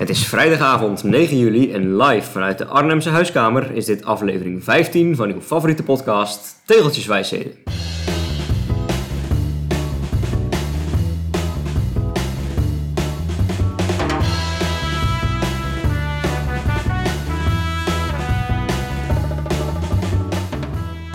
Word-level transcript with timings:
Het 0.00 0.08
is 0.08 0.26
vrijdagavond 0.26 1.02
9 1.02 1.38
juli 1.38 1.72
en 1.72 1.96
live 1.96 2.30
vanuit 2.30 2.58
de 2.58 2.66
Arnhemse 2.66 3.08
huiskamer 3.08 3.74
is 3.74 3.84
dit 3.84 4.04
aflevering 4.04 4.64
15 4.64 5.16
van 5.16 5.32
uw 5.32 5.40
favoriete 5.40 5.82
podcast 5.82 6.62
Tegeltjeswijsheden. 6.64 7.52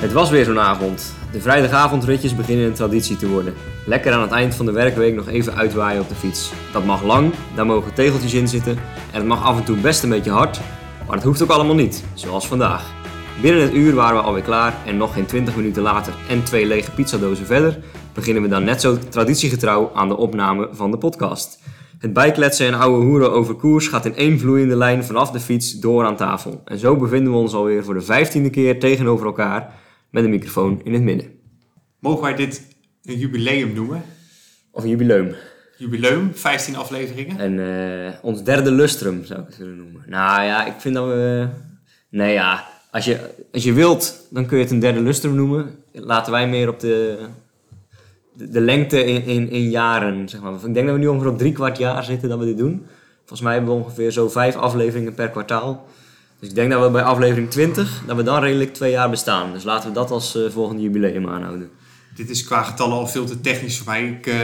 Het 0.01 0.13
was 0.13 0.29
weer 0.29 0.45
zo'n 0.45 0.59
avond. 0.59 1.24
De 1.35 1.41
vrijdagavondritjes 1.41 2.35
beginnen 2.35 2.65
een 2.65 2.73
traditie 2.73 3.17
te 3.17 3.27
worden. 3.27 3.53
Lekker 3.85 4.13
aan 4.13 4.21
het 4.21 4.31
eind 4.31 4.55
van 4.55 4.65
de 4.65 4.71
werkweek 4.71 5.15
nog 5.15 5.27
even 5.27 5.55
uitwaaien 5.55 6.01
op 6.01 6.09
de 6.09 6.15
fiets. 6.15 6.51
Dat 6.73 6.85
mag 6.85 7.03
lang, 7.03 7.33
daar 7.55 7.65
mogen 7.65 7.93
tegeltjes 7.93 8.33
in 8.33 8.47
zitten 8.47 8.77
en 9.11 9.17
het 9.17 9.25
mag 9.25 9.43
af 9.43 9.57
en 9.57 9.63
toe 9.63 9.77
best 9.77 10.03
een 10.03 10.09
beetje 10.09 10.31
hard, 10.31 10.59
maar 11.07 11.15
het 11.15 11.23
hoeft 11.23 11.41
ook 11.41 11.49
allemaal 11.49 11.75
niet, 11.75 12.03
zoals 12.13 12.47
vandaag. 12.47 12.93
Binnen 13.41 13.61
het 13.61 13.73
uur 13.73 13.95
waren 13.95 14.17
we 14.17 14.23
alweer 14.23 14.43
klaar 14.43 14.73
en 14.85 14.97
nog 14.97 15.13
geen 15.13 15.25
20 15.25 15.55
minuten 15.55 15.81
later 15.81 16.13
en 16.29 16.43
twee 16.43 16.65
lege 16.65 16.91
pizzadozen 16.91 17.45
verder 17.45 17.79
beginnen 18.13 18.43
we 18.43 18.49
dan 18.49 18.63
net 18.63 18.81
zo 18.81 18.97
traditiegetrouw 19.09 19.91
aan 19.93 20.07
de 20.07 20.17
opname 20.17 20.69
van 20.71 20.91
de 20.91 20.97
podcast. 20.97 21.59
Het 21.99 22.13
bijkletsen 22.13 22.67
en 22.67 22.73
ouwe 22.73 23.03
hoeren 23.03 23.31
over 23.31 23.55
koers 23.55 23.87
gaat 23.87 24.05
in 24.05 24.15
één 24.15 24.39
vloeiende 24.39 24.75
lijn 24.75 25.03
vanaf 25.03 25.31
de 25.31 25.39
fiets 25.39 25.73
door 25.73 26.05
aan 26.05 26.15
tafel. 26.15 26.61
En 26.65 26.79
zo 26.79 26.95
bevinden 26.95 27.31
we 27.31 27.37
ons 27.37 27.53
alweer 27.53 27.83
voor 27.83 27.93
de 27.93 28.01
vijftiende 28.01 28.49
keer 28.49 28.79
tegenover 28.79 29.25
elkaar 29.25 29.83
met 30.15 30.23
een 30.23 30.29
microfoon 30.29 30.81
in 30.83 30.93
het 30.93 31.01
midden. 31.01 31.27
Mogen 31.99 32.21
wij 32.21 32.35
dit 32.35 32.61
een 33.03 33.17
jubileum 33.17 33.73
noemen? 33.73 34.03
Of 34.71 34.83
een 34.83 34.89
jubileum. 34.89 35.35
Jubileum, 35.77 36.31
15 36.33 36.75
afleveringen. 36.75 37.39
En 37.39 37.59
eh, 37.59 38.13
ons 38.21 38.43
derde 38.43 38.71
lustrum 38.71 39.25
zou 39.25 39.39
ik 39.39 39.45
het 39.45 39.57
willen 39.57 39.77
noemen. 39.77 40.03
Nou 40.05 40.43
ja, 40.43 40.65
ik 40.65 40.73
vind 40.77 40.95
dat 40.95 41.07
we... 41.07 41.47
Nee 42.09 42.33
ja, 42.33 42.67
als 42.91 43.05
je, 43.05 43.19
als 43.53 43.63
je 43.63 43.73
wilt, 43.73 44.27
dan 44.29 44.45
kun 44.45 44.57
je 44.57 44.63
het 44.63 44.71
een 44.71 44.79
derde 44.79 45.01
lustrum 45.01 45.35
noemen. 45.35 45.75
Laten 45.91 46.31
wij 46.31 46.47
meer 46.47 46.69
op 46.69 46.79
de, 46.79 47.17
de, 48.33 48.49
de 48.49 48.61
lengte 48.61 49.03
in, 49.03 49.23
in, 49.25 49.49
in 49.49 49.69
jaren, 49.69 50.29
zeg 50.29 50.41
maar. 50.41 50.53
Ik 50.53 50.73
denk 50.73 50.85
dat 50.85 50.95
we 50.95 51.01
nu 51.01 51.07
ongeveer 51.07 51.31
op 51.31 51.37
drie 51.37 51.53
kwart 51.53 51.77
jaar 51.77 52.03
zitten 52.03 52.29
dat 52.29 52.39
we 52.39 52.45
dit 52.45 52.57
doen. 52.57 52.85
Volgens 53.17 53.41
mij 53.41 53.53
hebben 53.53 53.73
we 53.73 53.83
ongeveer 53.83 54.11
zo 54.11 54.29
vijf 54.29 54.55
afleveringen 54.55 55.13
per 55.13 55.29
kwartaal. 55.29 55.85
Dus 56.39 56.49
ik 56.49 56.55
denk 56.55 56.71
dat 56.71 56.83
we 56.83 56.89
bij 56.89 57.03
aflevering 57.03 57.49
20, 57.49 58.03
dat 58.07 58.15
we 58.15 58.23
dan 58.23 58.41
redelijk 58.41 58.73
twee 58.73 58.91
jaar 58.91 59.09
bestaan. 59.09 59.53
Dus 59.53 59.63
laten 59.63 59.89
we 59.89 59.95
dat 59.95 60.11
als 60.11 60.35
eh, 60.35 60.49
volgende 60.49 60.81
jubileum 60.81 61.29
aanhouden. 61.29 61.69
Dit 62.15 62.29
is 62.29 62.43
qua 62.43 62.63
getallen 62.63 62.97
al 62.97 63.07
veel 63.07 63.25
te 63.25 63.41
technisch 63.41 63.77
voor 63.77 63.91
mij. 63.91 64.05
Ik 64.07 64.27
eh, 64.27 64.39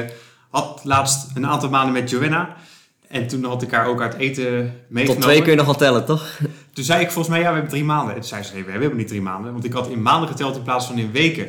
had 0.50 0.81
laatst 0.84 1.30
een 1.34 1.47
aantal 1.47 1.69
maanden 1.69 1.94
met 1.94 2.09
Joanna. 2.09 2.56
En 3.08 3.28
toen 3.28 3.44
had 3.44 3.62
ik 3.62 3.72
haar 3.72 3.88
ook 3.88 4.02
uit 4.02 4.14
eten 4.14 4.73
meegenomen. 4.88 5.06
Tot 5.06 5.22
twee 5.22 5.42
kun 5.42 5.52
je 5.52 5.58
nog 5.58 5.66
wel 5.66 5.75
tellen, 5.75 6.06
toch? 6.06 6.39
Toen 6.73 6.84
zei 6.84 7.02
ik 7.02 7.12
volgens 7.12 7.28
mij, 7.28 7.39
ja, 7.39 7.47
we 7.47 7.53
hebben 7.53 7.72
drie 7.72 7.84
maanden. 7.84 8.14
En 8.14 8.19
toen 8.19 8.30
zei 8.30 8.44
ze, 8.44 8.53
nee, 8.53 8.64
we 8.64 8.72
hebben 8.72 8.95
niet 8.95 9.08
drie 9.08 9.22
maanden. 9.22 9.52
Want 9.52 9.66
ik 9.66 9.73
had 9.73 9.88
in 9.88 10.02
maanden 10.02 10.30
geteld 10.30 10.56
in 10.56 10.64
plaats 10.64 10.86
van 10.86 10.97
in 10.97 11.12
weken. 11.12 11.47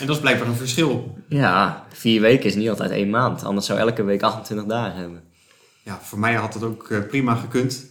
En 0.00 0.06
dat 0.06 0.16
is 0.16 0.20
blijkbaar 0.20 0.48
een 0.48 0.56
verschil. 0.56 1.18
Ja, 1.28 1.86
vier 1.92 2.20
weken 2.20 2.44
is 2.44 2.54
niet 2.54 2.68
altijd 2.68 2.90
één 2.90 3.10
maand. 3.10 3.44
Anders 3.44 3.66
zou 3.66 3.78
elke 3.78 4.02
week 4.02 4.22
28 4.22 4.66
dagen 4.66 5.00
hebben. 5.00 5.22
Ja, 5.82 5.98
voor 6.02 6.18
mij 6.18 6.34
had 6.34 6.52
dat 6.52 6.62
ook 6.62 6.90
eh, 6.90 6.98
prima 7.08 7.34
gekund. 7.34 7.86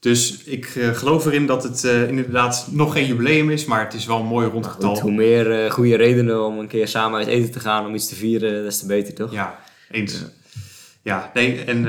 Dus 0.00 0.42
ik 0.44 0.66
eh, 0.66 0.88
geloof 0.88 1.26
erin 1.26 1.46
dat 1.46 1.62
het 1.62 1.84
eh, 1.84 2.08
inderdaad 2.08 2.68
nog 2.70 2.92
geen 2.92 3.06
jubileum 3.06 3.50
is, 3.50 3.64
maar 3.64 3.84
het 3.84 3.94
is 3.94 4.06
wel 4.06 4.18
een 4.20 4.26
mooi 4.26 4.48
rond 4.48 4.64
Maar 4.64 4.74
getal. 4.74 4.90
goed, 4.90 5.00
hoe 5.00 5.12
meer 5.12 5.64
eh, 5.64 5.70
goede 5.70 5.96
redenen 5.96 6.44
om 6.46 6.58
een 6.58 6.66
keer 6.68 6.88
samen 6.88 7.18
uit 7.18 7.26
eten 7.26 7.50
te 7.50 7.60
gaan 7.60 7.86
om 7.86 7.94
iets 7.94 8.08
te 8.08 8.14
vieren, 8.14 8.62
des 8.64 8.78
te 8.78 8.86
beter, 8.86 9.14
toch? 9.14 9.32
Ja, 9.32 9.58
eens. 9.90 10.24
Ja, 11.02 11.30
nee, 11.34 11.64
en 11.64 11.86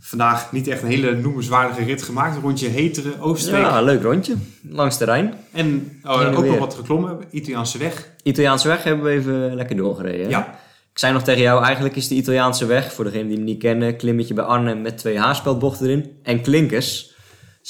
vandaag 0.00 0.52
niet 0.52 0.68
echt 0.68 0.82
een 0.82 0.88
hele 0.88 1.16
noemenswaardige 1.16 1.84
rit 1.84 2.02
gemaakt. 2.02 2.36
Een 2.36 2.42
rondje 2.42 2.68
hetere 2.68 3.20
Oostenrijk. 3.20 3.64
Ja, 3.66 3.82
leuk 3.82 4.02
rondje. 4.02 4.34
Langs 4.68 4.98
de 4.98 5.04
Rijn. 5.04 5.34
En 5.52 6.00
oh, 6.04 6.36
ook 6.38 6.44
nog 6.44 6.58
wat 6.58 6.74
geklommen. 6.74 7.18
Italiaanse 7.30 7.78
weg. 7.78 8.10
Italiaanse 8.22 8.68
weg 8.68 8.82
hebben 8.82 9.04
we 9.04 9.10
even 9.10 9.54
lekker 9.54 9.76
doorgereden. 9.76 10.24
hè? 10.24 10.28
Ja, 10.30 10.58
Ik 10.92 10.98
zei 10.98 11.12
nog 11.12 11.22
tegen 11.22 11.42
jou, 11.42 11.64
eigenlijk 11.64 11.96
is 11.96 12.08
de 12.08 12.14
Italiaanse 12.14 12.66
weg, 12.66 12.92
voor 12.92 13.04
degenen 13.04 13.26
die 13.26 13.36
hem 13.36 13.44
niet 13.44 13.58
kennen, 13.58 13.96
klimmetje 13.96 14.34
bij 14.34 14.44
Arnhem 14.44 14.80
met 14.82 14.98
twee 14.98 15.18
haarspeldbochten 15.18 15.86
erin 15.86 16.10
en 16.22 16.40
klinkers. 16.42 17.14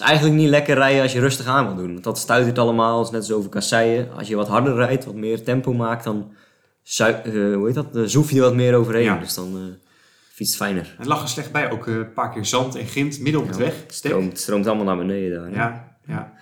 Is 0.00 0.06
eigenlijk 0.06 0.36
niet 0.36 0.48
lekker 0.48 0.74
rijden 0.74 1.02
als 1.02 1.12
je 1.12 1.20
rustig 1.20 1.46
aan 1.46 1.66
wil 1.66 1.76
doen. 1.76 1.92
Want 1.92 2.04
dat 2.04 2.18
allemaal, 2.58 2.98
het 2.98 3.06
is 3.06 3.12
net 3.12 3.24
zo 3.24 3.36
over 3.36 3.50
kasseien. 3.50 4.12
Als 4.12 4.28
je 4.28 4.36
wat 4.36 4.48
harder 4.48 4.74
rijdt, 4.74 5.04
wat 5.04 5.14
meer 5.14 5.42
tempo 5.42 5.72
maakt, 5.72 6.04
dan 6.04 6.32
eh, 6.98 7.54
hoe 7.54 7.66
heet 7.66 7.74
dat? 7.74 8.10
Zoef 8.10 8.30
je 8.30 8.36
er 8.36 8.42
wat 8.42 8.54
meer 8.54 8.74
overheen. 8.74 9.04
Ja. 9.04 9.18
Dus 9.18 9.34
dan 9.34 9.76
fietst 10.36 10.58
het 10.58 10.62
fijner. 10.62 10.94
het 10.98 11.06
lag 11.06 11.22
er 11.22 11.28
slecht 11.28 11.52
bij. 11.52 11.70
Ook 11.70 11.86
eh, 11.86 11.94
een 11.94 12.12
paar 12.12 12.32
keer 12.32 12.44
zand 12.44 12.74
en 12.74 12.86
grind 12.86 13.20
midden 13.20 13.40
op 13.40 13.46
het 13.46 13.56
weg. 13.56 13.74
Het 13.82 14.38
stroomt, 14.38 14.66
allemaal 14.66 14.84
naar 14.84 14.96
beneden 14.96 15.40
daar. 15.40 15.50
Ja, 15.50 15.96
ja. 16.06 16.32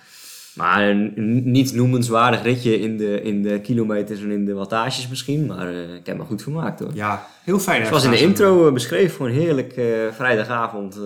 Maar 0.54 0.88
een 0.88 1.12
niet 1.44 1.72
noemenswaardig 1.74 2.42
ritje 2.42 2.80
in 2.80 2.96
de, 2.96 3.22
in 3.22 3.42
de 3.42 3.60
kilometers 3.60 4.20
en 4.20 4.30
in 4.30 4.44
de 4.44 4.54
wattages 4.54 5.08
misschien. 5.08 5.46
Maar 5.46 5.68
eh, 5.68 5.94
ik 5.94 6.06
heb 6.06 6.16
me 6.16 6.24
goed 6.24 6.42
vermaakt 6.42 6.80
hoor. 6.80 6.90
ja, 6.94 7.26
heel 7.44 7.58
fijn. 7.58 7.86
Zoals 7.86 8.04
in 8.04 8.10
de 8.10 8.20
intro 8.20 8.66
eh, 8.66 8.72
beschreven, 8.72 9.16
gewoon 9.16 9.32
heerlijk 9.32 9.72
eh, 9.72 9.84
vrijdagavond 10.12 10.96
eh 10.96 11.02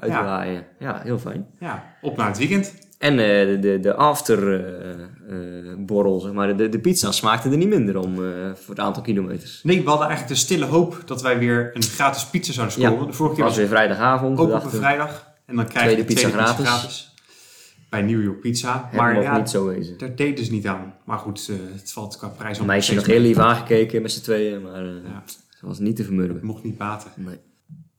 uitwaaien. 0.00 0.62
Ja. 0.78 1.00
heel 1.04 1.18
fijn. 1.18 1.46
Ja, 1.60 1.84
op 2.00 2.16
naar 2.16 2.26
het 2.26 2.38
weekend. 2.38 2.74
En 2.98 3.16
de, 3.16 3.58
de, 3.60 3.80
de 3.80 3.94
after 3.94 4.54
eh, 4.54 4.90
eh, 4.90 5.76
borrel, 5.78 6.20
zeg 6.20 6.32
maar, 6.32 6.56
de, 6.56 6.68
de 6.68 6.78
pizza 6.78 7.12
smaakte 7.12 7.48
er 7.50 7.56
niet 7.56 7.68
minder 7.68 7.98
om 7.98 8.14
voor 8.54 8.74
het 8.74 8.80
aantal 8.80 9.02
kilometers. 9.02 9.60
Nee, 9.62 9.82
we 9.82 9.88
hadden 9.88 10.06
eigenlijk 10.08 10.36
de 10.38 10.44
stille 10.44 10.64
hoop 10.64 11.02
dat 11.06 11.22
wij 11.22 11.38
weer 11.38 11.70
een 11.74 11.82
gratis 11.82 12.24
pizza 12.26 12.52
zouden 12.52 12.80
Ja, 12.80 12.88
scoren. 12.88 13.06
de 13.06 13.12
vorige 13.12 13.34
keer 13.34 13.44
was 13.44 13.52
was 13.52 13.62
weer 13.62 13.76
vrijdagavond. 13.76 14.38
ook 14.38 14.52
op 14.52 14.64
een 14.64 14.70
vrijdag. 14.70 15.26
En 15.46 15.56
dan 15.56 15.66
krijg 15.68 15.90
je 15.90 15.96
de 15.96 16.04
pizza 16.04 16.28
tweede 16.28 16.42
pizza 16.42 16.54
gratis. 16.64 16.66
gratis. 16.66 17.12
Bij 17.88 18.02
New 18.02 18.22
York 18.22 18.40
Pizza. 18.40 18.86
het 18.90 19.00
Maar 19.00 19.22
ja, 19.22 19.36
niet 19.38 19.50
zo 19.50 19.66
wezen. 19.66 19.98
daar 19.98 20.16
deed 20.16 20.36
dus 20.36 20.50
niet 20.50 20.66
aan. 20.66 20.94
Maar 21.04 21.18
goed, 21.18 21.48
eh, 21.50 21.56
het 21.80 21.92
valt 21.92 22.16
qua 22.16 22.28
prijs 22.28 22.58
al 22.58 22.64
meisje 22.64 22.94
nog 22.94 23.06
heel 23.06 23.20
lief 23.20 23.38
aangekeken 23.38 24.02
met 24.02 24.12
z'n 24.12 24.20
tweeën, 24.22 24.62
maar 24.62 24.84
Ja. 24.84 25.22
ze 25.58 25.66
was 25.66 25.78
niet 25.78 25.96
te 25.96 26.04
vermurwen. 26.04 26.34
Het 26.34 26.44
mocht 26.44 26.64
niet 26.64 26.78
baten. 26.78 27.10
Nee. 27.16 27.36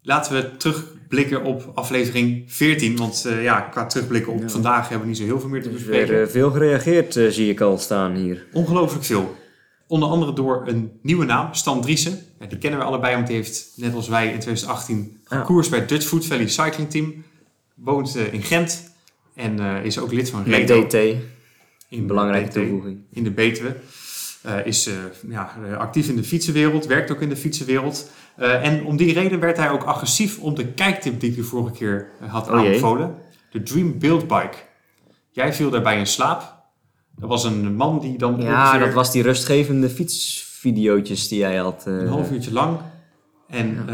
Laten 0.02 0.34
we 0.34 0.58
terugblikken 0.58 1.44
op 1.44 1.72
aflevering 1.76 2.44
14. 2.52 2.98
Want 2.98 3.26
eh, 3.26 3.44
ja, 3.44 3.62
qua 3.62 3.86
terugblikken 3.86 4.34
op 4.34 4.42
Ja. 4.42 4.50
vandaag 4.50 4.82
hebben 4.82 5.02
we 5.02 5.08
niet 5.08 5.18
zo 5.18 5.24
heel 5.24 5.40
veel 5.40 5.50
meer 5.50 5.62
te 5.62 5.70
Er 5.70 5.76
is 5.76 5.82
bespreken. 5.82 6.14
weer 6.14 6.24
eh, 6.24 6.30
veel 6.30 6.52
gereageerd, 6.52 7.14
zie 7.14 7.50
ik 7.50 7.62
al 7.62 7.78
staan 7.78 8.16
hier. 8.16 8.46
Ongelooflijk 8.54 9.04
veel. 9.06 9.36
Onder 9.88 10.10
andere 10.10 10.34
door 10.34 10.64
een 10.68 10.92
nieuwe 11.02 11.26
naam, 11.26 11.54
Stan 11.54 11.82
Driessen. 11.82 12.20
Ja, 12.40 12.46
die 12.46 12.58
kennen 12.58 12.80
we 12.80 12.86
allebei, 12.86 13.16
want 13.16 13.28
die 13.28 13.36
heeft 13.36 13.72
net 13.76 13.94
als 13.94 14.08
wij 14.08 14.26
in 14.26 14.40
2018 14.40 15.18
Ja. 15.30 15.38
gekoerst 15.40 15.70
bij 15.70 15.80
het 15.80 15.90
Dutch 15.90 16.06
Food 16.08 16.26
Valley 16.26 16.48
Cycling 16.48 16.90
Team. 16.90 17.24
Woont 17.76 18.16
in 18.16 18.42
Gent 18.44 18.89
en 19.40 19.60
eh, 19.60 19.86
is 19.86 20.00
ook 20.00 20.12
lid 20.12 20.30
van 20.30 20.44
Redo. 20.44 20.86
DT, 20.88 20.96
in 21.90 22.08
belangrijke 22.08 22.50
toevoeging. 22.50 23.00
In 23.12 23.24
de 23.24 23.32
Betuwe. 23.32 23.76
Eh, 24.42 24.66
is 24.66 24.88
eh, 24.88 24.94
ja, 25.30 25.52
actief 25.78 26.08
in 26.10 26.16
de 26.16 26.24
fietsenwereld, 26.24 26.86
werkt 26.86 27.12
ook 27.12 27.22
in 27.22 27.30
de 27.30 27.36
fietsenwereld. 27.36 28.12
En 28.38 28.86
om 28.86 28.98
die 28.98 29.14
reden 29.14 29.40
werd 29.40 29.58
hij 29.58 29.70
ook 29.70 29.84
agressief 29.84 30.40
op 30.40 30.56
de 30.56 30.66
kijktip 30.68 31.20
die 31.20 31.30
ik 31.30 31.36
de 31.36 31.44
vorige 31.44 31.72
keer 31.74 32.10
had 32.28 32.50
Oh 32.50 32.56
jee. 32.60 32.66
aanbevolen. 32.68 33.16
De 33.52 33.64
Dream 33.64 34.00
Build 34.00 34.28
Bike. 34.28 34.56
Jij 35.32 35.54
viel 35.54 35.70
daarbij 35.70 35.98
in 35.98 36.08
slaap. 36.08 36.58
Dat 37.16 37.30
was 37.30 37.44
een 37.44 37.76
man 37.76 38.00
die 38.00 38.18
dan 38.18 38.42
Ja, 38.42 38.62
ongeveer 38.62 38.86
dat 38.86 38.94
was 38.94 39.12
die 39.12 39.22
rustgevende 39.24 39.90
fietsvideootjes 39.90 41.28
die 41.28 41.40
jij 41.40 41.56
had. 41.56 41.84
een 41.86 42.08
half 42.08 42.32
uurtje 42.32 42.52
lang. 42.54 42.78
En 43.48 43.86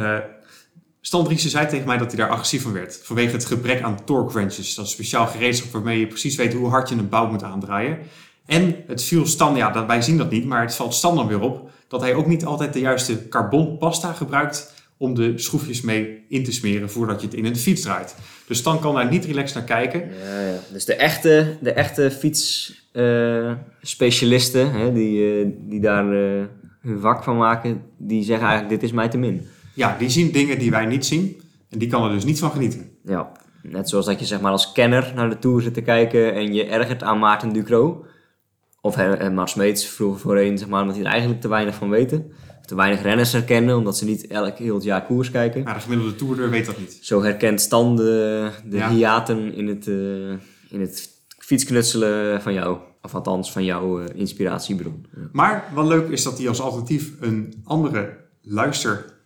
Stan 1.06 1.24
Driessen 1.24 1.50
zei 1.50 1.68
tegen 1.68 1.88
mij 1.88 1.98
dat 1.98 2.12
hij 2.12 2.18
daar 2.18 2.30
agressief 2.30 2.62
van 2.62 2.74
werd. 2.74 3.00
Vanwege 3.04 3.32
het 3.32 3.46
gebrek 3.46 3.82
aan 3.82 4.06
torque 4.06 4.34
wrenches. 4.34 4.76
Dat 4.76 4.86
is 4.86 4.92
speciaal 4.92 5.28
gereedschap 5.28 5.72
waarmee 5.72 6.00
je 6.00 6.08
precies 6.08 6.36
weet 6.36 6.54
hoe 6.54 6.70
hard 6.70 6.90
je 6.90 6.96
een 6.96 7.10
bout 7.10 7.32
moet 7.32 7.44
aandraaien. 7.44 7.98
En 8.46 8.76
het 8.88 9.04
viel 9.04 9.26
Stan, 9.26 9.56
ja, 9.56 9.86
wij 9.88 10.02
zien 10.02 10.18
dat 10.18 10.32
niet, 10.32 10.46
maar 10.46 10.62
het 10.62 10.76
valt 10.76 10.94
Stan 10.94 11.16
dan 11.16 11.28
weer 11.28 11.40
op 11.40 11.70
dat 11.88 12.02
hij 12.02 12.14
ook 12.14 12.28
niet 12.28 12.46
altijd 12.46 12.74
de 12.74 12.80
juiste 12.80 13.28
carbonpasta 13.28 14.14
gebruikt 14.14 14.74
om 14.98 15.14
de 15.14 15.38
schroefjes 15.38 15.82
mee 15.82 16.26
in 16.30 16.44
te 16.44 16.52
smeren 16.52 16.90
voordat 16.90 17.22
je 17.22 17.28
het 17.28 17.36
in 17.36 17.46
een 17.46 17.58
fiets 17.58 17.82
draait. 17.82 18.16
Dus 18.48 18.58
Stan 18.58 18.80
kan 18.80 18.96
daar 18.96 19.10
niet 19.10 19.26
relaxed 19.26 19.56
naar 19.56 19.64
kijken. 19.64 20.00
Ja, 20.00 20.42
ja. 20.42 20.60
Dus 20.72 20.86
de 20.86 20.96
echte, 20.96 21.58
de 21.62 21.72
echte 21.72 22.12
fietsspecialisten, 22.12 24.72
hè, 24.72 24.94
die, 24.94 25.42
eh, 25.42 25.48
die 25.60 25.80
daar 25.80 26.12
eh, 26.12 26.44
hun 26.82 27.00
vak 27.00 27.24
van 27.24 27.38
maken, 27.38 27.82
die 27.98 28.24
zeggen 28.24 28.48
eigenlijk 28.48 28.82
dit 28.82 28.90
is 28.90 28.96
mij 28.96 29.10
te 29.10 29.18
min. 29.18 29.48
Ja, 29.76 29.96
die 30.00 30.10
zien 30.10 30.32
dingen 30.32 30.60
die 30.60 30.72
wij 30.72 30.86
niet 30.86 31.06
zien 31.06 31.42
en 31.70 31.80
die 31.80 31.88
kan 31.90 32.04
er 32.04 32.12
dus 32.12 32.26
niet 32.26 32.40
van 32.40 32.52
genieten. 32.52 32.90
Ja, 33.04 33.32
net 33.64 33.90
zoals 33.90 34.06
dat 34.06 34.20
je 34.20 34.26
zeg 34.26 34.42
maar 34.42 34.52
als 34.52 34.72
kenner 34.72 35.12
naar 35.16 35.30
de 35.30 35.40
Tour 35.40 35.62
zit 35.62 35.74
te 35.74 35.82
kijken 35.82 36.34
en 36.34 36.54
je 36.54 36.64
ergert 36.66 37.04
aan 37.04 37.20
Maarten 37.20 37.54
Ducro. 37.54 38.06
Of 38.82 38.98
Mats 39.32 39.52
Smeets 39.52 39.86
vroeger 39.88 40.20
voorheen, 40.20 40.58
zeg 40.58 40.68
maar, 40.68 40.82
omdat 40.82 40.96
die 40.96 41.06
er 41.06 41.12
eigenlijk 41.12 41.42
te 41.42 41.48
weinig 41.48 41.76
van 41.76 41.90
weten. 41.90 42.32
Of 42.60 42.66
te 42.66 42.76
weinig 42.76 43.02
renners 43.02 43.32
herkennen, 43.32 43.78
omdat 43.78 43.98
ze 43.98 44.06
niet 44.06 44.28
elk 44.28 44.58
heel 44.58 44.76
het 44.76 44.84
jaar 44.84 45.06
koers 45.06 45.32
kijken. 45.32 45.64
Maar 45.64 45.74
de 45.74 45.80
gemiddelde 45.80 46.16
toerder 46.16 46.50
weet 46.50 46.66
dat 46.66 46.80
niet. 46.80 46.98
Zo 47.02 47.24
herkent 47.24 47.62
Stan 47.62 47.96
de, 47.96 48.50
de 48.66 48.78
Ja. 48.78 48.90
hiaten 48.90 49.54
in 49.54 49.68
het, 49.68 49.88
eh, 49.88 50.30
in 50.70 50.82
het 50.82 51.10
fietsknutselen 51.38 52.42
van 52.42 52.54
jou. 52.54 52.78
Of 53.02 53.16
althans 53.16 53.52
van 53.52 53.64
jouw 53.66 54.00
eh, 54.00 54.06
inspiratiebron. 54.20 55.06
Ja. 55.16 55.22
Maar 55.32 55.64
wat 55.74 55.88
leuk 55.88 56.10
is 56.10 56.24
dat 56.24 56.38
hij 56.38 56.48
als 56.48 56.62
alternatief 56.62 57.12
een 57.20 57.62
andere 57.64 58.18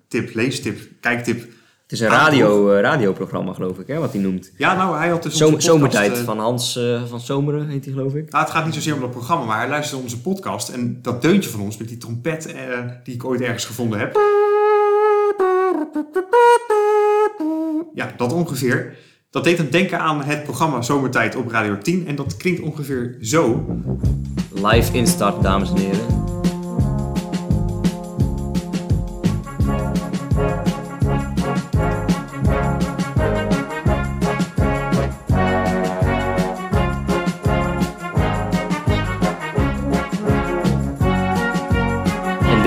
luistertip, 0.09 0.35
leestip, 0.35 0.79
kijktip 1.00 1.39
Het 1.83 1.91
is 1.91 2.00
een 2.00 2.07
radio, 2.09 2.71
eh, 2.71 2.81
radioprogramma, 2.81 3.53
geloof 3.53 3.79
ik, 3.79 3.88
hè, 3.88 4.00
wat 4.00 4.11
hij 4.13 4.21
noemt. 4.21 4.51
Ja, 4.57 4.75
nou, 4.75 4.97
hij 4.97 5.09
had 5.09 5.23
dus 5.23 5.38
Zom- 5.38 5.50
podcast, 5.50 5.67
zomertijd 5.67 6.17
eh, 6.17 6.23
van 6.23 6.39
Hans 6.39 6.75
eh, 6.75 7.03
van 7.06 7.19
Zomeren 7.19 7.67
heet 7.67 7.85
hij, 7.85 7.94
geloof 7.94 8.13
ik. 8.15 8.31
Nou, 8.31 8.44
het 8.44 8.53
gaat 8.53 8.65
niet 8.65 8.73
zozeer 8.73 8.94
om 8.94 9.00
dat 9.00 9.11
programma, 9.11 9.45
maar 9.45 9.57
hij 9.57 9.69
luisterde 9.69 10.03
onze 10.03 10.21
podcast. 10.21 10.69
En 10.69 11.00
dat 11.01 11.21
deuntje 11.21 11.50
van 11.50 11.61
ons 11.61 11.77
met 11.77 11.88
die 11.88 11.97
trompet 11.97 12.56
die 13.03 13.13
ik 13.13 13.25
ooit 13.25 13.41
ergens 13.41 13.65
gevonden 13.65 14.00
heb. 14.00 14.17
Ja, 17.94 18.13
dat 18.17 18.33
ongeveer. 18.33 18.97
Dat 19.29 19.44
deed 19.44 19.57
hem 19.57 19.69
denken 19.69 20.00
aan 20.00 20.23
het 20.23 20.44
programma 20.44 20.81
Zomertijd 20.81 21.35
op 21.35 21.47
Radio 21.51 21.77
10. 21.77 22.07
En 22.07 22.15
dat 22.15 22.38
klinkt 22.38 22.61
ongeveer 22.61 23.17
zo. 23.21 23.65
Live 24.53 24.94
instart, 24.94 25.41
dames 25.41 25.69
en 25.69 25.77
heren. 25.77 26.38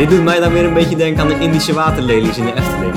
Dit 0.02 0.10
doet 0.10 0.24
mij 0.24 0.40
dan 0.40 0.52
weer 0.52 0.64
een 0.64 0.74
beetje 0.74 0.96
denken 0.96 1.22
aan 1.22 1.28
de 1.28 1.38
Indische 1.38 1.72
waterlelies 1.72 2.38
in 2.38 2.44
de 2.44 2.54
Efteling. 2.54 2.94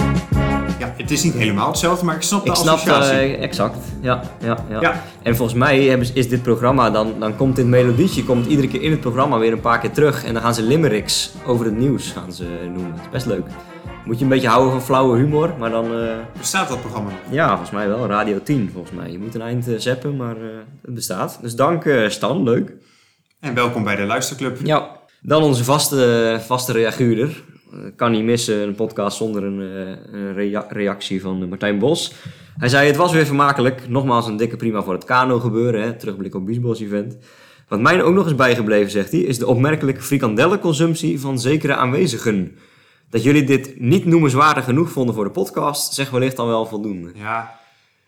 Ja, 0.80 0.94
het 0.98 1.12
is 1.12 1.24
niet 1.24 1.34
helemaal 1.34 1.68
hetzelfde, 1.68 2.06
maar 2.06 2.16
ik 2.16 2.22
snap 2.22 2.44
de 2.44 2.50
Ik 2.50 2.56
snap 2.56 2.74
associatie. 2.76 3.12
eh, 3.18 3.44
exact. 3.44 3.78
Ja, 4.02 4.22
ja, 4.40 4.58
ja. 4.70 4.82
Ja. 4.82 5.04
En 5.22 5.36
volgens 5.36 5.58
mij 5.58 5.86
is 6.14 6.30
dit 6.30 6.42
programma, 6.42 6.90
dan, 6.90 7.14
dan 7.20 7.36
komt 7.36 7.56
dit 7.56 7.66
melodietje 7.66 8.24
komt 8.24 8.46
iedere 8.48 8.68
keer 8.68 8.82
in 8.82 8.92
het 8.92 9.00
programma 9.00 9.38
weer 9.38 9.52
een 9.52 9.60
paar 9.60 9.80
keer 9.80 9.92
terug. 9.92 10.24
En 10.26 10.34
dan 10.34 10.42
gaan 10.42 10.54
ze 10.54 10.62
limericks 10.64 11.34
over 11.46 11.66
het 11.66 11.78
nieuws 11.78 12.12
gaan 12.12 12.32
ze 12.34 12.46
noemen. 12.74 12.92
Het 12.92 13.02
is 13.02 13.10
best 13.12 13.26
leuk. 13.26 13.46
Moet 14.06 14.18
je 14.18 14.24
een 14.24 14.30
beetje 14.30 14.48
houden 14.48 14.72
van 14.72 14.82
flauwe 14.82 15.18
humor, 15.18 15.54
maar 15.60 15.70
dan... 15.70 15.86
eh, 15.86 16.10
Bestaat 16.38 16.68
dat 16.70 16.80
programma 16.82 17.10
nog? 17.10 17.20
ja, 17.30 17.48
volgens 17.50 17.72
mij 17.72 17.88
wel. 17.88 18.08
Radio 18.08 18.40
10, 18.44 18.70
volgens 18.74 18.94
mij. 18.98 19.12
Je 19.12 19.20
moet 19.20 19.36
een 19.36 19.42
eind 19.42 19.68
eh, 19.68 19.74
zappen, 19.78 20.16
maar 20.16 20.36
het 20.82 20.94
bestaat. 20.94 21.38
Dus 21.42 21.56
dank 21.56 21.84
Stan, 22.08 22.44
leuk. 22.44 22.74
En 23.40 23.54
welkom 23.54 23.84
bij 23.84 23.96
de 23.96 24.04
Luisterclub. 24.04 24.58
Ja. 24.64 24.95
Dan 25.28 25.44
onze 25.44 25.64
vaste, 25.64 26.38
vaste 26.46 26.72
reaguurder. 26.72 27.44
Eh, 27.72 27.80
kan 27.96 28.12
niet 28.12 28.24
missen, 28.24 28.62
een 28.62 28.76
podcast 28.76 29.18
zonder 29.18 29.44
een, 29.44 29.62
eh, 29.62 30.20
een 30.20 30.34
rea- 30.34 30.66
reactie 30.70 31.22
van 31.22 31.42
eh, 31.42 31.48
Martijn 31.50 31.80
Bos. 31.80 32.14
Hij 32.58 32.70
zei, 32.70 32.88
het 32.88 32.96
was 32.96 33.12
weer 33.12 33.26
vermakelijk. 33.26 33.90
Nogmaals 33.90 34.28
een 34.28 34.38
dikke 34.38 34.56
prima 34.56 34.84
voor 34.84 34.94
het 34.94 35.04
kano 35.04 35.40
gebeuren. 35.40 35.82
Hè? 35.82 35.94
Terugblik 35.94 36.36
op 36.36 36.46
Biesbos 36.46 36.80
event. 36.80 37.18
Wat 37.68 37.80
mij 37.80 38.04
ook 38.04 38.14
nog 38.14 38.26
eens 38.26 38.36
bijgebleven, 38.36 38.92
zegt 38.92 39.12
hij, 39.12 39.20
is 39.20 39.38
de 39.38 39.48
opmerkelijke 39.48 40.02
frikandellenconsumptie 40.02 41.20
van 41.20 41.40
zekere 41.40 41.76
aanwezigen. 41.76 42.58
Dat 43.10 43.24
jullie 43.24 43.44
dit 43.44 43.80
niet 43.80 44.06
noemenswaardig 44.06 44.64
genoeg 44.64 44.90
vonden 44.90 45.16
voor 45.16 45.24
de 45.24 45.30
podcast, 45.32 45.94
zegt 45.94 46.12
wellicht 46.12 46.36
dan 46.36 46.48
wel 46.48 46.66
voldoende. 46.66 47.12
Ja, 47.16 47.60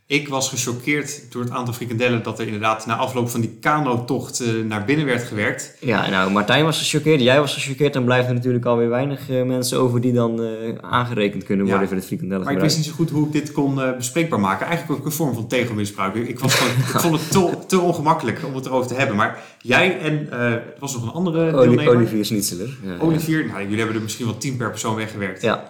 ik 0.09 0.27
was 0.27 0.49
gechoqueerd 0.49 1.31
door 1.31 1.41
het 1.41 1.51
aantal 1.51 1.73
frikandellen 1.73 2.23
dat 2.23 2.39
er 2.39 2.45
inderdaad 2.45 2.85
na 2.85 2.95
afloop 2.95 3.29
van 3.29 3.41
die 3.41 3.57
kanotocht 3.61 4.39
eh, 4.39 4.47
naar 4.65 4.85
binnen 4.85 5.05
werd 5.05 5.23
gewerkt. 5.23 5.75
Ja, 5.79 6.09
nou, 6.09 6.31
Martijn 6.31 6.63
was 6.63 6.77
gechoqueerd, 6.79 7.21
jij 7.21 7.39
was 7.39 7.53
gechoqueerd. 7.53 7.93
Dan 7.93 8.03
blijven 8.05 8.27
er 8.29 8.33
natuurlijk 8.35 8.65
alweer 8.65 8.89
weinig 8.89 9.29
eh, 9.29 9.43
mensen 9.43 9.79
over 9.79 10.01
die 10.01 10.13
dan 10.13 10.43
eh, 10.43 10.49
aangerekend 10.81 11.43
kunnen 11.43 11.65
worden 11.65 11.81
Ja, 11.83 11.87
voor 11.87 11.97
het 11.97 12.05
frikandellen 12.05 12.43
Maar 12.45 12.53
ik 12.53 12.59
wist 12.59 12.77
niet 12.77 12.85
zo 12.85 12.93
goed 12.93 13.09
hoe 13.09 13.25
ik 13.25 13.31
dit 13.31 13.51
kon 13.51 13.75
bespreekbaar 13.97 14.39
maken. 14.39 14.65
Eigenlijk 14.67 14.99
ook 14.99 15.05
een 15.05 15.11
vorm 15.11 15.33
van 15.33 15.47
tegelmisbruik. 15.47 16.15
Ik, 16.15 16.39
was 16.39 16.53
gewoon, 16.55 16.73
ik 16.77 16.99
vond 16.99 17.19
het 17.19 17.31
te, 17.31 17.57
te 17.67 17.79
ongemakkelijk 17.79 18.39
om 18.45 18.55
het 18.55 18.65
erover 18.65 18.87
te 18.87 18.93
hebben. 18.93 19.15
Maar 19.15 19.43
jij 19.61 19.99
en 19.99 20.31
er 20.31 20.63
was 20.79 20.93
nog 20.93 21.03
een 21.03 21.11
andere 21.11 21.53
Oli- 21.53 21.67
deelnemer. 21.67 21.95
Olivier 21.95 22.25
Snitzeler. 22.25 22.77
Ja, 22.83 22.97
Olivier, 22.99 23.45
nou, 23.45 23.61
jullie 23.61 23.77
hebben 23.77 23.95
er 23.95 24.01
misschien 24.01 24.25
wel 24.25 24.37
tien 24.37 24.57
per 24.57 24.69
persoon 24.69 24.95
weggewerkt. 24.95 25.41
Ja, 25.41 25.69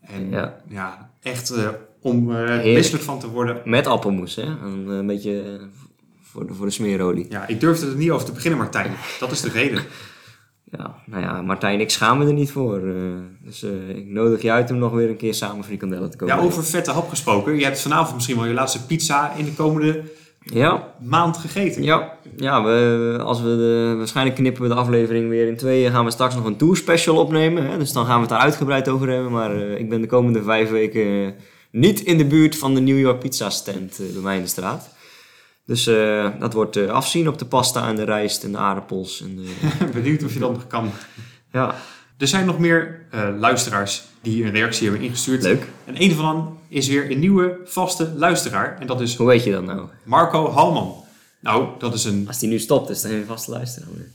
En 0.00 0.30
ja, 0.30 0.56
Ja. 0.68 1.10
echt 1.22 1.52
om 2.06 2.30
eh 2.30 2.36
Heerlijk. 2.36 2.64
misselijk 2.64 3.04
van 3.04 3.18
te 3.18 3.30
worden. 3.30 3.60
met 3.64 3.86
appelmoes, 3.86 4.34
hè. 4.36 4.42
Een, 4.42 4.88
een 4.88 5.06
beetje 5.06 5.40
eh, 5.42 5.48
voor 6.22 6.46
de, 6.46 6.54
voor 6.54 6.66
de 6.66 6.72
smeerolie. 6.72 7.26
Ja, 7.28 7.46
ik 7.46 7.60
durfde 7.60 7.86
er 7.86 7.96
niet 7.96 8.10
over 8.10 8.26
te 8.26 8.32
beginnen, 8.32 8.58
Martijn. 8.58 8.90
Dat 9.20 9.30
is 9.30 9.40
de 9.40 9.48
reden. 9.50 9.82
Ja, 10.70 10.94
nou 11.06 11.22
ja, 11.22 11.42
Martijn, 11.42 11.80
ik 11.80 11.90
schaam 11.90 12.18
me 12.18 12.26
er 12.26 12.32
niet 12.32 12.50
voor. 12.52 12.76
eh, 12.86 12.94
dus 13.44 13.62
eh, 13.62 13.88
ik 13.96 14.06
nodig 14.06 14.42
je 14.42 14.50
uit 14.50 14.70
om 14.70 14.78
nog 14.78 14.92
weer 14.92 15.08
een 15.08 15.16
keer 15.16 15.34
samen 15.34 15.64
frikandellen 15.64 16.10
te 16.10 16.16
kopen. 16.16 16.36
Ja, 16.36 16.40
over 16.42 16.64
vette 16.64 16.90
hap 16.90 17.08
gesproken. 17.08 17.56
Je 17.58 17.64
hebt 17.64 17.80
vanavond 17.80 18.14
misschien 18.14 18.36
wel 18.36 18.46
je 18.46 18.52
laatste 18.54 18.86
pizza 18.86 19.32
in 19.36 19.44
de 19.44 19.52
komende 19.54 20.02
Ja, 20.40 20.92
maand 21.02 21.36
gegeten. 21.36 21.82
ja, 21.82 22.12
ja 22.36 22.64
we, 22.64 23.18
als 23.22 23.40
we 23.40 23.46
de, 23.56 23.94
waarschijnlijk 23.96 24.36
knippen 24.36 24.62
we 24.62 24.68
de 24.68 24.74
aflevering 24.74 25.28
weer 25.28 25.46
in 25.48 25.56
tweeën. 25.56 25.90
Gaan 25.90 26.04
we 26.04 26.10
straks 26.10 26.34
nog 26.34 26.44
een 26.44 26.56
tour 26.56 26.76
special 26.76 27.16
opnemen. 27.16 27.70
Hè? 27.70 27.78
Dus 27.78 27.92
dan 27.92 28.04
gaan 28.06 28.14
we 28.14 28.20
het 28.20 28.30
daar 28.30 28.38
uitgebreid 28.40 28.88
over 28.88 29.08
hebben. 29.08 29.32
Maar 29.32 29.56
eh, 29.56 29.78
ik 29.80 29.88
ben 29.88 30.00
de 30.00 30.06
komende 30.06 30.42
vijf 30.42 30.70
weken 30.70 31.02
eh, 31.26 31.32
niet 31.76 32.00
in 32.00 32.18
de 32.18 32.26
buurt 32.26 32.56
van 32.56 32.74
de 32.74 32.80
New 32.80 32.98
York 32.98 33.20
Pizza 33.20 33.50
stand 33.50 33.98
eh, 34.00 34.12
bij 34.12 34.22
mij 34.22 34.36
in 34.36 34.42
de 34.42 34.48
straat. 34.48 34.88
Dus 35.66 35.86
eh, 35.86 36.30
dat 36.38 36.52
wordt 36.52 36.76
eh, 36.76 36.88
afzien 36.88 37.28
op 37.28 37.38
de 37.38 37.44
pasta 37.44 37.88
en 37.88 37.96
de 37.96 38.04
rijst 38.04 38.44
en 38.44 38.52
de 38.52 38.58
aardappels. 38.58 39.20
En 39.20 39.36
de, 39.36 39.54
Benieuwd 39.94 40.24
of 40.24 40.32
je 40.32 40.38
dat 40.38 40.52
nog 40.52 40.66
kan. 40.66 40.90
ja, 41.52 41.74
Er 42.18 42.28
zijn 42.28 42.46
nog 42.46 42.58
meer 42.58 43.06
eh, 43.10 43.28
luisteraars 43.38 44.04
die 44.20 44.44
een 44.44 44.50
reactie 44.50 44.88
hebben 44.88 45.06
ingestuurd. 45.06 45.42
leuk. 45.42 45.66
En 45.84 46.02
een 46.02 46.12
van 46.12 46.36
hen 46.36 46.48
is 46.68 46.88
weer 46.88 47.10
een 47.10 47.18
nieuwe 47.18 47.60
vaste 47.64 48.12
luisteraar. 48.16 48.76
En 48.80 48.86
dat 48.86 49.00
is 49.00 49.16
Hoe 49.16 49.26
weet 49.26 49.44
je 49.44 49.50
dat 49.50 49.64
nou? 49.64 49.88
Marco 50.04 50.50
Halman. 50.50 50.94
Nou, 51.40 51.68
dat 51.78 51.94
is 51.94 52.04
een. 52.04 52.24
Als 52.26 52.38
die 52.38 52.48
nu 52.48 52.58
stopt, 52.58 52.90
is 52.90 53.04
er 53.04 53.10
geen 53.10 53.26
vaste 53.26 53.50
luisteraar 53.50 53.88
meer. 53.96 54.08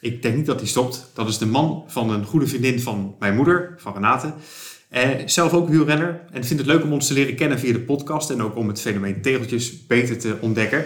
Ik 0.00 0.22
denk 0.22 0.36
niet 0.36 0.46
dat 0.46 0.60
hij 0.60 0.68
stopt. 0.68 1.10
Dat 1.14 1.28
is 1.28 1.38
de 1.38 1.46
man 1.46 1.84
van 1.86 2.10
een 2.10 2.24
goede 2.24 2.46
vriendin 2.46 2.80
van 2.80 3.14
mijn 3.18 3.36
moeder, 3.36 3.74
van 3.78 3.92
Renate. 3.92 4.32
Eh, 4.88 5.08
zelf 5.24 5.52
ook 5.52 5.68
wielrenner. 5.68 6.20
En 6.32 6.44
vindt 6.44 6.62
het 6.62 6.72
leuk 6.72 6.82
om 6.82 6.92
ons 6.92 7.06
te 7.06 7.12
leren 7.14 7.34
kennen 7.34 7.58
via 7.58 7.72
de 7.72 7.80
podcast. 7.80 8.30
En 8.30 8.42
ook 8.42 8.56
om 8.56 8.68
het 8.68 8.80
fenomeen 8.80 9.20
tegeltjes 9.22 9.86
beter 9.86 10.18
te 10.18 10.36
ontdekken. 10.40 10.84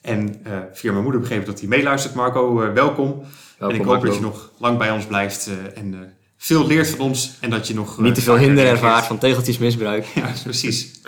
En 0.00 0.40
eh, 0.44 0.52
via 0.72 0.90
mijn 0.90 1.02
moeder 1.02 1.20
begrepen 1.20 1.46
dat 1.46 1.58
hij 1.60 1.68
meeluistert. 1.68 2.14
Marco, 2.14 2.62
eh, 2.62 2.72
welkom. 2.72 3.22
en 3.58 3.68
ik 3.68 3.76
hoop 3.76 3.86
Marco. 3.86 4.04
dat 4.06 4.14
je 4.14 4.20
nog 4.20 4.50
lang 4.58 4.78
bij 4.78 4.90
ons 4.90 5.06
blijft. 5.06 5.50
en 5.74 6.14
veel 6.36 6.66
leert 6.66 6.88
van 6.88 7.00
ons. 7.00 7.36
En 7.40 7.50
dat 7.50 7.68
je 7.68 7.74
nog. 7.74 7.98
Niet 7.98 8.14
te 8.14 8.20
veel 8.20 8.36
hinder 8.36 8.66
ervaart 8.66 9.06
van 9.06 9.18
tegeltjesmisbruik. 9.18 10.06
Ja, 10.14 10.32
precies. 10.42 11.00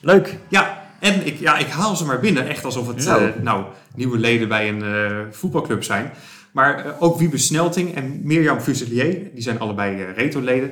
Leuk. 0.00 0.36
Ja, 0.48 0.88
en 1.00 1.26
ik, 1.26 1.40
ja, 1.40 1.58
ik 1.58 1.66
haal 1.68 1.96
ze 1.96 2.04
maar 2.04 2.20
binnen. 2.20 2.48
Echt 2.48 2.64
alsof 2.64 2.86
het 2.86 3.42
Nou. 3.42 3.64
nieuwe 3.94 4.18
leden 4.18 4.48
bij 4.48 4.68
een 4.68 4.84
voetbalclub 5.32 5.84
zijn. 5.84 6.12
Maar 6.52 6.96
ook 6.98 7.18
Wiebe 7.18 7.38
Snelting 7.38 7.94
en 7.94 8.20
Mirjam 8.22 8.60
Fuselier, 8.60 9.30
die 9.34 9.42
zijn 9.42 9.58
allebei 9.58 10.04
Reto-leden, 10.04 10.70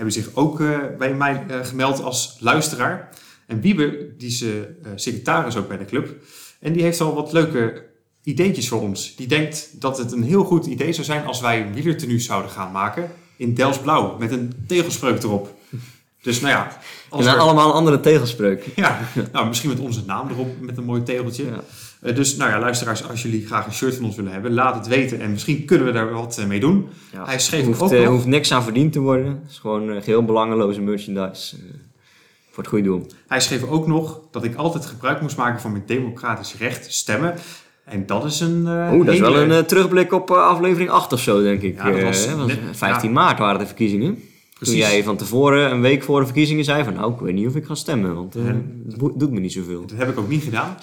hebben 0.00 0.12
zich 0.22 0.28
ook 0.34 0.60
eh, 0.60 0.78
bij 0.98 1.14
mij 1.14 1.44
eh, 1.48 1.64
gemeld 1.64 2.02
als 2.02 2.36
luisteraar. 2.40 3.08
En 3.46 3.60
Wiebe, 3.60 4.14
die 4.18 4.28
is 4.28 4.42
eh, 4.42 4.48
secretaris 4.94 5.56
ook 5.56 5.68
bij 5.68 5.78
de 5.78 5.84
club. 5.84 6.08
En 6.60 6.72
die 6.72 6.82
heeft 6.82 7.00
al 7.00 7.14
wat 7.14 7.32
leuke 7.32 7.86
ideetjes 8.22 8.68
voor 8.68 8.80
ons. 8.80 9.16
Die 9.16 9.26
denkt 9.26 9.80
dat 9.80 9.98
het 9.98 10.12
een 10.12 10.22
heel 10.22 10.44
goed 10.44 10.66
idee 10.66 10.92
zou 10.92 11.06
zijn 11.06 11.26
als 11.26 11.40
wij 11.40 11.62
een 11.62 11.74
wielertenu 11.74 12.20
zouden 12.20 12.50
gaan 12.50 12.72
maken 12.72 13.10
in 13.36 13.54
Delftsblauw 13.54 14.16
met 14.18 14.30
een 14.32 14.52
tegelspreuk 14.66 15.22
erop. 15.22 15.54
Dus 16.22 16.40
nou 16.40 16.52
ja, 16.54 16.66
En 17.10 17.18
dan 17.24 17.26
er- 17.34 17.38
allemaal 17.38 17.66
een 17.68 17.74
andere 17.74 18.00
tegelspreuk. 18.00 18.66
ja, 18.76 19.00
nou, 19.32 19.46
misschien 19.48 19.68
met 19.70 19.80
onze 19.80 20.02
naam 20.06 20.28
erop, 20.30 20.60
met 20.60 20.76
een 20.76 20.84
mooi 20.84 21.02
tegeltje. 21.02 21.44
Ja. 21.44 21.60
Eh, 22.00 22.14
dus 22.14 22.36
nou 22.36 22.50
ja, 22.50 22.58
luisteraars, 22.60 23.08
als 23.08 23.22
jullie 23.22 23.46
graag 23.46 23.66
een 23.66 23.72
shirt 23.72 23.94
van 23.94 24.04
ons 24.04 24.16
willen 24.16 24.32
hebben, 24.32 24.52
laat 24.52 24.74
het 24.74 24.86
weten. 24.86 25.20
En 25.20 25.30
misschien 25.30 25.64
kunnen 25.64 25.86
we 25.86 25.92
daar 25.92 26.12
wat 26.12 26.38
eh, 26.38 26.46
mee 26.46 26.60
doen. 26.60 26.86
Ja. 27.12 27.24
Hij 27.24 27.38
schreef 27.38 27.64
hoeft, 27.64 27.80
ook 27.82 27.90
eh, 27.92 27.98
nog- 28.00 28.08
hoeft 28.08 28.26
niks 28.26 28.52
aan 28.52 28.62
verdiend 28.62 28.92
te 28.92 29.00
worden. 29.00 29.26
Het 29.26 29.50
is 29.50 29.58
gewoon 29.58 29.90
eh, 29.90 30.02
geheel 30.02 30.24
belangeloze 30.24 30.80
merchandise. 30.80 31.56
eh, 31.56 31.62
voor 32.50 32.62
het 32.62 32.72
goede 32.72 32.84
doel. 32.84 33.06
Hij 33.28 33.40
schreef 33.40 33.62
ook 33.64 33.86
nog 33.86 34.20
dat 34.30 34.44
ik 34.44 34.54
altijd 34.54 34.86
gebruik 34.86 35.20
moest 35.20 35.36
maken 35.36 35.60
van 35.60 35.72
mijn 35.72 35.82
democratisch 35.86 36.54
recht 36.58 36.92
stemmen. 36.92 37.34
En 37.84 38.06
dat 38.06 38.24
is 38.24 38.40
een. 38.40 38.66
eh, 38.66 38.90
Oeh, 38.92 39.04
dat 39.06 39.14
is 39.14 39.20
wel 39.20 39.36
een 39.36 39.50
eh, 39.50 39.58
terugblik 39.58 40.12
op 40.12 40.30
eh, 40.30 40.36
aflevering 40.36 40.90
8 40.90 41.12
of 41.12 41.20
zo, 41.20 41.42
denk 41.42 41.62
ik. 41.62 41.76
Ja, 41.76 41.90
dat 41.90 42.02
was 42.02 42.26
Eh, 42.26 42.44
net- 42.44 42.58
15 42.72 43.12
maart 43.12 43.38
waren 43.38 43.58
de 43.60 43.66
verkiezingen. 43.66 44.14
Precies. 44.58 44.80
Toen 44.80 44.90
jij 44.92 45.04
van 45.04 45.16
tevoren, 45.16 45.70
een 45.70 45.80
week 45.80 46.02
voor 46.02 46.20
de 46.20 46.26
verkiezingen, 46.26 46.64
zei 46.64 46.84
van... 46.84 46.94
Nou, 46.94 47.12
ik 47.12 47.18
weet 47.20 47.34
niet 47.34 47.46
of 47.46 47.54
ik 47.56 47.64
ga 47.64 47.74
stemmen, 47.74 48.14
want 48.14 48.34
eh, 48.36 48.42
het 48.88 48.98
doet 49.18 49.30
me 49.30 49.40
niet 49.40 49.52
zoveel. 49.52 49.86
Dat 49.86 49.98
heb 49.98 50.08
ik 50.08 50.18
ook 50.18 50.28
niet 50.28 50.42
gedaan. 50.42 50.76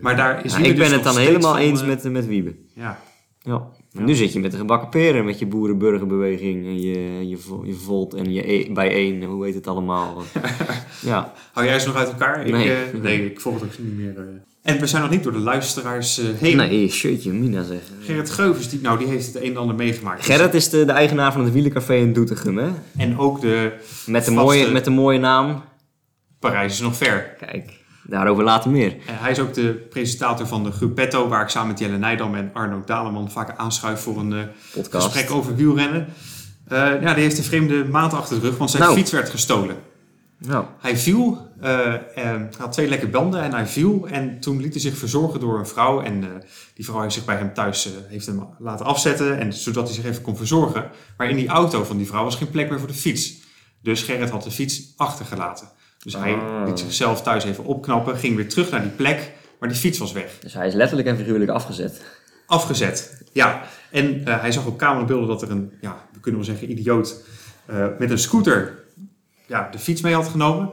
Maar 0.00 0.16
daar 0.16 0.44
is 0.44 0.50
Nou, 0.52 0.62
Wiebe 0.64 0.68
ik 0.68 0.74
ben 0.76 0.84
dus 0.88 1.04
het 1.04 1.14
dan 1.14 1.18
helemaal 1.24 1.52
van, 1.52 1.60
eens 1.62 1.80
eh, 1.80 1.86
met, 1.86 2.04
met 2.12 2.26
Wiebe. 2.26 2.54
Ja, 2.74 2.98
Ja. 3.40 3.68
Ja. 3.92 4.00
nu 4.04 4.14
zit 4.14 4.32
je 4.32 4.40
met 4.40 4.50
de 4.50 4.56
gebakken 4.56 4.88
peren, 4.88 5.24
met 5.24 5.38
je 5.38 5.46
boerenburgerbeweging 5.46 6.66
en 6.66 6.80
je, 6.80 7.28
je, 7.28 7.38
je 7.64 7.74
Volt 7.74 8.14
en 8.14 8.32
je 8.32 8.52
e, 8.52 8.72
bij 8.72 8.90
één, 8.92 9.22
hoe 9.22 9.44
heet 9.44 9.54
het 9.54 9.66
allemaal. 9.66 10.22
ja, 11.00 11.32
hou 11.52 11.66
jij 11.66 11.78
ze 11.78 11.86
nog 11.86 11.96
uit 11.96 12.08
elkaar? 12.08 12.46
Ik, 12.46 12.52
Nee. 12.52 12.72
eh, 12.72 13.00
nee, 13.02 13.30
ik 13.30 13.40
volg 13.40 13.54
het 13.60 13.64
ook 13.64 13.78
niet 13.78 13.96
meer. 13.96 14.16
eh. 14.18 14.24
En 14.62 14.80
we 14.80 14.86
zijn 14.86 15.02
nog 15.02 15.10
niet 15.10 15.22
door 15.22 15.32
de 15.32 15.38
luisteraars 15.38 16.20
heen. 16.38 16.56
nee, 16.56 16.88
shirtje, 16.88 17.32
Mina 17.32 17.62
zeggen. 17.62 17.96
Gerrit 18.00 18.30
Geuvers, 18.30 18.68
die, 18.68 18.80
nou, 18.80 18.98
die 18.98 19.06
heeft 19.06 19.26
het 19.26 19.42
een 19.42 19.50
en 19.50 19.56
ander 19.56 19.76
meegemaakt. 19.76 20.24
Gerrit 20.24 20.54
is 20.54 20.68
de, 20.70 20.84
de 20.84 20.92
eigenaar 20.92 21.32
van 21.32 21.44
het 21.44 21.52
wielencafé 21.52 21.94
in 21.94 22.12
Doetinchem, 22.12 22.58
hè? 22.58 22.68
En 22.96 23.18
ook 23.18 23.40
de 23.40 23.72
Met 24.06 24.24
de, 24.24 24.30
mooie, 24.30 24.70
met 24.70 24.84
de 24.84 24.90
mooie 24.90 25.18
naam. 25.18 25.62
Parijs 26.38 26.72
is 26.72 26.80
nog 26.80 26.96
ver. 26.96 27.34
Kijk, 27.38 27.72
daarover 28.08 28.44
later 28.44 28.70
meer. 28.70 28.92
En 29.06 29.18
hij 29.18 29.30
is 29.30 29.38
ook 29.38 29.54
de 29.54 29.86
presentator 29.90 30.46
van 30.46 30.64
de 30.64 30.70
Gruppetto, 30.72 31.28
waar 31.28 31.42
ik 31.42 31.48
samen 31.48 31.68
met 31.68 31.78
Jelle 31.78 31.98
Nijdam 31.98 32.34
en 32.34 32.50
Arno 32.52 32.82
Daleman 32.84 33.30
vaak 33.30 33.58
aanschuif 33.58 34.00
voor 34.00 34.18
een 34.18 34.32
eh, 34.32 34.42
Podcast. 34.74 35.06
gesprek 35.06 35.30
over 35.30 35.56
wielrennen. 35.56 36.06
Eh, 36.68 36.78
ja, 36.78 37.14
die 37.14 37.22
heeft 37.22 37.38
een 37.38 37.44
vreemde 37.44 37.84
maand 37.84 38.12
achter 38.12 38.40
de 38.40 38.46
rug, 38.48 38.56
want 38.58 38.70
zijn 38.70 38.82
Nou. 38.82 38.94
fiets 38.96 39.10
werd 39.10 39.30
gestolen. 39.30 39.76
Nou, 40.40 40.64
Hij 40.80 40.96
viel, 40.96 41.48
en 42.14 42.50
had 42.58 42.72
twee 42.72 42.88
lekke 42.88 43.08
banden 43.08 43.42
en 43.42 43.52
hij 43.52 43.66
viel. 43.66 44.08
En 44.08 44.40
toen 44.40 44.60
liet 44.60 44.72
hij 44.72 44.80
zich 44.80 44.96
verzorgen 44.96 45.40
door 45.40 45.58
een 45.58 45.66
vrouw. 45.66 46.00
En 46.00 46.24
die 46.74 46.84
vrouw 46.84 47.00
heeft 47.00 47.14
zich 47.14 47.24
bij 47.24 47.36
hem 47.36 47.54
thuis 47.54 47.88
heeft 48.08 48.26
hem 48.26 48.46
laten 48.58 48.86
afzetten. 48.86 49.38
En, 49.38 49.52
zodat 49.52 49.86
hij 49.86 49.94
zich 49.94 50.04
even 50.04 50.22
kon 50.22 50.36
verzorgen. 50.36 50.90
Maar 51.16 51.30
in 51.30 51.36
die 51.36 51.48
auto 51.48 51.84
van 51.84 51.96
die 51.96 52.06
vrouw 52.06 52.24
was 52.24 52.36
geen 52.36 52.50
plek 52.50 52.68
meer 52.70 52.78
voor 52.78 52.88
de 52.88 52.94
fiets. 52.94 53.34
Dus 53.82 54.02
Gerrit 54.02 54.30
had 54.30 54.42
de 54.42 54.50
fiets 54.50 54.92
achtergelaten. 54.96 55.68
Dus 55.98 56.14
hij 56.14 56.34
Ah. 56.34 56.62
liet 56.66 56.78
zichzelf 56.78 57.22
thuis 57.22 57.44
even 57.44 57.64
opknappen. 57.64 58.16
Ging 58.16 58.36
weer 58.36 58.48
terug 58.48 58.70
naar 58.70 58.82
die 58.82 58.90
plek. 58.90 59.32
Maar 59.60 59.68
die 59.68 59.78
fiets 59.78 59.98
was 59.98 60.12
weg. 60.12 60.38
dus 60.40 60.54
hij 60.54 60.66
is 60.66 60.74
letterlijk 60.74 61.08
en 61.08 61.16
figuurlijk 61.16 61.50
afgezet. 61.50 62.02
Afgezet. 62.46 63.22
Ja. 63.32 63.62
En 63.90 64.24
eh, 64.24 64.40
hij 64.40 64.52
zag 64.52 64.66
op 64.66 64.78
camerabeelden 64.78 65.28
dat 65.28 65.42
er 65.42 65.50
een, 65.50 65.72
ja, 65.80 66.06
we 66.12 66.20
kunnen 66.20 66.40
wel 66.40 66.50
zeggen, 66.50 66.70
idioot 66.70 67.22
eh, 67.66 67.86
met 67.98 68.10
een 68.10 68.18
scooter 68.18 68.84
ja, 69.46 69.68
de 69.70 69.78
fiets 69.78 70.00
mee 70.00 70.14
had 70.14 70.28
genomen. 70.28 70.70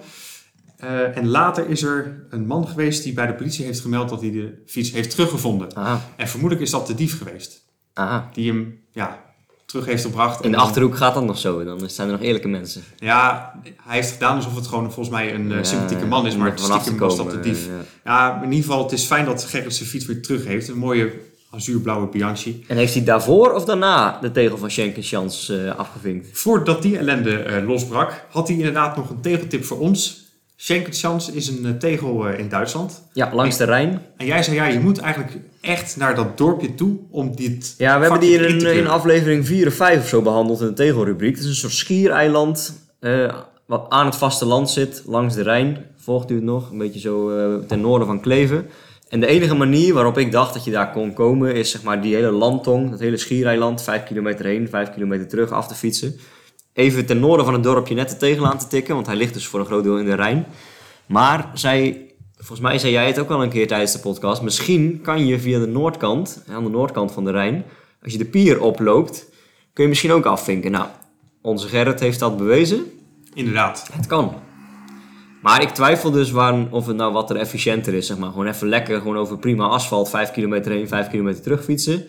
Eh, 0.77 1.17
en 1.17 1.27
later 1.27 1.69
is 1.69 1.83
er 1.83 2.25
een 2.29 2.45
man 2.47 2.67
geweest 2.67 3.03
die 3.03 3.13
bij 3.13 3.25
de 3.27 3.33
politie 3.33 3.65
heeft 3.65 3.79
gemeld 3.79 4.09
dat 4.09 4.21
hij 4.21 4.31
de 4.31 4.63
fiets 4.65 4.91
heeft 4.91 5.09
teruggevonden. 5.09 5.75
Aha, 5.75 6.01
En 6.17 6.27
vermoedelijk 6.27 6.65
is 6.65 6.71
dat 6.71 6.87
de 6.87 6.95
dief 6.95 7.17
geweest. 7.17 7.61
aha. 7.93 8.29
Die 8.33 8.51
hem 8.51 8.79
ja, 8.91 9.24
terug 9.65 9.85
heeft 9.85 10.03
gebracht. 10.03 10.43
In 10.43 10.51
de 10.51 10.57
achterhoek 10.57 10.95
gaat 10.95 11.13
dat 11.13 11.23
nog 11.23 11.37
zo, 11.37 11.63
dan 11.63 11.89
zijn 11.89 12.07
er 12.07 12.13
nog 12.13 12.23
eerlijke 12.23 12.47
mensen. 12.47 12.83
Ja, 12.97 13.53
hij 13.83 13.95
heeft 13.95 14.11
gedaan 14.11 14.35
alsof 14.35 14.55
het 14.55 14.67
gewoon 14.67 14.83
volgens 14.91 15.09
mij 15.09 15.33
een 15.33 15.51
eh, 15.51 15.57
Ja, 15.57 15.63
sympathieke 15.63 16.05
man 16.05 16.27
is. 16.27 16.35
Maar 16.35 16.55
te 16.55 16.63
stiekem 16.63 16.97
was 16.97 17.17
dat 17.17 17.31
de 17.31 17.39
dief. 17.39 17.65
ja. 17.65 18.11
Ja, 18.11 18.41
in 18.43 18.51
ieder 18.51 18.65
geval, 18.69 18.83
het 18.83 18.91
is 18.91 19.03
fijn 19.03 19.25
dat 19.25 19.43
Gerrit 19.43 19.75
zijn 19.75 19.89
fiets 19.89 20.05
weer 20.05 20.21
terug 20.21 20.45
heeft. 20.45 20.67
Een 20.67 20.77
mooie 20.77 21.11
azuurblauwe 21.49 22.07
Bianchi. 22.07 22.63
En 22.67 22.77
heeft 22.77 22.93
hij 22.93 23.03
daarvoor 23.03 23.51
of 23.53 23.65
daarna 23.65 24.17
de 24.21 24.31
tegel 24.31 24.57
van 24.57 24.71
Schenk 24.71 24.95
en 24.95 25.03
Chans 25.03 25.49
eh, 25.49 25.75
afgevinkt? 25.75 26.39
Voordat 26.39 26.81
die 26.81 26.97
ellende 26.97 27.37
eh, 27.37 27.67
losbrak, 27.67 28.25
had 28.29 28.47
hij 28.47 28.57
inderdaad 28.57 28.95
nog 28.95 29.09
een 29.09 29.21
tegeltip 29.21 29.63
voor 29.65 29.79
ons. 29.79 30.23
Schenkertjans 30.55 31.31
is 31.31 31.47
een 31.47 31.65
eh, 31.65 31.71
tegel 31.71 32.27
eh, 32.27 32.39
in 32.39 32.49
Duitsland. 32.49 33.03
Ja, 33.13 33.33
langs 33.33 33.57
de 33.57 33.63
Rijn. 33.63 34.01
En 34.17 34.25
jij 34.25 34.43
zei, 34.43 34.55
ja, 34.55 34.65
je 34.65 34.79
moet 34.79 34.97
eigenlijk 34.97 35.37
echt 35.61 35.97
naar 35.97 36.15
dat 36.15 36.37
dorpje 36.37 36.75
toe 36.75 36.97
om 37.09 37.35
dit... 37.35 37.75
Ja, 37.77 37.95
we 37.95 38.01
hebben 38.01 38.19
die 38.19 38.37
in, 38.77 38.87
aflevering 38.87 39.45
4 39.45 39.67
of 39.67 39.73
5 39.73 39.99
of 39.99 40.07
zo 40.07 40.21
behandeld 40.21 40.61
in 40.61 40.67
de 40.67 40.73
tegelrubriek. 40.73 41.35
Het 41.35 41.43
is 41.43 41.49
een 41.49 41.55
soort 41.55 41.73
schiereiland 41.73 42.87
eh, 42.99 43.35
wat 43.65 43.85
aan 43.89 44.05
het 44.05 44.15
vasteland 44.15 44.69
zit, 44.69 45.03
langs 45.05 45.35
de 45.35 45.43
Rijn. 45.43 45.85
Volgt 45.97 46.31
u 46.31 46.35
het 46.35 46.43
nog? 46.43 46.71
Een 46.71 46.77
beetje 46.77 46.99
zo 46.99 47.29
ten 47.65 47.81
noorden 47.81 48.07
van 48.07 48.21
Kleven. 48.21 48.67
En 49.09 49.19
de 49.19 49.27
enige 49.27 49.55
manier 49.55 49.93
waarop 49.93 50.17
ik 50.17 50.31
dacht 50.31 50.53
dat 50.53 50.63
je 50.63 50.71
daar 50.71 50.91
kon 50.91 51.13
komen, 51.13 51.55
is 51.55 51.71
zeg 51.71 51.83
maar 51.83 52.01
die 52.01 52.15
hele 52.15 52.31
landtong, 52.31 52.89
dat 52.89 52.99
hele 52.99 53.17
schiereiland, 53.17 53.81
5 53.81 54.03
kilometer 54.03 54.45
heen, 54.45 54.69
5 54.69 54.93
kilometer 54.93 55.27
terug 55.27 55.51
af 55.51 55.67
te 55.67 55.75
fietsen. 55.75 56.19
Even 56.75 57.05
ten 57.05 57.19
noorden 57.19 57.45
van 57.45 57.53
het 57.53 57.63
dorpje 57.63 57.95
net 57.95 58.09
de 58.09 58.17
tegel 58.17 58.45
aan 58.45 58.57
te 58.57 58.67
tikken, 58.67 58.95
want 58.95 59.07
hij 59.07 59.15
ligt 59.15 59.33
dus 59.33 59.47
voor 59.47 59.59
een 59.59 59.65
groot 59.65 59.83
deel 59.83 59.97
in 59.97 60.05
de 60.05 60.15
Rijn. 60.15 60.45
Maar 61.05 61.51
zij, 61.53 62.11
volgens 62.35 62.59
mij 62.59 62.77
zei 62.77 62.91
jij 62.91 63.07
het 63.07 63.19
ook 63.19 63.29
al 63.29 63.43
een 63.43 63.49
keer 63.49 63.67
tijdens 63.67 63.91
de 63.91 63.99
podcast, 63.99 64.41
misschien 64.41 65.01
kan 65.01 65.25
je 65.25 65.39
via 65.39 65.59
de 65.59 65.67
noordkant, 65.67 66.43
aan 66.47 66.63
de 66.63 66.69
noordkant 66.69 67.11
van 67.11 67.23
de 67.23 67.31
Rijn, 67.31 67.65
als 68.03 68.11
je 68.11 68.17
de 68.17 68.25
pier 68.25 68.61
oploopt, 68.61 69.29
kun 69.73 69.83
je 69.83 69.89
misschien 69.89 70.11
ook 70.11 70.25
afvinken. 70.25 70.71
Nou, 70.71 70.87
onze 71.41 71.67
Gerrit 71.67 71.99
heeft 71.99 72.19
dat 72.19 72.37
bewezen. 72.37 72.85
Inderdaad. 73.33 73.89
Het 73.93 74.07
kan. 74.07 74.33
Maar 75.41 75.61
ik 75.61 75.69
twijfel 75.69 76.11
dus 76.11 76.31
waar, 76.31 76.67
of 76.71 76.87
het 76.87 76.95
nou 76.95 77.13
wat 77.13 77.29
er 77.29 77.35
efficiënter 77.35 77.93
is. 77.93 78.07
Zeg 78.07 78.17
maar. 78.17 78.29
Gewoon 78.29 78.47
even 78.47 78.67
lekker, 78.67 78.97
gewoon 78.97 79.17
over 79.17 79.37
prima 79.37 79.67
asfalt, 79.67 80.09
5 80.09 80.31
kilometer 80.31 80.71
heen, 80.71 80.87
5 80.87 81.09
kilometer 81.09 81.41
terug 81.41 81.63
fietsen. 81.63 82.07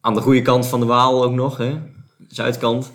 Aan 0.00 0.14
de 0.14 0.20
goede 0.20 0.42
kant 0.42 0.66
van 0.66 0.80
de 0.80 0.86
Waal 0.86 1.24
ook 1.24 1.32
nog, 1.32 1.56
hè? 1.56 1.78
zuidkant. 2.28 2.92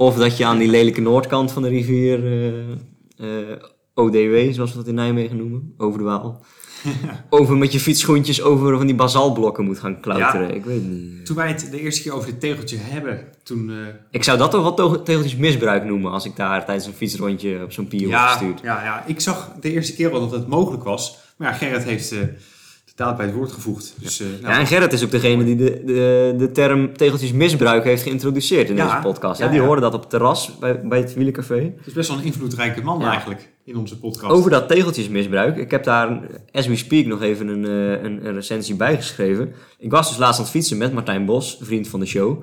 Of 0.00 0.16
dat 0.16 0.36
je 0.36 0.44
aan 0.46 0.58
die 0.58 0.68
lelijke 0.68 1.00
noordkant 1.00 1.52
van 1.52 1.62
de 1.62 1.68
rivier, 1.68 2.24
eh, 2.26 3.50
eh, 3.50 3.56
ODW, 3.94 4.52
zoals 4.52 4.70
we 4.70 4.76
dat 4.76 4.86
in 4.86 4.94
Nijmegen 4.94 5.36
noemen, 5.36 5.74
over 5.76 5.98
de 5.98 6.04
Waal. 6.04 6.44
over 7.30 7.56
met 7.56 7.72
je 7.72 7.80
fietsschoentjes 7.80 8.42
over 8.42 8.76
van 8.76 8.86
die 8.86 8.94
basaltblokken 8.94 9.64
moet 9.64 9.78
gaan 9.78 10.00
klauteren. 10.00 10.48
Ja. 10.48 10.54
Ik 10.54 10.64
weet 10.64 10.74
het 10.82 10.90
niet. 10.90 11.26
Toen 11.26 11.36
wij 11.36 11.48
het 11.48 11.68
de 11.70 11.80
eerste 11.80 12.02
keer 12.02 12.12
over 12.12 12.30
dit 12.30 12.40
tegeltje 12.40 12.76
hebben, 12.76 13.24
toen... 13.42 13.70
eh, 13.70 13.76
Ik 14.10 14.24
zou 14.24 14.38
dat 14.38 14.50
toch 14.50 14.76
wel 14.76 15.02
tegeltjes 15.02 15.36
misbruik 15.36 15.84
noemen 15.84 16.10
als 16.12 16.24
ik 16.24 16.36
daar 16.36 16.64
tijdens 16.64 16.86
een 16.86 16.92
fietsrondje 16.92 17.62
op 17.62 17.72
zo'n 17.72 17.88
pier 17.88 18.00
word 18.00 18.10
ja, 18.12 18.26
gestuurd. 18.26 18.60
ja, 18.60 18.84
ja, 18.84 19.04
ik 19.06 19.20
zag 19.20 19.52
de 19.60 19.72
eerste 19.72 19.94
keer 19.94 20.10
wel 20.10 20.20
dat 20.20 20.30
het 20.30 20.46
mogelijk 20.48 20.82
was. 20.84 21.18
Maar 21.36 21.48
ja, 21.50 21.54
Gerrit 21.56 21.84
heeft 21.84 22.14
daad 23.00 23.16
bij 23.16 23.26
het 23.26 23.34
woord 23.34 23.52
gevoegd. 23.52 23.94
Dus, 23.96 24.20
eh, 24.20 24.26
nou, 24.40 24.52
Ja, 24.54 24.58
en 24.60 24.66
Gerrit 24.66 24.92
is 24.92 25.04
ook 25.04 25.10
degene 25.10 25.44
die 25.44 25.56
de, 25.56 25.82
de, 25.84 26.34
de 26.38 26.50
term 26.52 26.96
tegeltjes 26.96 27.32
misbruik 27.32 27.84
heeft 27.84 28.02
geïntroduceerd 28.02 28.68
in 28.68 28.76
Ja, 28.76 28.86
deze 28.86 29.02
podcast. 29.02 29.40
ja, 29.40 29.48
die 29.48 29.60
hoorde 29.60 29.80
dat 29.80 29.94
op 29.94 30.00
het 30.00 30.10
terras 30.10 30.58
bij, 30.58 30.80
bij 30.80 30.98
het 30.98 31.14
Wielencafé. 31.14 31.72
het 31.76 31.86
is 31.86 31.92
best 31.92 32.08
wel 32.08 32.18
een 32.18 32.24
invloedrijke 32.24 32.82
man 32.82 33.04
eigenlijk 33.04 33.48
in 33.64 33.76
onze 33.76 33.98
podcast. 33.98 34.32
Over 34.32 34.50
dat 34.50 34.68
tegeltjesmisbruik. 34.68 35.56
Ik 35.56 35.70
heb 35.70 35.84
daar, 35.84 36.20
as 36.52 36.66
we 36.66 36.76
speak, 36.76 37.06
nog 37.06 37.22
even 37.22 37.48
een, 37.48 37.64
eh, 37.64 38.02
een, 38.04 38.26
een 38.26 38.34
recensie 38.34 38.74
bijgeschreven. 38.74 39.52
Ik 39.78 39.90
was 39.90 40.08
dus 40.08 40.18
laatst 40.18 40.38
aan 40.38 40.44
het 40.44 40.52
fietsen 40.52 40.78
met 40.78 40.92
Martijn 40.92 41.24
Bos, 41.24 41.58
vriend 41.62 41.88
van 41.88 42.00
de 42.00 42.06
show. 42.06 42.42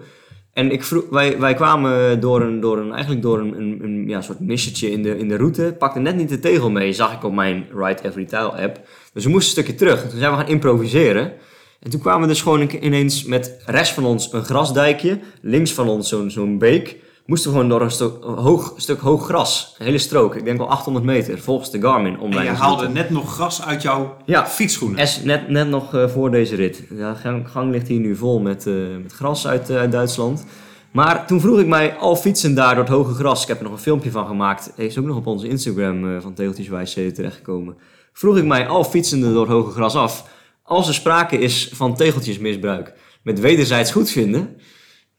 En 0.58 0.72
ik 0.72 0.84
vroeg, 0.84 1.10
wij, 1.10 1.40
wij 1.40 1.54
kwamen 1.54 2.20
door 2.20 2.42
een, 2.42 2.60
door 2.60 2.78
een, 2.78 2.92
eigenlijk 2.92 3.22
door 3.22 3.40
een, 3.40 3.58
een, 3.58 3.80
een 3.84 4.08
ja, 4.08 4.22
soort 4.22 4.40
missetje 4.40 4.92
in 4.92 5.04
de, 5.04 5.18
in 5.18 5.28
de 5.28 5.36
route. 5.38 5.76
Pakte 5.80 6.00
net 6.00 6.16
niet 6.16 6.30
de 6.30 6.40
tegel 6.40 6.70
mee, 6.72 6.94
zag 6.94 7.14
ik 7.14 7.24
op 7.24 7.34
mijn 7.34 7.66
Ride 7.76 8.04
Every 8.04 8.26
Tile 8.26 8.52
app. 8.52 8.80
Dus 9.14 9.24
we 9.24 9.30
moesten 9.30 9.58
een 9.58 9.64
stukje 9.64 9.76
terug. 9.86 10.10
Toen 10.10 10.20
zijn 10.20 10.32
we 10.32 10.38
gaan 10.38 10.48
improviseren. 10.48 11.32
En 11.80 11.90
toen 11.90 12.00
kwamen 12.00 12.22
we 12.22 12.28
dus 12.28 12.42
gewoon 12.42 12.60
een- 12.62 12.86
ineens 12.86 13.24
met 13.24 13.62
rechts 13.66 13.94
van 13.94 14.06
ons 14.06 14.34
een 14.34 14.44
grasdijkje. 14.46 15.20
Links 15.42 15.74
van 15.74 15.90
ons 15.90 16.10
zo'n 16.10 16.32
zo'n 16.32 16.58
beek. 16.58 16.96
Moesten 17.28 17.52
we 17.52 17.56
gewoon 17.58 17.72
door 17.72 17.82
een 17.82 17.92
stuk 17.92 18.24
hoog, 18.24 18.74
stuk 18.76 19.00
hoog 19.00 19.26
gras. 19.26 19.76
Een 19.78 19.86
hele 19.86 19.98
strook. 19.98 20.36
Ik 20.36 20.46
denk 20.46 20.58
wel 20.58 20.70
800 20.70 21.06
meter. 21.06 21.40
Volgens 21.40 21.72
de 21.72 21.82
Garmin 21.82 22.14
en 22.14 22.20
online. 22.20 22.44
je 22.44 22.50
haalde 22.50 22.90
net 22.90 23.10
nog 23.10 23.34
gras 23.34 23.66
uit 23.66 23.82
jouw 23.82 24.18
Ja. 24.26 24.46
fietsschoenen. 24.48 25.08
Net, 25.24 25.50
net 25.50 25.68
nog 25.68 25.94
eh, 25.96 26.08
voor 26.08 26.32
deze 26.32 26.56
rit. 26.56 26.84
De 26.90 27.14
gang, 27.16 27.50
gang 27.50 27.72
ligt 27.72 27.88
hier 27.88 28.00
nu 28.00 28.16
vol 28.16 28.40
met, 28.40 28.68
eh, 28.68 28.74
met 29.02 29.14
gras 29.14 29.48
uit, 29.48 29.70
eh, 29.70 29.78
uit 29.78 29.92
Duitsland. 29.92 30.46
Maar 30.92 31.28
toen 31.28 31.42
vroeg 31.42 31.60
ik 31.60 31.68
mij, 31.68 31.96
al 31.96 32.16
fietsen 32.16 32.56
daar 32.56 32.76
door 32.76 32.84
het 32.84 32.94
hoge 32.94 33.14
gras, 33.14 33.42
ik 33.42 33.48
heb 33.48 33.58
er 33.58 33.64
nog 33.64 33.74
een 33.74 33.80
filmpje 33.80 34.12
van 34.12 34.28
gemaakt, 34.28 34.72
is 34.76 34.98
ook 34.98 35.06
nog 35.06 35.18
op 35.18 35.28
onze 35.28 35.48
Instagram 35.48 36.22
van 36.22 36.34
Tegeltjeswijs 36.34 36.96
eh, 36.96 37.08
terechtgekomen. 37.08 37.76
Vroeg 38.14 38.38
ik 38.38 38.46
mij, 38.46 38.68
al 38.68 38.84
fietsende 38.84 39.34
door 39.34 39.42
het 39.46 39.52
hoge 39.52 39.72
gras 39.72 39.96
af, 39.96 40.30
als 40.64 40.88
er 40.88 40.94
sprake 40.94 41.38
is 41.38 41.70
van 41.74 41.96
tegeltjesmisbruik 41.96 42.94
met 43.24 43.40
wederzijds 43.40 43.92
goedvinden, 43.92 44.58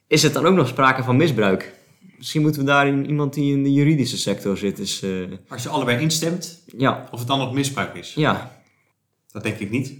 is 0.07 0.23
het 0.23 0.33
dan 0.33 0.45
ook 0.45 0.55
nog 0.55 0.67
sprake 0.67 1.03
van 1.03 1.17
misbruik? 1.17 1.77
Misschien 2.19 2.41
moeten 2.41 2.61
we 2.61 2.67
daar 2.67 2.87
in- 2.87 3.05
iemand 3.07 3.33
die 3.33 3.53
in 3.53 3.63
de 3.63 3.73
juridische 3.73 4.17
sector 4.17 4.57
zit, 4.57 4.79
is, 4.79 5.01
eh, 5.01 5.09
Als 5.47 5.63
je 5.63 5.69
allebei 5.69 6.01
instemt, 6.01 6.63
ja, 6.77 7.07
of 7.11 7.19
het 7.19 7.27
dan 7.27 7.39
nog 7.39 7.53
misbruik 7.53 7.95
is. 7.95 8.13
ja, 8.13 8.61
Dat 9.31 9.43
denk 9.43 9.57
ik 9.59 9.69
niet. 9.69 9.93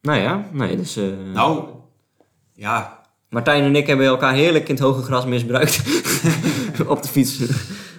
nou 0.00 0.18
ja, 0.20 0.48
nee, 0.52 0.76
dus... 0.76 0.96
eh, 0.96 1.04
Nou, 1.34 1.64
ja, 2.54 3.00
Martijn 3.28 3.62
en 3.64 3.76
ik 3.76 3.86
hebben 3.86 4.06
elkaar 4.06 4.34
heerlijk 4.34 4.68
in 4.68 4.74
het 4.74 4.84
hoge 4.84 5.02
gras 5.02 5.24
misbruikt. 5.26 5.82
op 6.86 7.02
de 7.02 7.08
fiets. 7.08 7.38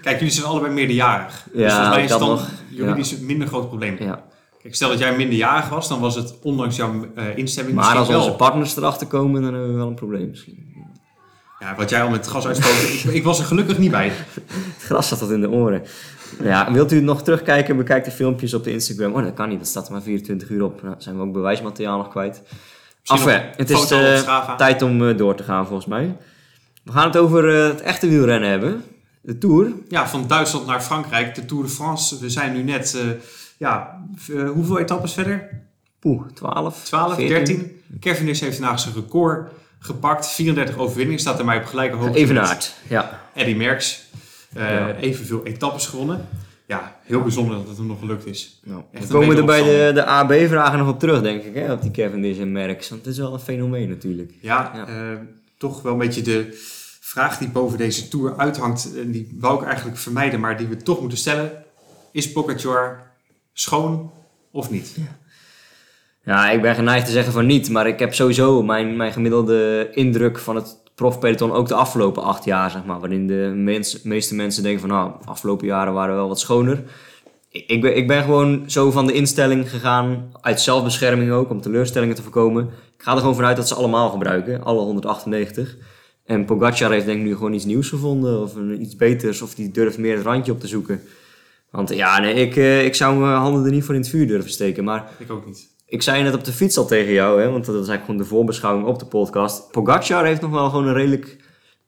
kijk, 0.02 0.18
jullie 0.20 0.34
zijn 0.34 0.46
allebei 0.46 0.74
meerderjarig. 0.74 1.48
Ja, 1.54 1.60
dus 1.60 1.72
volgens 1.74 1.96
mij 1.96 2.04
is 2.04 2.10
dat 2.10 2.20
dan 2.20 2.30
nog. 2.30 2.50
juridisch 2.70 3.12
een 3.12 3.26
minder 3.26 3.48
groot 3.48 3.68
probleem. 3.68 3.96
Ja. 4.00 4.24
Kijk, 4.62 4.76
stel 4.76 4.90
dat 4.90 5.00
jij 5.00 5.16
minderjarig 5.16 5.70
was, 5.70 5.88
dan 5.88 6.00
was 6.00 6.16
het 6.16 6.40
ondanks 6.42 6.76
jouw 6.76 7.08
eh, 7.16 7.38
instemming 7.38 7.76
Maar 7.76 7.86
als 7.86 7.94
misschien 7.98 8.16
onze 8.18 8.28
wel. 8.30 8.38
partners 8.38 8.76
erachter 8.78 9.08
komen, 9.08 9.42
dan 9.42 9.54
hebben 9.54 9.70
we 9.72 9.78
wel 9.78 9.88
een 9.88 9.96
probleem 9.96 10.30
misschien. 10.30 10.72
Ja, 11.60 11.76
wat 11.76 11.90
jij 11.90 12.02
al 12.02 12.10
met 12.10 12.28
gas 12.28 12.48
uitspoot, 12.48 13.04
ik, 13.04 13.14
ik 13.14 13.24
was 13.24 13.40
er 13.40 13.46
gelukkig 13.46 13.78
niet 13.78 13.92
bij. 13.92 14.12
Het 14.34 14.84
gras 14.88 15.08
zat 15.08 15.20
tot 15.20 15.32
in 15.32 15.42
de 15.42 15.50
oren. 15.50 15.84
Ja, 16.42 16.72
wilt 16.72 16.92
u 16.92 17.02
nog 17.02 17.24
terugkijken? 17.24 17.78
Bekijk 17.78 18.06
de 18.06 18.12
filmpjes 18.12 18.54
op 18.54 18.64
de 18.64 18.72
Instagram. 18.72 19.14
Oh, 19.14 19.24
dat 19.24 19.34
kan 19.34 19.50
niet. 19.50 19.60
Dat 19.60 19.68
staat 19.68 19.86
er 19.86 19.92
maar 19.92 20.02
24 20.02 20.50
uur 20.50 20.64
op. 20.64 20.82
Nou, 20.84 20.96
zijn 20.98 21.16
we 21.18 21.22
ook 21.22 21.34
bewijsmateriaal 21.34 21.98
nog 21.98 22.10
kwijt. 22.10 22.42
Enfin, 23.04 23.42
het 23.56 23.70
is 23.70 23.82
Strava. 23.82 24.56
tijd 24.56 24.82
om 24.82 25.10
eh, 25.10 25.18
door 25.18 25.36
te 25.36 25.44
gaan 25.44 25.66
volgens 25.66 25.88
mij. 25.88 26.18
We 26.84 26.92
gaan 26.92 27.08
het 27.08 27.18
over 27.18 27.56
eh, 27.56 27.68
het 27.68 27.82
echte 27.82 28.08
wielrennen 28.08 28.50
hebben. 28.50 28.84
De 29.22 29.38
Tour. 29.38 29.72
Ja, 29.88 30.08
van 30.08 30.28
Duitsland 30.28 30.66
naar 30.66 30.82
Frankrijk, 30.82 31.36
de 31.36 31.46
Tour 31.46 31.64
de 31.64 31.70
France. 31.70 32.20
We 32.20 32.30
zijn 32.30 32.54
nu 32.54 32.64
net, 32.64 32.98
ja, 33.58 34.04
hoeveel 34.54 34.80
etappes 34.80 35.14
verder? 35.14 35.50
Poeh, 36.00 36.28
12, 36.34 36.84
12, 36.84 37.16
14. 37.16 37.28
13. 37.28 37.82
Cavendish 38.00 38.40
heeft 38.40 38.58
vandaag 38.58 38.80
zijn 38.80 38.96
record 38.96 39.52
gepakt. 39.86 40.28
34 40.28 40.78
overwinningen, 40.78 41.20
staat 41.20 41.40
er 41.40 41.46
mij 41.46 41.58
op 41.58 41.66
gelijke 41.66 41.96
hoogte 41.96 42.18
Evenaard. 42.18 42.74
Ja. 42.90 43.20
Eddy 43.34 43.54
Merckx. 43.54 44.04
Ja. 44.56 44.96
Evenveel 44.96 45.46
etappes 45.46 45.86
gewonnen. 45.86 46.28
Ja, 46.68 46.96
heel 47.04 47.22
bijzonder 47.22 47.58
dat 47.58 47.68
het 47.68 47.78
hem 47.78 47.88
nog 47.88 48.00
gelukt 48.00 48.26
is. 48.26 48.60
We 48.92 49.08
komen 49.08 49.38
er 49.38 49.46
bij 49.46 49.64
de, 49.64 49.92
de 49.94 50.06
AB-vragen 50.06 50.80
nog 50.80 50.88
op 50.88 51.00
terug, 51.00 51.22
denk 51.22 51.44
ik, 51.44 51.54
hè, 51.56 51.72
op 51.72 51.82
die 51.82 51.92
Cavendish 51.92 52.40
en 52.40 52.52
Merckx. 52.52 52.90
Want 52.90 53.02
het 53.06 53.14
is 53.14 53.20
wel 53.20 53.34
een 53.34 53.40
fenomeen 53.40 53.90
natuurlijk. 53.90 54.32
Ja, 54.42 54.72
Ja. 54.76 54.88
eh, 54.88 55.18
toch 55.58 55.82
wel 55.82 55.92
een 55.92 55.98
beetje 55.98 56.22
de 56.22 56.48
vraag 57.02 57.38
die 57.38 57.50
boven 57.50 57.78
deze 57.78 58.08
Tour 58.08 58.38
uithangt. 58.38 58.96
En 58.98 59.12
die 59.12 59.38
wou 59.40 59.62
ik 59.62 59.68
eigenlijk 59.68 59.98
vermijden, 59.98 60.40
maar 60.40 60.58
die 60.58 60.68
we 60.68 60.78
toch 60.78 61.00
moeten 61.00 61.18
stellen. 61.18 61.52
Is 62.12 62.32
Pogacar 62.32 63.12
schoon 63.54 64.12
of 64.52 64.70
niet? 64.70 64.94
Ja, 64.96 65.18
ik 66.26 66.62
ben 66.62 66.76
geneigd 66.76 67.06
te 67.06 67.12
zeggen 67.12 67.34
van 67.34 67.46
niet, 67.46 67.70
maar 67.70 67.88
ik 67.88 68.00
heb 68.00 68.14
sowieso 68.14 68.64
mijn, 68.64 68.96
mijn 68.96 69.12
gemiddelde 69.12 69.90
indruk 69.94 70.40
van 70.40 70.56
het 70.56 70.82
profpeloton 70.96 71.52
ook 71.52 71.68
de 71.68 71.74
afgelopen 71.74 72.24
acht 72.24 72.46
jaar, 72.46 72.72
zeg 72.72 72.86
maar. 72.86 73.00
Waarin 73.00 73.28
de 73.28 73.52
mens, 73.56 74.02
meeste 74.02 74.36
mensen 74.36 74.64
denken 74.64 74.82
van, 74.82 74.90
nou, 74.90 75.12
afgelopen 75.26 75.68
jaren 75.68 75.94
waren 75.94 76.16
wel 76.16 76.28
wat 76.28 76.40
schoner. 76.40 76.84
Ik, 77.50 77.82
ben, 77.82 77.98
ik 77.98 78.08
ben 78.08 78.24
gewoon 78.24 78.64
zo 78.68 78.92
van 78.92 79.06
de 79.08 79.14
instelling 79.14 79.70
gegaan, 79.70 80.32
uit 80.42 80.62
zelfbescherming 80.62 81.32
ook, 81.32 81.50
om 81.50 81.62
teleurstellingen 81.62 82.16
te 82.16 82.22
voorkomen. 82.22 82.64
Ik 82.98 83.04
ga 83.04 83.12
er 83.12 83.20
gewoon 83.20 83.36
vanuit 83.36 83.56
dat 83.56 83.68
ze 83.68 83.76
allemaal 83.76 84.10
gebruiken, 84.10 84.64
alle 84.64 84.82
198. 84.82 85.76
En 86.26 86.46
Pogacar 86.46 86.92
heeft 86.92 87.06
denk 87.06 87.20
ik 87.20 87.26
nu 87.26 87.34
gewoon 87.34 87.54
iets 87.54 87.66
nieuws 87.66 87.90
gevonden, 87.90 88.42
of 88.42 88.56
iets 88.80 88.96
beters, 88.96 89.42
of 89.42 89.56
die 89.56 89.72
durft 89.72 89.98
meer 89.98 90.16
het 90.16 90.26
randje 90.26 90.52
op 90.52 90.60
te 90.60 90.68
zoeken. 90.68 91.02
Want 91.70 91.96
ja, 91.96 92.20
nee, 92.20 92.34
ik, 92.34 92.56
eh, 92.56 92.86
ik 92.86 92.96
zou 92.96 93.18
mijn 93.18 93.38
handen 93.38 93.66
er 93.66 93.72
niet 93.72 93.84
voor 93.84 93.96
in 93.96 94.02
het 94.02 94.10
vuur 94.10 94.28
durven 94.28 94.52
steken. 94.52 94.84
Maar 94.84 95.12
Ik 95.20 95.32
ook 95.32 95.46
niet. 95.46 95.73
Ik 95.94 96.02
zei 96.02 96.24
net 96.24 96.34
op 96.34 96.44
de 96.44 96.52
fiets 96.52 96.78
al 96.78 96.86
tegen 96.86 97.14
jou, 97.14 97.42
hè, 97.42 97.50
want 97.50 97.66
dat 97.66 97.76
is 97.76 97.88
eigenlijk 97.88 98.06
gewoon 98.06 98.22
de 98.22 98.28
voorbeschouwing 98.28 98.88
op 98.88 99.00
de 99.00 99.06
podcast. 99.06 99.72
Pogacar 99.72 100.26
heeft 100.26 100.42
nog 100.42 100.52
wel 100.52 100.70
gewoon 100.70 100.88
een 100.88 100.94
redelijk 100.94 101.38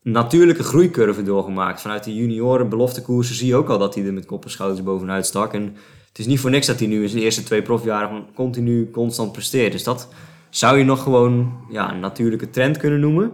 natuurlijke 0.02 0.64
groeicurve 0.64 1.24
doorgemaakt. 1.24 1.82
Vanuit 1.82 2.04
de 2.04 2.16
junioren 2.16 2.70
beloftekoersen 2.70 3.36
zie 3.36 3.48
je 3.48 3.56
ook 3.56 3.70
al 3.70 3.78
dat 3.78 3.96
hij 3.96 4.06
er 4.06 4.14
met 4.14 4.26
kop 4.26 4.44
en 4.44 4.50
schouders 4.50 4.84
bovenuit 4.84 5.26
stak. 5.26 5.54
En 5.54 5.76
het 6.08 6.20
is 6.20 6.26
niet 6.26 6.40
voor 6.40 6.50
niks 6.50 6.68
dat 6.68 6.80
hij 6.80 6.88
nu 6.88 7.02
in 7.02 7.10
zijn 7.10 7.24
eerste 7.24 7.44
twee 7.44 7.62
profjaren 7.62 8.08
gewoon 8.08 8.34
continu 8.34 8.90
constant 8.92 9.32
presteert. 9.32 9.72
Dus 9.72 9.84
dat 9.84 10.10
zou 10.50 10.78
je 10.78 10.84
nog 10.84 11.04
gewoon 11.04 11.66
ja, 11.70 11.92
een 11.94 12.00
natuurlijke 12.00 12.50
trend 12.50 12.78
kunnen 12.78 13.00
noemen. 13.00 13.32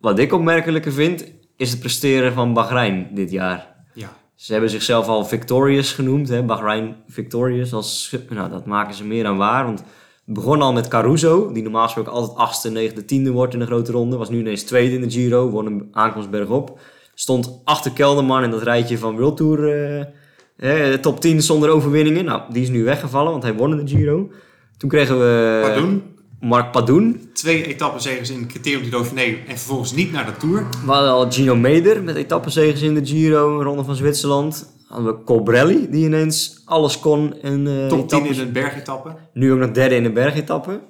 Wat 0.00 0.18
ik 0.18 0.32
opmerkelijker 0.32 0.92
vind, 0.92 1.24
is 1.56 1.70
het 1.70 1.80
presteren 1.80 2.32
van 2.32 2.52
Bahrein 2.52 3.08
dit 3.14 3.30
jaar. 3.30 3.74
Ja. 3.94 4.12
Ze 4.34 4.52
hebben 4.52 4.70
zichzelf 4.70 5.06
al 5.06 5.24
Victorious 5.24 5.92
genoemd, 5.92 6.28
hè? 6.28 6.42
Bahrein 6.42 6.96
Victorious. 7.08 7.72
Als, 7.72 8.16
nou, 8.28 8.50
dat 8.50 8.66
maken 8.66 8.94
ze 8.94 9.04
meer 9.04 9.22
dan 9.22 9.36
waar. 9.36 9.64
Want 9.64 9.84
begon 10.24 10.62
al 10.62 10.72
met 10.72 10.88
Caruso, 10.88 11.52
die 11.52 11.62
normaal 11.62 11.84
gesproken 11.84 12.12
altijd 12.12 12.38
achtste, 12.38 12.70
negende, 12.70 13.04
tiende 13.04 13.30
wordt 13.30 13.52
in 13.52 13.58
de 13.58 13.66
grote 13.66 13.92
ronde. 13.92 14.16
Was 14.16 14.30
nu 14.30 14.38
ineens 14.38 14.62
tweede 14.62 14.94
in 14.94 15.00
de 15.00 15.10
Giro, 15.10 15.50
won 15.50 15.66
een 15.66 15.88
aankomst 15.92 16.30
bergop. 16.30 16.78
Stond 17.14 17.60
achter 17.64 17.92
Kelderman 17.92 18.42
in 18.42 18.50
dat 18.50 18.62
rijtje 18.62 18.98
van 18.98 19.16
World 19.16 19.36
Tour 19.36 19.88
eh, 19.96 20.04
hè, 20.56 20.98
top 20.98 21.20
10 21.20 21.42
zonder 21.42 21.70
overwinningen. 21.70 22.24
Nou, 22.24 22.42
die 22.52 22.62
is 22.62 22.68
nu 22.68 22.84
weggevallen, 22.84 23.30
want 23.30 23.42
hij 23.42 23.54
won 23.54 23.78
in 23.78 23.84
de 23.84 23.96
Giro. 23.96 24.30
Toen 24.76 24.88
kregen 24.88 25.18
we 25.18 25.58
Pardon? 25.62 26.02
Mark 26.40 26.72
Padoen. 26.72 27.30
Twee 27.32 27.66
etappenzegers 27.66 28.30
in 28.30 28.46
criterium 28.46 28.82
du 28.82 28.88
Dauphiné 28.88 29.22
en 29.22 29.58
vervolgens 29.58 29.92
niet 29.92 30.12
naar 30.12 30.26
de 30.26 30.36
Tour. 30.36 30.66
We 30.84 30.92
hadden 30.92 31.10
al 31.10 31.30
Gino 31.30 31.56
Meder 31.56 32.02
met 32.02 32.16
etappenzegers 32.16 32.82
in 32.82 32.94
de 32.94 33.06
Giro, 33.06 33.62
ronde 33.62 33.84
van 33.84 33.96
Zwitserland. 33.96 34.73
Hadden 34.94 35.14
we 35.16 35.24
Colbrelli, 35.24 35.90
die 35.90 36.04
ineens 36.04 36.62
alles 36.64 36.98
kon. 37.00 37.40
En, 37.42 37.66
eh, 37.66 37.86
Top 37.86 38.08
10 38.08 38.18
etappes- 38.18 38.38
in 38.38 38.46
een 38.46 38.52
bergetappe. 38.52 39.14
Nu 39.32 39.52
ook 39.52 39.58
nog 39.58 39.70
derde 39.70 39.94
in 39.94 40.02
de 40.02 40.12
bergetappe. 40.12 40.80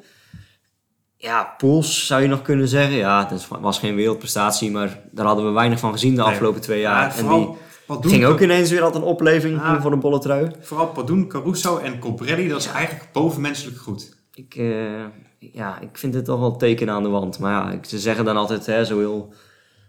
Ja, 1.16 1.54
Poels 1.58 2.06
zou 2.06 2.22
je 2.22 2.28
nog 2.28 2.42
kunnen 2.42 2.68
zeggen. 2.68 2.96
Ja, 2.96 3.26
het 3.30 3.48
was 3.60 3.78
geen 3.78 3.94
wereldprestatie, 3.94 4.70
maar 4.70 5.00
daar 5.12 5.26
hadden 5.26 5.44
we 5.46 5.50
weinig 5.50 5.78
van 5.78 5.92
gezien 5.92 6.14
de 6.14 6.20
Nee. 6.20 6.30
afgelopen 6.30 6.60
twee 6.60 6.80
Ja, 6.80 6.90
jaar. 6.90 7.04
en 7.04 7.12
vooral 7.12 7.38
die 7.46 7.56
Padoen, 7.86 8.10
ging 8.10 8.24
ook 8.24 8.40
ineens 8.40 8.70
weer 8.70 8.82
altijd 8.82 9.02
een 9.02 9.08
opleving 9.08 9.56
Ja. 9.60 9.80
voor 9.80 9.90
de 9.90 9.96
bolle 9.96 10.18
trui. 10.18 10.50
Vooral 10.60 10.86
Padoen, 10.86 11.28
Caruso 11.28 11.76
en 11.78 11.98
Colbrelli, 11.98 12.48
dat 12.48 12.58
is 12.60 12.66
eigenlijk 12.66 13.08
bovenmenselijk 13.12 13.78
goed. 13.78 14.16
Ik, 14.34 14.54
eh, 14.54 15.04
ja, 15.38 15.80
ik 15.80 15.98
vind 15.98 16.14
het 16.14 16.24
toch 16.24 16.40
wel 16.40 16.56
teken 16.56 16.90
aan 16.90 17.02
de 17.02 17.08
wand. 17.08 17.38
Maar 17.38 17.52
ja, 17.72 17.78
ze 17.82 17.98
zeggen 17.98 18.24
dan 18.24 18.36
altijd 18.36 18.66
hè, 18.66 18.84
zo 18.84 18.98
heel 18.98 19.34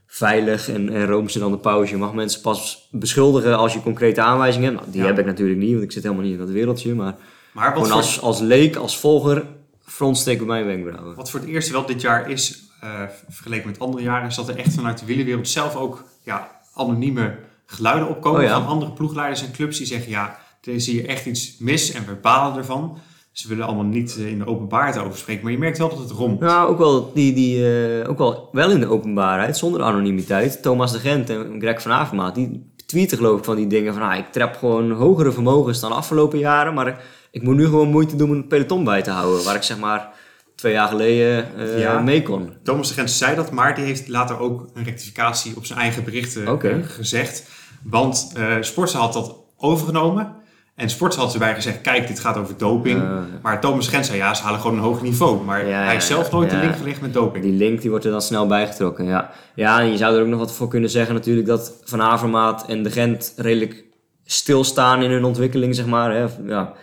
veilig 0.08 0.70
en, 0.70 0.90
en 0.90 1.06
roomse 1.06 1.40
dan 1.40 1.52
de 1.52 1.58
pauze. 1.58 1.92
Je 1.92 1.98
mag 1.98 2.14
mensen 2.14 2.42
pas 2.42 2.88
beschuldigen 2.92 3.58
als 3.58 3.74
je 3.74 3.82
concrete 3.82 4.22
aanwijzingen 4.22 4.68
hebt. 4.70 4.80
Nou, 4.80 4.92
die 4.92 5.02
Ja. 5.02 5.08
heb 5.08 5.20
ik 5.20 5.26
natuurlijk 5.26 5.60
niet, 5.60 5.72
want 5.72 5.84
ik 5.84 5.92
zit 5.92 6.04
helemaal 6.04 6.24
niet 6.24 6.34
in 6.34 6.40
dat 6.40 6.50
wereldje. 6.50 6.94
Maar 6.96 7.16
Maar 7.52 7.72
gewoon 7.72 7.88
voor, 7.88 7.96
als, 7.96 8.22
als 8.22 8.40
leek, 8.40 8.76
als 8.76 9.00
volger, 9.00 9.46
frontsteken 9.84 10.46
mijn 10.48 10.66
wenkbrauwen. 10.66 11.16
wat 11.16 11.30
voor 11.30 11.40
het 11.40 11.50
eerst 11.50 11.72
wel 11.72 11.86
dit 11.86 12.02
jaar 12.02 12.30
is, 12.30 12.64
eh, 12.82 12.90
vergeleken 13.30 13.68
met 13.68 13.80
andere 13.80 14.04
jaren, 14.04 14.28
is 14.28 14.36
dat 14.36 14.50
er 14.50 14.58
echt 14.58 14.74
vanuit 14.74 15.00
de 15.00 15.06
wielerwereld 15.06 15.48
zelf 15.50 15.76
ook 15.76 16.04
ja, 16.24 16.62
anonieme 16.74 17.36
geluiden 17.66 18.08
opkomen 18.10 18.40
Oh 18.42 18.48
ja. 18.48 18.54
van 18.54 18.68
andere 18.68 18.92
ploegleiders 18.92 19.44
en 19.46 19.52
clubs 19.52 19.78
die 19.78 19.88
zeggen, 19.88 20.10
ja, 20.10 20.38
er 20.64 20.74
is 20.74 20.86
hier 20.88 21.06
echt 21.08 21.26
iets 21.26 21.58
mis 21.60 21.92
en 21.92 22.06
we 22.06 22.14
balen 22.14 22.58
ervan. 22.58 22.98
Ze 23.36 23.48
willen 23.48 23.66
allemaal 23.66 23.84
niet 23.86 24.16
eh, 24.18 24.28
in 24.28 24.38
de 24.38 24.48
openbaarheid 24.48 24.98
over 24.98 25.18
spreken, 25.18 25.44
maar 25.44 25.52
je 25.52 25.58
merkt 25.58 25.78
wel 25.78 25.90
dat 25.90 26.00
het 26.00 26.12
rommelt. 26.12 26.40
Nou, 26.40 26.70
ook 26.70 26.78
wel, 26.78 27.12
die, 27.14 27.34
die, 27.34 27.70
eh, 28.02 28.10
ook 28.10 28.18
wel, 28.18 28.50
wel 28.52 28.72
in 28.72 28.80
de 28.80 28.90
openbaarheid, 28.90 29.58
zonder 29.58 29.82
anonimiteit. 29.82 30.62
Thomas 30.62 30.92
de 30.92 31.00
Gent 31.00 31.30
en 31.30 31.56
Greg 31.60 31.82
van 31.82 31.92
Avermaat, 31.92 32.36
die 32.36 32.74
tweeten 32.86 33.18
geloof 33.18 33.38
ik 33.38 33.44
van 33.46 33.56
die 33.56 33.68
dingen 33.68 33.94
van... 33.94 34.02
Ah, 34.04 34.18
ik 34.18 34.32
trap 34.32 34.56
gewoon 34.56 34.92
hogere 34.92 35.32
vermogens 35.32 35.80
dan 35.80 35.90
de 35.90 35.96
afgelopen 35.96 36.40
jaren, 36.40 36.74
maar 36.74 37.02
ik 37.32 37.42
moet 37.44 37.56
nu 37.56 37.66
gewoon 37.66 37.90
moeite 37.90 38.16
doen 38.16 38.30
om 38.30 38.36
het 38.36 38.48
peloton 38.48 38.84
bij 38.84 39.02
te 39.02 39.12
houden. 39.12 39.44
Waar 39.44 39.56
ik 39.56 39.64
zeg 39.64 39.80
maar 39.80 40.10
twee 40.56 40.74
jaar 40.74 40.88
geleden 40.88 41.58
eh, 41.58 41.80
Ja. 41.80 42.00
mee 42.00 42.22
kon. 42.24 42.54
Thomas 42.64 42.88
de 42.88 42.94
Gens 42.94 43.18
zei 43.18 43.36
dat, 43.36 43.52
maar 43.52 43.76
die 43.76 43.86
heeft 43.86 44.08
later 44.08 44.40
ook 44.40 44.68
een 44.74 44.84
rectificatie 44.84 45.56
op 45.56 45.66
zijn 45.66 45.80
eigen 45.80 46.04
berichten 46.04 46.60
gezegd. 46.84 47.50
Want 47.84 48.34
Sportza 48.62 49.00
had 49.00 49.14
dat 49.14 49.36
overgenomen. 49.58 50.44
En 50.76 50.90
Sportza 50.90 51.22
had 51.22 51.34
erbij 51.34 51.56
gezegd, 51.56 51.82
kijk, 51.82 52.08
dit 52.08 52.20
gaat 52.20 52.38
over 52.38 52.58
doping. 52.58 53.04
Maar 53.42 53.62
Thomas 53.62 53.86
de 53.86 53.92
Gens 53.92 54.08
zei, 54.08 54.18
ja, 54.20 54.34
ze 54.34 54.44
halen 54.44 54.60
gewoon 54.60 54.78
een 54.78 54.84
hoog 54.84 55.02
niveau. 55.02 55.44
Maar 55.44 55.68
Ja, 55.68 55.82
hij 55.84 55.92
heeft 55.92 56.06
zelf 56.06 56.32
nooit 56.32 56.52
ja. 56.52 56.60
de 56.60 56.66
link 56.66 56.78
gelegd 56.78 57.02
met 57.02 57.14
doping. 57.14 57.44
Die 57.44 57.54
link 57.54 57.82
die 57.82 57.90
wordt 57.90 58.06
er 58.06 58.12
dan 58.12 58.22
snel 58.22 58.48
bijgetrokken, 58.48 59.06
ja. 59.06 59.32
Ja, 59.56 59.80
en 59.80 59.92
je 59.92 59.98
zou 59.98 60.16
er 60.16 60.22
ook 60.22 60.28
nog 60.28 60.40
wat 60.40 60.54
voor 60.54 60.68
kunnen 60.68 60.90
zeggen 60.90 61.14
natuurlijk 61.14 61.48
dat 61.48 61.82
Van 61.84 62.02
Avermaat 62.02 62.66
en 62.68 62.84
de 62.84 62.92
Gent 62.92 63.34
redelijk 63.38 63.84
stilstaan 64.26 65.02
in 65.02 65.12
hun 65.12 65.24
ontwikkeling, 65.24 65.76
zeg 65.76 65.86
maar. 65.86 66.12
Hè. 66.16 66.26
Ja, 66.48 66.74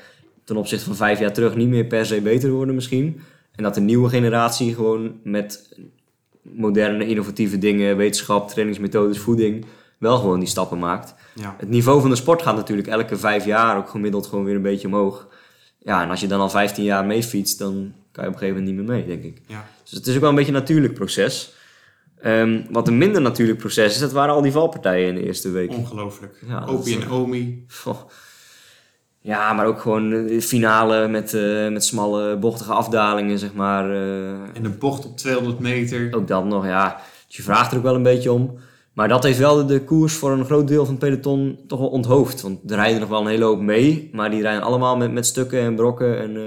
ten 0.44 0.56
opzichte 0.56 0.84
van 0.84 0.96
vijf 0.96 1.18
jaar 1.18 1.32
terug 1.32 1.56
niet 1.56 1.68
meer 1.68 1.84
per 1.84 2.06
se 2.06 2.20
beter 2.20 2.50
worden 2.50 2.74
misschien. 2.74 3.20
En 3.54 3.62
dat 3.62 3.74
de 3.74 3.80
nieuwe 3.80 4.08
generatie 4.08 4.74
gewoon 4.74 5.12
met 5.22 5.78
moderne, 6.42 7.06
innovatieve 7.06 7.58
dingen, 7.58 7.96
wetenschap, 7.96 8.48
trainingsmethodes, 8.48 9.18
voeding, 9.18 9.64
wel 10.02 10.18
gewoon 10.18 10.38
die 10.38 10.48
stappen 10.48 10.78
maakt. 10.78 11.14
Ja. 11.34 11.54
Het 11.58 11.68
niveau 11.68 12.00
van 12.00 12.10
de 12.10 12.16
sport 12.16 12.42
gaat 12.42 12.56
natuurlijk 12.56 12.88
elke 12.88 13.16
vijf 13.16 13.44
jaar 13.44 13.76
ook 13.76 13.88
gemiddeld 13.88 14.26
gewoon 14.26 14.44
weer 14.44 14.54
een 14.54 14.62
beetje 14.62 14.86
omhoog. 14.86 15.28
Ja, 15.78 16.02
en 16.02 16.10
als 16.10 16.20
je 16.20 16.26
dan 16.26 16.40
al 16.40 16.50
15 16.50 16.84
jaar 16.84 17.04
mee 17.04 17.22
fietst, 17.22 17.58
dan 17.58 17.92
kan 18.12 18.24
je 18.24 18.30
op 18.30 18.34
een 18.34 18.40
gegeven 18.40 18.62
moment 18.62 18.76
niet 18.76 18.86
meer 18.86 18.96
mee, 18.96 19.06
denk 19.06 19.22
ik. 19.36 19.42
Ja. 19.46 19.64
Dus 19.82 19.92
het 19.92 20.06
is 20.06 20.14
ook 20.14 20.20
wel 20.20 20.28
een 20.30 20.34
beetje 20.36 20.52
een 20.52 20.58
natuurlijk 20.58 20.94
proces. 20.94 21.52
Ehm, 22.20 22.60
wat 22.70 22.88
een 22.88 22.98
minder 22.98 23.20
natuurlijk 23.22 23.58
proces 23.58 23.92
is, 23.94 23.98
dat 24.00 24.12
waren 24.12 24.34
al 24.34 24.42
die 24.42 24.52
valpartijen 24.52 25.08
in 25.08 25.14
de 25.14 25.22
eerste 25.24 25.50
week. 25.50 25.70
Ongelooflijk. 25.70 26.38
Ja, 26.46 26.64
Opie 26.66 27.00
en 27.00 27.10
Omi. 27.10 27.64
Goh. 27.68 27.98
Ja, 29.20 29.52
maar 29.52 29.66
ook 29.66 29.80
gewoon 29.80 30.10
de 30.10 30.42
finale 30.42 31.08
met, 31.08 31.34
eh, 31.34 31.68
met 31.68 31.84
smalle, 31.84 32.36
bochtige 32.36 32.72
afdalingen, 32.72 33.38
zeg 33.38 33.52
maar. 33.54 33.90
eh, 33.90 34.30
En 34.30 34.62
de 34.62 34.68
bocht 34.68 35.04
op 35.04 35.16
200 35.16 35.58
meter. 35.58 36.08
ook 36.14 36.28
dat 36.28 36.44
nog, 36.44 36.66
ja. 36.66 37.00
Dus 37.26 37.36
je 37.36 37.42
vraagt 37.42 37.70
er 37.72 37.76
ook 37.76 37.82
wel 37.82 37.94
een 37.94 38.02
beetje 38.02 38.32
om. 38.32 38.58
Maar 38.94 39.08
dat 39.08 39.22
heeft 39.22 39.38
wel 39.38 39.66
de, 39.66 39.84
koers 39.84 40.12
voor 40.14 40.30
een 40.32 40.44
groot 40.44 40.68
deel 40.68 40.84
van 40.84 40.94
het 40.94 41.04
peloton 41.04 41.58
toch 41.66 41.78
wel 41.78 41.88
onthoofd. 41.88 42.40
Want 42.40 42.70
er 42.70 42.76
rijden 42.76 43.00
nog 43.00 43.08
wel 43.08 43.20
een 43.20 43.26
hele 43.26 43.44
hoop 43.44 43.60
mee. 43.60 44.08
Maar 44.12 44.30
die 44.30 44.42
rijden 44.42 44.62
allemaal 44.62 44.96
met, 44.96 45.12
met 45.12 45.26
stukken 45.26 45.60
en 45.60 45.74
brokken. 45.74 46.18
En 46.18 46.28
eh, 46.36 46.42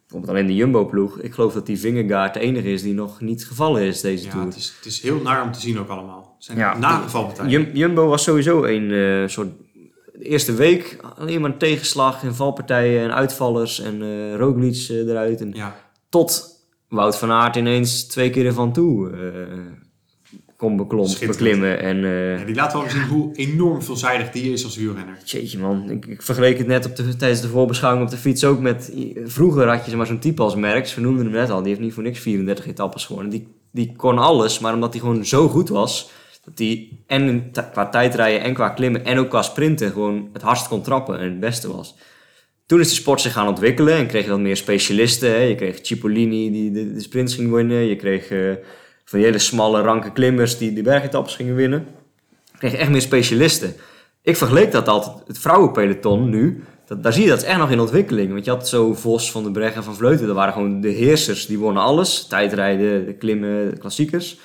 bijvoorbeeld 0.00 0.28
alleen 0.32 0.46
de 0.46 0.54
Jumbo-ploeg. 0.54 1.20
Ik 1.20 1.32
geloof 1.34 1.52
dat 1.52 1.66
die 1.66 1.78
Vingegaard 1.78 2.34
de 2.34 2.40
enige 2.40 2.72
is 2.72 2.82
die 2.82 2.94
nog 2.94 3.20
niet 3.20 3.46
gevallen 3.46 3.82
is 3.82 4.00
deze 4.00 4.24
Ja, 4.24 4.30
Tour. 4.30 4.44
het 4.46 4.56
is, 4.56 4.74
het 4.76 4.86
is 4.86 5.00
heel 5.02 5.20
naar 5.22 5.42
om 5.42 5.52
te 5.52 5.60
zien 5.60 5.78
ook 5.78 5.88
allemaal. 5.88 6.34
Het 6.36 6.44
zijn 6.44 6.58
Ja. 6.58 6.78
nagevalpartijen. 6.78 7.50
Jum- 7.50 7.70
Jumbo 7.72 8.06
was 8.06 8.22
sowieso 8.22 8.64
een 8.64 8.90
eh, 8.90 9.28
soort... 9.28 9.48
De 10.18 10.24
eerste 10.24 10.54
week 10.54 10.98
alleen 11.18 11.40
maar 11.40 11.50
een 11.50 11.58
tegenslag 11.58 12.22
en 12.22 12.34
valpartijen 12.34 13.02
en 13.02 13.14
uitvallers. 13.14 13.80
En 13.80 14.00
Roglic 14.36 14.86
eh, 14.88 14.96
eruit. 15.08 15.40
En 15.40 15.50
Ja. 15.54 15.76
tot 16.08 16.54
Wout 16.88 17.18
van 17.18 17.30
Aert 17.30 17.56
ineens 17.56 18.06
twee 18.06 18.30
keer 18.30 18.46
ervan 18.46 18.72
toe 18.72 19.10
kon 20.56 20.76
beklom, 20.76 21.08
beklimmen. 21.26 21.80
En 21.80 22.04
eh, 22.04 22.38
Ja, 22.38 22.44
die 22.44 22.54
laat 22.54 22.72
wel 22.72 22.82
weer 22.82 22.90
zien 22.90 23.02
hoe 23.02 23.34
enorm 23.34 23.82
veelzijdig 23.82 24.30
die 24.30 24.52
is 24.52 24.64
als 24.64 24.76
wielrenner. 24.76 25.18
jeetje 25.24 25.58
man, 25.58 25.90
ik, 25.90 26.06
ik 26.06 26.22
vergeleek 26.22 26.58
het 26.58 26.66
net 26.66 26.86
op 26.86 26.96
de, 26.96 27.16
tijdens 27.16 27.40
de 27.40 27.48
voorbeschouwing 27.48 28.04
op 28.04 28.10
de 28.10 28.16
fiets 28.16 28.44
ook 28.44 28.60
met... 28.60 28.92
Vroeger 29.24 29.68
had 29.68 29.78
je 29.78 29.84
zeg 29.90 29.96
maar, 29.98 30.06
zo'n 30.06 30.18
type 30.18 30.42
als 30.42 30.54
Merckx, 30.54 30.94
we 30.94 31.00
noemden 31.00 31.24
hem 31.24 31.34
net 31.34 31.50
al, 31.50 31.58
die 31.58 31.68
heeft 31.68 31.80
niet 31.80 31.94
voor 31.94 32.02
niks 32.02 32.18
34 32.18 32.66
etappes 32.66 33.04
gewonnen. 33.04 33.30
Die, 33.30 33.48
die 33.72 33.92
kon 33.96 34.18
alles, 34.18 34.58
maar 34.58 34.74
omdat 34.74 34.92
hij 34.92 35.00
gewoon 35.00 35.24
zo 35.24 35.48
goed 35.48 35.68
was... 35.68 36.10
Dat 36.44 36.58
hij 36.58 36.88
en 37.06 37.50
qua 37.72 37.88
tijdrijden 37.88 38.42
en 38.42 38.54
qua 38.54 38.68
klimmen 38.68 39.04
en 39.04 39.18
ook 39.18 39.28
qua 39.28 39.42
sprinten 39.42 39.90
gewoon 39.90 40.28
het 40.32 40.42
hardst 40.42 40.68
kon 40.68 40.82
trappen 40.82 41.18
en 41.18 41.24
het 41.24 41.40
beste 41.40 41.76
was. 41.76 41.96
Toen 42.66 42.80
is 42.80 42.88
de 42.88 42.94
sport 42.94 43.20
zich 43.20 43.32
gaan 43.32 43.48
ontwikkelen 43.48 43.94
en 43.94 44.06
kreeg 44.06 44.24
je 44.24 44.30
wat 44.30 44.40
meer 44.40 44.56
specialisten. 44.56 45.30
Hè. 45.30 45.36
Je 45.36 45.54
kreeg 45.54 45.78
Cipollini 45.82 46.50
die 46.50 46.70
de, 46.70 46.92
de 46.92 47.00
sprints 47.00 47.34
ging 47.34 47.52
winnen. 47.52 47.84
Je 47.84 47.96
kreeg 47.96 48.30
eh, 48.30 48.52
van 49.06 49.18
die 49.18 49.28
hele 49.28 49.38
smalle 49.38 49.80
ranke 49.80 50.12
klimmers 50.12 50.58
die 50.58 50.72
de 50.72 50.82
bergetappes 50.82 51.34
gingen 51.34 51.54
winnen. 51.54 51.86
Je 52.52 52.58
kreeg 52.58 52.74
echt 52.74 52.90
meer 52.90 53.00
specialisten. 53.00 53.74
Ik 54.22 54.36
vergeleek 54.36 54.72
dat 54.72 54.88
altijd, 54.88 55.26
het 55.26 55.38
vrouwenpeloton 55.38 56.28
nu, 56.28 56.64
dat, 56.86 57.02
daar 57.02 57.12
zie 57.12 57.22
je 57.22 57.28
dat 57.28 57.38
is 57.38 57.44
echt 57.44 57.58
nog 57.58 57.70
in 57.70 57.80
ontwikkeling. 57.80 58.32
Want 58.32 58.44
je 58.44 58.50
had 58.50 58.68
zo 58.68 58.94
Vos, 58.94 59.30
Van 59.30 59.42
de 59.42 59.50
Breggen, 59.50 59.84
Van 59.84 59.94
Vleuten, 59.94 60.26
dat 60.26 60.36
waren 60.36 60.52
gewoon 60.52 60.80
de 60.80 60.88
heersers, 60.88 61.46
die 61.46 61.58
wonnen 61.58 61.82
alles. 61.82 62.26
Tijdrijden, 62.26 63.06
de 63.06 63.14
klimmen, 63.14 63.70
de 63.70 63.78
klassiekers. 63.78 64.38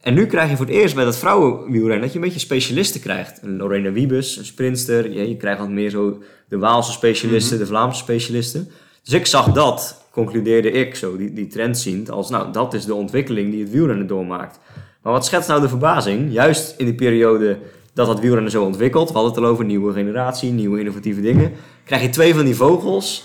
En 0.00 0.14
nu 0.14 0.26
krijg 0.26 0.50
je 0.50 0.56
voor 0.56 0.66
het 0.66 0.74
eerst 0.74 0.94
bij 0.94 1.04
dat 1.04 1.16
vrouwenwielrennen 1.16 2.00
dat 2.00 2.12
je 2.12 2.18
een 2.18 2.24
beetje 2.24 2.38
specialisten 2.38 3.00
krijgt. 3.00 3.42
Een 3.42 3.56
Lorena 3.56 3.92
Wiebes, 3.92 4.36
een 4.36 4.44
sprinster. 4.44 5.12
Je, 5.12 5.28
je 5.28 5.36
krijgt 5.36 5.60
wat 5.60 5.68
meer 5.68 5.90
zo 5.90 6.22
de 6.48 6.58
Waalse 6.58 6.92
specialisten, 6.92 7.58
de 7.58 7.66
Vlaamse 7.66 8.02
specialisten. 8.02 8.70
Dus 9.06 9.14
ik 9.14 9.26
zag 9.26 9.52
dat, 9.52 10.04
concludeerde 10.10 10.70
ik 10.70 10.94
zo, 10.94 11.16
die, 11.16 11.32
die 11.32 11.46
trend 11.46 11.78
ziend, 11.78 12.10
als 12.10 12.30
nou, 12.30 12.52
dat 12.52 12.74
is 12.74 12.84
de 12.84 12.94
ontwikkeling 12.94 13.50
die 13.50 13.62
het 13.62 13.70
wielrennen 13.70 14.06
doormaakt. 14.06 14.58
Maar 15.02 15.12
wat 15.12 15.26
schetst 15.26 15.48
nou 15.48 15.60
de 15.60 15.68
verbazing? 15.68 16.32
Juist 16.32 16.74
in 16.78 16.86
de 16.86 16.94
periode 16.94 17.58
dat 17.94 18.06
dat 18.06 18.20
wielrennen 18.20 18.50
zo 18.50 18.64
ontwikkelt, 18.64 19.08
we 19.08 19.14
hadden 19.14 19.32
het 19.32 19.42
al 19.42 19.48
over 19.50 19.64
nieuwe 19.64 19.92
generatie, 19.92 20.52
nieuwe 20.52 20.78
innovatieve 20.78 21.20
dingen, 21.20 21.52
krijg 21.84 22.02
je 22.02 22.08
twee 22.08 22.34
van 22.34 22.44
die 22.44 22.54
vogels 22.54 23.24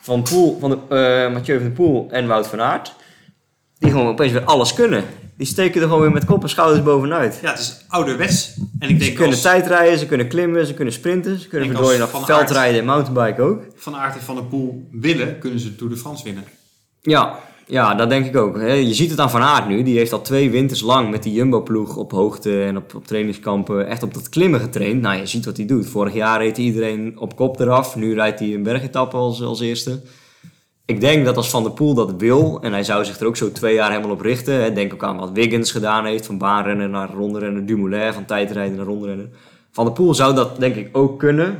van, 0.00 0.22
Poel, 0.22 0.58
van 0.60 0.70
de, 0.70 0.76
eh, 0.88 1.32
Mathieu 1.32 1.56
van 1.56 1.66
der 1.66 1.76
Poel 1.76 2.08
en 2.10 2.26
Wout 2.26 2.46
van 2.46 2.60
Aert, 2.60 2.94
die 3.78 3.90
gewoon 3.90 4.06
opeens 4.06 4.32
weer 4.32 4.44
alles 4.44 4.74
kunnen. 4.74 5.04
Die 5.36 5.46
steken 5.46 5.80
er 5.80 5.86
gewoon 5.86 6.02
weer 6.02 6.12
met 6.12 6.24
kop 6.24 6.42
en 6.42 6.48
schouders 6.48 6.82
bovenuit. 6.82 7.38
Ja, 7.42 7.50
het 7.50 7.58
is 7.58 7.84
ouderwets. 7.88 8.54
En 8.78 8.88
ik 8.88 8.94
Ze 8.94 9.04
denk 9.04 9.14
kunnen 9.14 9.32
als 9.32 9.42
tijdrijden, 9.42 9.98
ze 9.98 10.06
kunnen 10.06 10.28
klimmen, 10.28 10.66
ze 10.66 10.74
kunnen 10.74 10.94
sprinten, 10.94 11.38
ze 11.38 11.48
kunnen 11.48 11.76
als 11.76 11.98
nog 11.98 12.26
veldrijden 12.26 12.80
en 12.80 12.86
mountainbiken 12.86 13.44
ook. 13.44 13.62
Van 13.76 13.96
Aert 13.96 14.14
en 14.14 14.22
Van 14.22 14.34
der 14.34 14.44
Poel 14.44 14.88
willen, 14.90 15.38
kunnen 15.38 15.60
ze 15.60 15.68
de 15.68 15.76
Tour 15.76 15.92
de 15.92 15.98
France 15.98 16.24
winnen. 16.24 16.44
Ja, 17.00 17.38
ja, 17.66 17.94
dat 17.94 18.08
denk 18.08 18.26
ik 18.26 18.36
ook. 18.36 18.56
Je 18.60 18.94
ziet 18.94 19.10
het 19.10 19.18
aan 19.18 19.30
Van 19.30 19.42
Aert 19.42 19.68
nu. 19.68 19.82
Die 19.82 19.98
heeft 19.98 20.12
al 20.12 20.20
twee 20.20 20.50
winters 20.50 20.80
lang 20.80 21.10
met 21.10 21.22
die 21.22 21.32
Jumbo-ploeg 21.32 21.96
op 21.96 22.10
hoogte 22.12 22.62
en 22.62 22.76
op, 22.76 22.94
op 22.94 23.06
trainingskampen 23.06 23.86
echt 23.86 24.02
op 24.02 24.14
dat 24.14 24.28
klimmen 24.28 24.60
getraind. 24.60 25.00
Nou, 25.00 25.18
je 25.18 25.26
ziet 25.26 25.44
wat 25.44 25.56
hij 25.56 25.66
doet. 25.66 25.86
Vorig 25.86 26.14
jaar 26.14 26.38
reed 26.40 26.58
iedereen 26.58 27.18
op 27.18 27.36
kop 27.36 27.60
eraf. 27.60 27.96
Nu 27.96 28.14
rijdt 28.14 28.38
hij 28.38 28.54
een 28.54 28.62
bergetappe 28.62 29.16
als, 29.16 29.42
als 29.42 29.60
eerste. 29.60 30.00
Ik 30.84 31.00
denk 31.00 31.24
dat 31.24 31.36
als 31.36 31.50
Van 31.50 31.62
der 31.62 31.72
Poel 31.72 31.94
dat 31.94 32.14
wil, 32.18 32.58
en 32.62 32.72
hij 32.72 32.84
zou 32.84 33.04
zich 33.04 33.20
er 33.20 33.26
ook 33.26 33.36
zo 33.36 33.52
twee 33.52 33.74
jaar 33.74 33.90
helemaal 33.90 34.10
op 34.10 34.20
richten. 34.20 34.62
Hè, 34.62 34.72
denk 34.72 34.92
ook 34.92 35.04
aan 35.04 35.18
wat 35.18 35.30
Wiggins 35.30 35.72
gedaan 35.72 36.04
heeft, 36.04 36.26
van 36.26 36.38
baanrennen 36.38 36.90
naar 36.90 37.10
rondrennen. 37.10 37.66
Dumoulin, 37.66 38.12
van 38.12 38.24
tijdrijden 38.24 38.76
naar 38.76 38.86
rondrennen. 38.86 39.32
Van 39.70 39.84
der 39.84 39.94
Poel 39.94 40.14
zou 40.14 40.34
dat 40.34 40.60
denk 40.60 40.74
ik 40.74 40.96
ook 40.96 41.18
kunnen. 41.18 41.58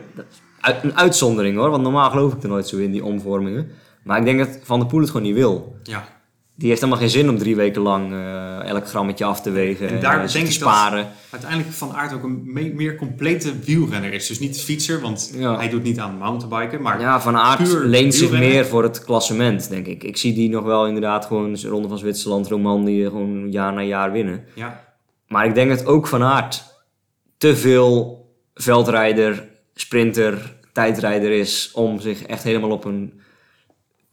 Een 0.83 0.97
uitzondering 0.97 1.57
hoor, 1.57 1.71
want 1.71 1.83
normaal 1.83 2.11
geloof 2.11 2.33
ik 2.33 2.43
er 2.43 2.49
nooit 2.49 2.69
zo 2.69 2.77
in, 2.77 2.91
die 2.91 3.05
omvormingen. 3.05 3.71
Maar 4.03 4.19
ik 4.19 4.25
denk 4.25 4.39
dat 4.39 4.59
Van 4.63 4.79
der 4.79 4.89
Poel 4.89 5.01
het 5.01 5.11
gewoon 5.11 5.27
niet 5.27 5.35
wil. 5.35 5.77
Ja. 5.83 6.05
Die 6.63 6.71
heeft 6.71 6.83
helemaal 6.83 7.03
geen 7.03 7.13
zin 7.13 7.29
om 7.29 7.39
drie 7.39 7.57
weken 7.57 7.83
lang 7.83 8.13
eh, 8.13 8.65
elk 8.69 8.89
grammetje 8.89 9.25
af 9.25 9.41
te 9.41 9.51
wegen 9.51 9.89
En 9.89 9.95
en, 9.95 10.01
daar 10.01 10.13
eh, 10.13 10.19
denk 10.19 10.31
te 10.31 10.39
ik 10.39 10.45
dat- 10.45 10.53
sparen. 10.55 11.09
Uiteindelijk 11.31 11.73
Van 11.73 11.93
Aert 11.93 12.13
ook 12.13 12.23
een 12.23 12.43
me- 12.45 12.73
meer 12.75 12.97
complete 12.97 13.59
wielrenner 13.65 14.13
is. 14.13 14.27
Dus 14.27 14.39
niet 14.39 14.61
fietser, 14.61 15.01
want 15.01 15.33
Ja. 15.37 15.57
hij 15.57 15.69
doet 15.69 15.83
niet 15.83 15.99
aan 15.99 16.17
mountainbiken. 16.19 16.83
Maar 16.83 17.01
Ja, 17.01 17.21
Van 17.21 17.37
Aert 17.37 17.63
puur 17.63 17.85
leent 17.85 18.15
zich 18.15 18.31
meer 18.31 18.67
voor 18.67 18.83
het 18.83 19.05
klassement, 19.05 19.69
denk 19.69 19.87
ik. 19.87 20.05
Ik 20.05 20.17
zie 20.17 20.33
die 20.35 20.49
nog 20.51 20.65
wel 20.65 20.87
inderdaad 20.87 21.25
gewoon 21.27 21.53
de 21.53 21.69
Ronde 21.69 21.89
van 21.89 21.99
Zwitserland, 21.99 22.49
Romandie, 22.49 23.05
gewoon 23.05 23.51
jaar 23.51 23.73
na 23.73 23.83
jaar 23.83 24.13
winnen. 24.13 24.45
ja, 24.55 24.85
Maar 25.29 25.47
ik 25.47 25.55
denk 25.55 25.71
dat 25.71 25.87
ook 25.87 26.07
Van 26.07 26.23
Aert 26.23 26.65
te 27.39 27.57
veel 27.57 28.21
veldrijder, 28.55 29.49
sprinter, 29.75 30.57
tijdrijder 30.73 31.31
is 31.31 31.71
om 31.75 32.01
zich 32.01 32.23
echt 32.23 32.43
helemaal 32.43 32.71
op 32.71 32.85
een 32.85 33.21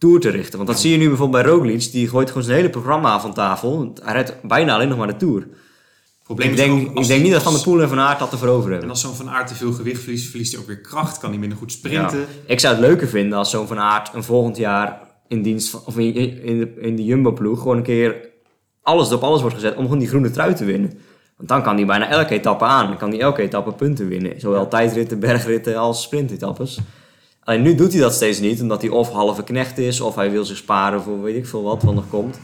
tour 0.00 0.20
te 0.20 0.28
richten. 0.28 0.56
Want 0.56 0.68
dat 0.68 0.80
zie 0.80 0.90
je 0.90 0.96
nu 0.96 1.08
bijvoorbeeld 1.08 1.42
bij 1.42 1.52
Roglic, 1.52 1.92
die 1.92 2.08
gooit 2.08 2.28
gewoon 2.28 2.42
zijn 2.42 2.56
hele 2.56 2.70
programma 2.70 3.20
van 3.20 3.34
tafel. 3.34 3.92
Hij 4.02 4.12
rijdt 4.12 4.42
bijna 4.42 4.74
alleen 4.74 4.88
nog 4.88 4.98
maar 4.98 5.06
de 5.06 5.16
tour. 5.16 5.46
probleem 6.24 6.50
Ik 6.50 6.56
denk, 6.56 6.90
ook 6.90 6.98
ik 6.98 7.06
denk 7.06 7.22
niet 7.22 7.32
dat 7.32 7.42
Van 7.42 7.52
der 7.52 7.62
Poel 7.62 7.82
en 7.82 7.88
Van 7.88 7.98
Aert 7.98 8.18
dat 8.18 8.32
ervoor 8.32 8.48
over 8.48 8.70
hebben. 8.70 8.82
En 8.82 8.90
als 8.90 9.00
zo'n 9.00 9.14
Van 9.14 9.30
Aert 9.30 9.48
te 9.48 9.54
veel 9.54 9.72
gewicht 9.72 10.02
verliest, 10.02 10.28
verliest 10.28 10.52
hij 10.52 10.60
ook 10.60 10.66
weer 10.66 10.80
kracht. 10.80 11.18
Kan 11.18 11.30
hij 11.30 11.38
minder 11.38 11.58
goed 11.58 11.72
sprinten. 11.72 12.18
Ja. 12.18 12.24
Ik 12.46 12.60
zou 12.60 12.74
het 12.74 12.84
leuker 12.84 13.08
vinden 13.08 13.38
als 13.38 13.50
zo'n 13.50 13.66
Van 13.66 13.78
Aert 13.78 14.14
een 14.14 14.24
volgend 14.24 14.56
jaar 14.56 15.00
in 15.28 15.42
dienst 15.42 15.68
van, 15.70 15.80
of 15.84 15.98
in, 15.98 16.14
in, 16.42 16.58
de, 16.58 16.72
in 16.80 16.96
de 16.96 17.04
Jumbo-ploeg 17.04 17.58
gewoon 17.58 17.76
een 17.76 17.82
keer 17.82 18.28
alles 18.82 19.12
op 19.12 19.22
alles 19.22 19.40
wordt 19.40 19.56
gezet 19.56 19.76
om 19.76 19.82
gewoon 19.82 19.98
die 19.98 20.08
groene 20.08 20.30
trui 20.30 20.54
te 20.54 20.64
winnen. 20.64 20.92
Want 21.36 21.48
dan 21.48 21.62
kan 21.62 21.76
hij 21.76 21.86
bijna 21.86 22.08
elke 22.08 22.34
etappe 22.34 22.64
aan. 22.64 22.86
Dan 22.86 22.96
kan 22.96 23.10
hij 23.10 23.20
elke 23.20 23.42
etappe 23.42 23.72
punten 23.72 24.08
winnen. 24.08 24.40
Zowel 24.40 24.68
tijdritten, 24.68 25.18
bergritten 25.18 25.76
als 25.76 26.02
sprintetappes. 26.02 26.78
Alleen 27.50 27.62
nu 27.62 27.74
doet 27.74 27.92
hij 27.92 28.00
dat 28.00 28.14
steeds 28.14 28.38
niet, 28.38 28.60
omdat 28.60 28.82
hij 28.82 28.90
of 28.90 29.10
halve 29.10 29.44
knecht 29.44 29.78
is, 29.78 30.00
of 30.00 30.14
hij 30.14 30.30
wil 30.30 30.44
zich 30.44 30.56
sparen 30.56 31.02
voor 31.02 31.22
weet 31.22 31.36
ik 31.36 31.46
veel 31.46 31.62
wat 31.62 31.82
wat 31.82 31.94
nog 31.94 32.08
komt. 32.08 32.40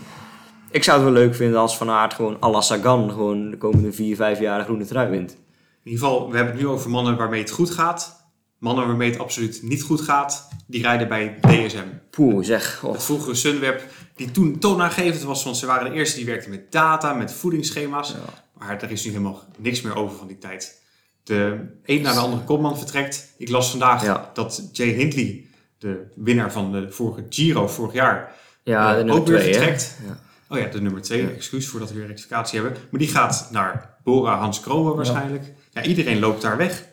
Ik 0.71 0.85
zou 0.85 0.97
het 1.03 1.13
wel 1.13 1.23
leuk 1.23 1.35
vinden 1.35 1.61
als 1.61 1.77
Van 1.77 1.91
Aert 1.91 2.15
gewoon 2.15 2.37
à 2.43 2.51
la 2.51 2.61
Sagan 2.61 3.11
gewoon 3.11 3.51
de 3.51 3.59
komende 3.59 3.93
vier, 3.93 4.17
vijf 4.17 4.41
jaar 4.41 4.59
de 4.59 4.65
groene 4.65 4.85
trui 4.85 5.11
wint. 5.11 5.31
In 5.31 5.91
ieder 5.91 6.01
geval, 6.01 6.31
we 6.31 6.37
hebben 6.37 6.55
het 6.55 6.63
nu 6.63 6.69
over 6.69 6.91
mannen 6.91 7.17
waarmee 7.17 7.41
het 7.41 7.51
goed 7.51 7.71
gaat. 7.71 8.31
Mannen 8.59 8.87
waarmee 8.87 9.11
het 9.11 9.19
absoluut 9.19 9.61
niet 9.63 9.83
goed 9.83 10.01
gaat. 10.01 10.49
Die 10.67 10.83
rijden 10.83 11.09
bij 11.09 11.39
DSM. 11.41 11.87
Poeh, 12.11 12.45
zeg. 12.45 12.81
Oh. 12.85 12.93
Het 12.93 13.03
vroegere 13.03 13.35
Sunweb, 13.35 13.85
die 14.17 14.31
toen 14.31 14.59
toonaangevend 14.59 15.23
was. 15.23 15.45
Want 15.45 15.57
ze 15.57 15.67
waren 15.67 15.91
de 15.91 15.97
eerste 15.97 16.17
die 16.17 16.27
werkten 16.27 16.51
met 16.51 16.73
data, 16.73 17.13
met 17.13 17.33
voedingsschema's. 17.33 18.15
Maar 18.59 18.83
er 18.83 18.91
is 18.91 19.05
nu 19.05 19.11
helemaal 19.11 19.43
niks 19.59 19.81
meer 19.81 19.97
over 19.97 20.17
van 20.17 20.27
die 20.27 20.39
tijd. 20.39 20.85
De 21.27 21.57
een 21.85 22.03
naar 22.03 22.15
de 22.15 22.21
andere 22.21 22.43
kopman 22.43 22.79
vertrekt. 22.79 23.35
Ik 23.39 23.49
las 23.49 23.71
vandaag 23.71 24.05
Ja. 24.05 24.31
dat 24.35 24.69
Jay 24.73 24.89
Hindley, 24.89 25.45
de 25.79 26.03
winnaar 26.15 26.53
van 26.53 26.73
de 26.73 26.91
vorige 26.91 27.25
Giro 27.29 27.69
vorig 27.69 27.93
jaar, 27.93 28.33
Ja, 28.63 28.85
de 28.87 28.91
eh, 28.91 28.97
nummer 29.05 29.15
ook 29.21 29.27
weer 29.27 29.39
twee, 29.41 29.53
vertrekt. 29.55 29.97
Ja. 30.07 30.19
Oh 30.49 30.59
ja, 30.63 30.67
de 30.69 30.81
nummer 30.81 31.03
twee. 31.03 31.31
Excuus 31.31 31.69
voordat 31.69 31.89
we 31.93 31.95
weer 31.99 32.07
rectificatie 32.07 32.61
hebben. 32.61 32.79
Maar 32.91 33.01
die 33.01 33.09
gaat 33.09 33.49
naar 33.51 33.97
Bora 34.05 34.37
Hans 34.39 34.61
Kroon 34.61 34.97
waarschijnlijk. 34.97 35.45
Ja. 35.73 35.83
iedereen 35.83 36.19
loopt 36.19 36.43
daar 36.43 36.57
weg. 36.57 36.85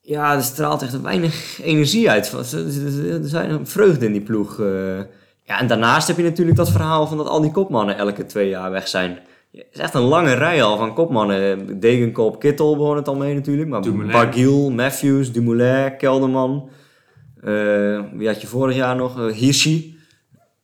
Ja, 0.00 0.34
er 0.34 0.42
straalt 0.42 0.82
echt 0.82 1.00
weinig 1.00 1.60
energie 1.62 2.10
uit. 2.10 2.32
Er 2.32 3.28
zijn 3.28 3.50
een 3.50 3.66
vreugde 3.66 4.06
in 4.06 4.12
die 4.12 4.20
ploeg. 4.20 4.60
eh. 4.60 4.98
Ja, 5.44 5.58
en 5.60 5.66
daarnaast 5.66 6.08
heb 6.08 6.16
je 6.16 6.22
natuurlijk 6.22 6.56
dat 6.56 6.70
verhaal 6.70 7.06
van 7.06 7.16
dat 7.16 7.26
al 7.26 7.40
die 7.40 7.50
kopmannen 7.50 7.96
elke 7.96 8.26
twee 8.26 8.48
jaar 8.48 8.70
weg 8.70 8.88
zijn. 8.88 9.18
Het 9.52 9.66
is 9.72 9.78
echt 9.78 9.94
een 9.94 10.02
lange 10.02 10.34
rij 10.34 10.62
al 10.62 10.76
van 10.76 10.94
kopmannen. 10.94 11.80
Degenkop, 11.80 12.40
Kittel 12.40 12.76
behoort 12.76 12.98
het 12.98 13.08
al 13.08 13.16
mee 13.16 13.34
natuurlijk. 13.34 13.68
Maar 13.68 13.82
Dumoulin. 13.82 14.12
Barguil, 14.12 14.70
Matthews, 14.70 15.32
Dumoulin, 15.32 15.96
Kelderman. 15.96 16.70
Eh, 17.40 18.00
wie 18.12 18.26
had 18.26 18.40
je 18.40 18.46
vorig 18.46 18.76
jaar 18.76 18.96
nog? 18.96 19.20
Eh, 19.20 19.34
Hirschi. 19.34 19.96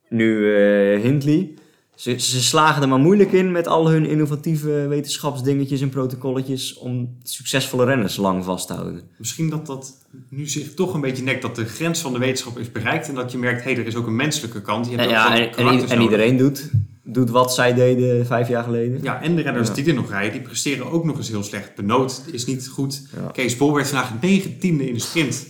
Nu 0.08 0.54
eh, 0.54 1.02
Hindley. 1.02 1.54
Ze, 1.94 2.18
ze 2.18 2.42
slagen 2.42 2.82
er 2.82 2.88
maar 2.88 2.98
moeilijk 2.98 3.32
in 3.32 3.52
met 3.52 3.66
al 3.66 3.90
hun 3.90 4.06
innovatieve 4.06 4.86
wetenschapsdingetjes 4.88 5.80
en 5.80 5.88
protocolletjes 5.88 6.78
om 6.78 7.16
succesvolle 7.22 7.84
renners 7.84 8.16
lang 8.16 8.44
vast 8.44 8.66
te 8.66 8.72
houden. 8.72 9.02
Misschien 9.16 9.50
dat 9.50 9.66
dat 9.66 10.06
nu 10.30 10.46
zich 10.46 10.74
toch 10.74 10.94
een 10.94 11.00
beetje 11.00 11.22
nekt 11.22 11.42
dat 11.42 11.56
de 11.56 11.64
grens 11.64 12.00
van 12.00 12.12
de 12.12 12.18
wetenschap 12.18 12.58
is 12.58 12.72
bereikt. 12.72 13.08
En 13.08 13.14
dat 13.14 13.32
je 13.32 13.38
merkt, 13.38 13.64
hé, 13.64 13.70
er 13.70 13.86
is 13.86 13.96
ook 13.96 14.06
een 14.06 14.16
menselijke 14.16 14.62
kant. 14.62 14.90
Je 14.90 14.96
hebt 14.96 15.06
ook 15.06 15.10
ja, 15.10 15.88
en, 15.88 16.00
iedereen 16.00 16.36
doet, 16.36 16.70
doet 17.12 17.30
wat 17.30 17.54
zij 17.54 17.74
deden 17.74 18.26
vijf 18.26 18.48
jaar 18.48 18.64
geleden. 18.64 19.02
Ja, 19.02 19.22
en 19.22 19.36
de 19.36 19.42
renners 19.42 19.68
Ja. 19.68 19.74
die 19.74 19.86
er 19.86 19.94
nog 19.94 20.10
rijden, 20.10 20.32
die 20.32 20.40
presteren 20.40 20.90
ook 20.90 21.04
nog 21.04 21.16
eens 21.16 21.28
heel 21.28 21.42
slecht. 21.42 21.74
Benoot 21.74 22.22
is 22.32 22.46
niet 22.46 22.68
goed. 22.68 23.02
Ja. 23.16 23.30
Kees 23.32 23.56
Bol 23.56 23.74
werd 23.74 23.88
vandaag 23.88 24.12
negentiende 24.20 24.88
in 24.88 24.94
de 24.94 25.00
sprint. 25.00 25.46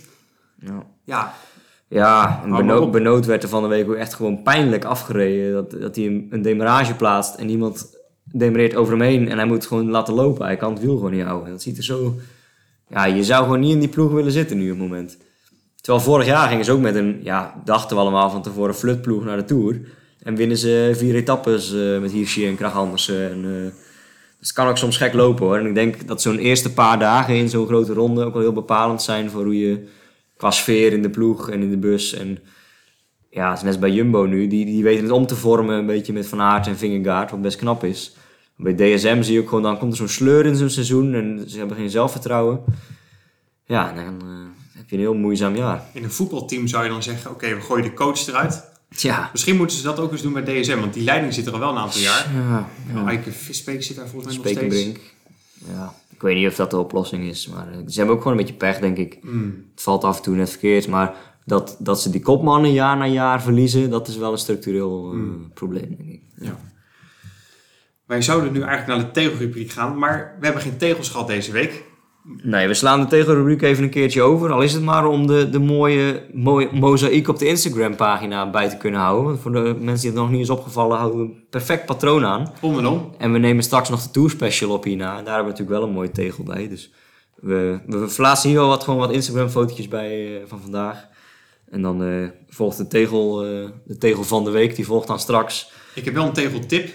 Ja. 0.59 0.85
Ja, 1.03 1.33
Ja, 1.87 2.41
en. 2.45 2.91
Benoot 2.91 3.25
werd 3.25 3.43
er 3.43 3.49
van 3.49 3.61
de 3.63 3.67
week 3.69 3.89
ook 3.89 3.95
echt 3.95 4.13
gewoon 4.13 4.43
pijnlijk 4.43 4.85
afgereden. 4.85 5.53
Dat, 5.53 5.71
dat 5.81 5.95
hij 5.95 6.05
een, 6.05 6.27
een 6.29 6.41
demarage 6.41 6.93
plaatst 6.95 7.35
en 7.35 7.49
iemand 7.49 7.97
demareert 8.23 8.75
over 8.75 8.93
hem 8.93 9.01
heen 9.01 9.29
en 9.29 9.37
hij 9.37 9.47
moet 9.47 9.65
gewoon 9.65 9.89
laten 9.89 10.13
lopen. 10.13 10.45
Hij 10.45 10.57
kan 10.57 10.73
het 10.73 10.81
wiel 10.81 10.95
gewoon 10.95 11.11
niet 11.11 11.23
houden. 11.23 11.49
Dat 11.51 11.61
ziet 11.61 11.77
er 11.77 11.83
zo... 11.83 12.15
Ja, 12.89 13.05
je 13.05 13.23
zou 13.23 13.43
gewoon 13.43 13.59
niet 13.59 13.73
in 13.73 13.79
die 13.79 13.89
ploeg 13.89 14.11
willen 14.11 14.31
zitten 14.31 14.57
nu 14.57 14.71
op 14.71 14.79
het 14.79 14.87
moment. 14.89 15.17
Terwijl 15.81 16.03
vorig 16.05 16.25
jaar 16.25 16.47
gingen 16.47 16.65
ze 16.65 16.71
ook 16.71 16.79
met 16.79 16.95
een, 16.95 17.19
ja, 17.23 17.61
dachten 17.65 17.95
we 17.95 18.01
allemaal 18.01 18.29
van 18.29 18.41
tevoren, 18.41 18.75
flutploeg 18.75 19.23
naar 19.23 19.37
de 19.37 19.45
Tour. 19.45 19.79
En 20.23 20.35
winnen 20.35 20.57
ze 20.57 20.91
vier 20.95 21.15
etappes 21.15 21.73
eh, 21.73 21.99
met 21.99 22.11
Hirschi 22.11 22.47
en 22.47 22.55
Krach 22.55 22.75
Andersen. 22.75 23.31
En, 23.31 23.45
eh, 23.45 23.71
dus 24.39 24.47
het 24.47 24.53
kan 24.53 24.67
ook 24.67 24.77
soms 24.77 24.97
gek 24.97 25.13
lopen 25.13 25.45
hoor. 25.45 25.57
En 25.57 25.65
ik 25.65 25.73
denk 25.73 26.07
dat 26.07 26.21
zo'n 26.21 26.37
eerste 26.37 26.73
paar 26.73 26.99
dagen 26.99 27.35
in 27.35 27.49
zo'n 27.49 27.67
grote 27.67 27.93
ronde 27.93 28.25
ook 28.25 28.33
wel 28.33 28.41
heel 28.41 28.53
bepalend 28.53 29.01
zijn 29.01 29.29
voor 29.29 29.43
hoe 29.43 29.57
je 29.57 29.87
qua 30.37 30.51
sfeer 30.51 30.93
in 30.93 31.01
de 31.01 31.09
ploeg 31.09 31.49
en 31.49 31.61
in 31.61 31.69
de 31.69 31.77
bus. 31.77 32.13
En 32.13 32.39
ja, 33.29 33.49
het 33.49 33.57
is 33.57 33.63
net 33.63 33.79
bij 33.79 33.91
Jumbo 33.91 34.23
nu. 34.23 34.47
Die, 34.47 34.65
die 34.65 34.83
weten 34.83 35.03
het 35.03 35.11
om 35.11 35.25
te 35.25 35.35
vormen 35.35 35.75
een 35.77 35.85
beetje 35.85 36.13
met 36.13 36.27
Van 36.27 36.41
Aert 36.41 36.67
en 36.67 36.77
Vingegaard, 36.77 37.31
wat 37.31 37.41
best 37.41 37.57
knap 37.57 37.83
is. 37.83 38.15
Bij 38.55 38.75
DSM 38.75 39.21
zie 39.21 39.33
je 39.33 39.39
ook 39.39 39.47
gewoon, 39.47 39.63
dan 39.63 39.77
komt 39.77 39.91
er 39.91 39.97
zo'n 39.97 40.07
sleur 40.07 40.45
in 40.45 40.55
zo'n 40.55 40.69
seizoen 40.69 41.13
en 41.13 41.43
ze 41.47 41.57
hebben 41.57 41.77
geen 41.77 41.89
zelfvertrouwen. 41.89 42.63
Ja, 43.65 43.93
dan 43.93 44.21
eh, 44.21 44.77
heb 44.77 44.89
je 44.89 44.95
een 44.95 45.01
heel 45.01 45.13
moeizaam 45.13 45.55
jaar. 45.55 45.83
in 45.93 46.03
een 46.03 46.11
voetbalteam 46.11 46.67
zou 46.67 46.83
je 46.83 46.89
dan 46.89 47.03
zeggen, 47.03 47.31
oké, 47.31 47.55
we 47.55 47.61
gooien 47.61 47.83
de 47.83 47.93
coach 47.93 48.27
eruit. 48.27 48.68
Tja. 48.95 49.29
Misschien 49.31 49.57
moeten 49.57 49.77
ze 49.77 49.83
dat 49.83 49.99
ook 49.99 50.11
eens 50.11 50.21
doen 50.21 50.33
bij 50.33 50.43
DSM, 50.61 50.79
want 50.79 50.93
die 50.93 51.03
leiding 51.03 51.33
zit 51.33 51.45
er 51.45 51.53
al 51.53 51.59
wel 51.59 51.69
een 51.69 51.77
aantal 51.77 52.01
jaar. 52.01 52.33
Ja, 52.33 52.69
ja. 52.93 53.07
Eike 53.07 53.31
Visbeek 53.31 53.83
zit 53.83 53.95
daar 53.95 54.07
volgens 54.07 54.37
mij 54.37 54.53
nog 54.53 54.63
steeds. 54.73 54.99
Ja, 55.67 55.93
ik 56.09 56.21
weet 56.21 56.35
niet 56.35 56.47
of 56.47 56.55
dat 56.55 56.71
de 56.71 56.77
oplossing 56.77 57.23
is, 57.23 57.47
maar 57.47 57.71
eh, 57.71 57.77
ze 57.87 57.97
hebben 57.97 58.15
ook 58.15 58.21
gewoon 58.21 58.37
een 58.37 58.43
beetje 58.43 58.59
pech, 58.59 58.79
denk 58.79 58.97
ik. 58.97 59.17
Hmm. 59.21 59.65
Het 59.71 59.83
valt 59.83 60.03
af 60.03 60.17
en 60.17 60.23
toe 60.23 60.35
net 60.35 60.49
verkeerd, 60.49 60.87
maar 60.87 61.13
dat, 61.45 61.75
dat 61.79 62.01
ze 62.01 62.09
die 62.09 62.21
kopmannen 62.21 62.71
jaar 62.71 62.97
na 62.97 63.05
jaar 63.05 63.41
verliezen, 63.41 63.89
dat 63.89 64.07
is 64.07 64.17
wel 64.17 64.31
een 64.31 64.37
structureel 64.37 65.05
eh, 65.05 65.11
Hmm. 65.11 65.51
probleem, 65.53 65.95
denk 65.97 66.09
ik. 66.09 66.21
Ja. 66.35 66.59
Wij 68.05 68.21
zouden 68.21 68.51
nu 68.53 68.61
eigenlijk 68.61 68.87
naar 68.87 69.13
de 69.13 69.19
tegelrubriek 69.21 69.71
gaan, 69.71 69.97
maar 69.97 70.35
we 70.39 70.45
hebben 70.45 70.63
geen 70.63 70.77
tegels 70.77 71.09
gehad 71.09 71.27
deze 71.27 71.51
week. 71.51 71.83
Nee, 72.37 72.67
we 72.67 72.73
slaan 72.73 72.99
de 72.99 73.07
tegelrubriek 73.07 73.61
even 73.61 73.83
een 73.83 73.89
keertje 73.89 74.21
over. 74.21 74.51
Al 74.51 74.61
is 74.61 74.73
het 74.73 74.83
maar 74.83 75.07
om 75.07 75.27
de, 75.27 75.49
de 75.49 75.59
mooie, 75.59 76.23
mooie 76.33 76.69
mozaïek 76.71 77.27
op 77.27 77.39
de 77.39 77.47
Instagram-pagina 77.47 78.49
bij 78.49 78.69
te 78.69 78.77
kunnen 78.77 78.99
houden. 78.99 79.25
Want 79.25 79.39
voor 79.39 79.51
de 79.51 79.75
mensen 79.79 80.01
die 80.01 80.09
het 80.09 80.19
nog 80.19 80.29
niet 80.29 80.41
is 80.41 80.49
opgevallen, 80.49 80.97
houden 80.97 81.19
we 81.19 81.25
een 81.25 81.43
perfect 81.49 81.85
patroon 81.85 82.25
aan. 82.25 82.51
Om 82.61 82.77
en 82.77 82.85
om. 82.85 83.13
En 83.17 83.31
we 83.31 83.37
nemen 83.37 83.63
straks 83.63 83.89
nog 83.89 84.01
de 84.01 84.11
Tour 84.11 84.29
Special 84.29 84.71
op 84.71 84.83
hierna. 84.83 85.17
En 85.17 85.23
daar 85.23 85.35
hebben 85.35 85.53
we 85.53 85.59
natuurlijk 85.59 85.79
wel 85.79 85.87
een 85.87 85.93
mooie 85.93 86.11
tegel 86.11 86.43
bij. 86.43 86.67
Dus 86.67 86.91
we, 87.35 87.79
we 87.85 88.07
verplaatsen 88.07 88.49
hier 88.49 88.59
wel 88.59 88.67
wat, 88.67 88.83
gewoon 88.83 88.99
wat 88.99 89.11
Instagram-fotootjes 89.11 89.87
bij 89.87 90.41
eh, 90.41 90.47
van 90.47 90.61
vandaag. 90.61 91.07
En 91.69 91.81
dan 91.81 92.03
eh, 92.03 92.27
volgt 92.49 92.77
de 92.77 92.87
tegel, 92.87 93.45
eh, 93.45 93.69
de 93.85 93.97
tegel 93.97 94.23
van 94.23 94.43
de 94.43 94.51
week, 94.51 94.75
die 94.75 94.85
volgt 94.85 95.07
dan 95.07 95.19
straks. 95.19 95.71
Ik 95.95 96.05
heb 96.05 96.13
wel 96.13 96.25
een 96.25 96.33
tegeltip. 96.33 96.89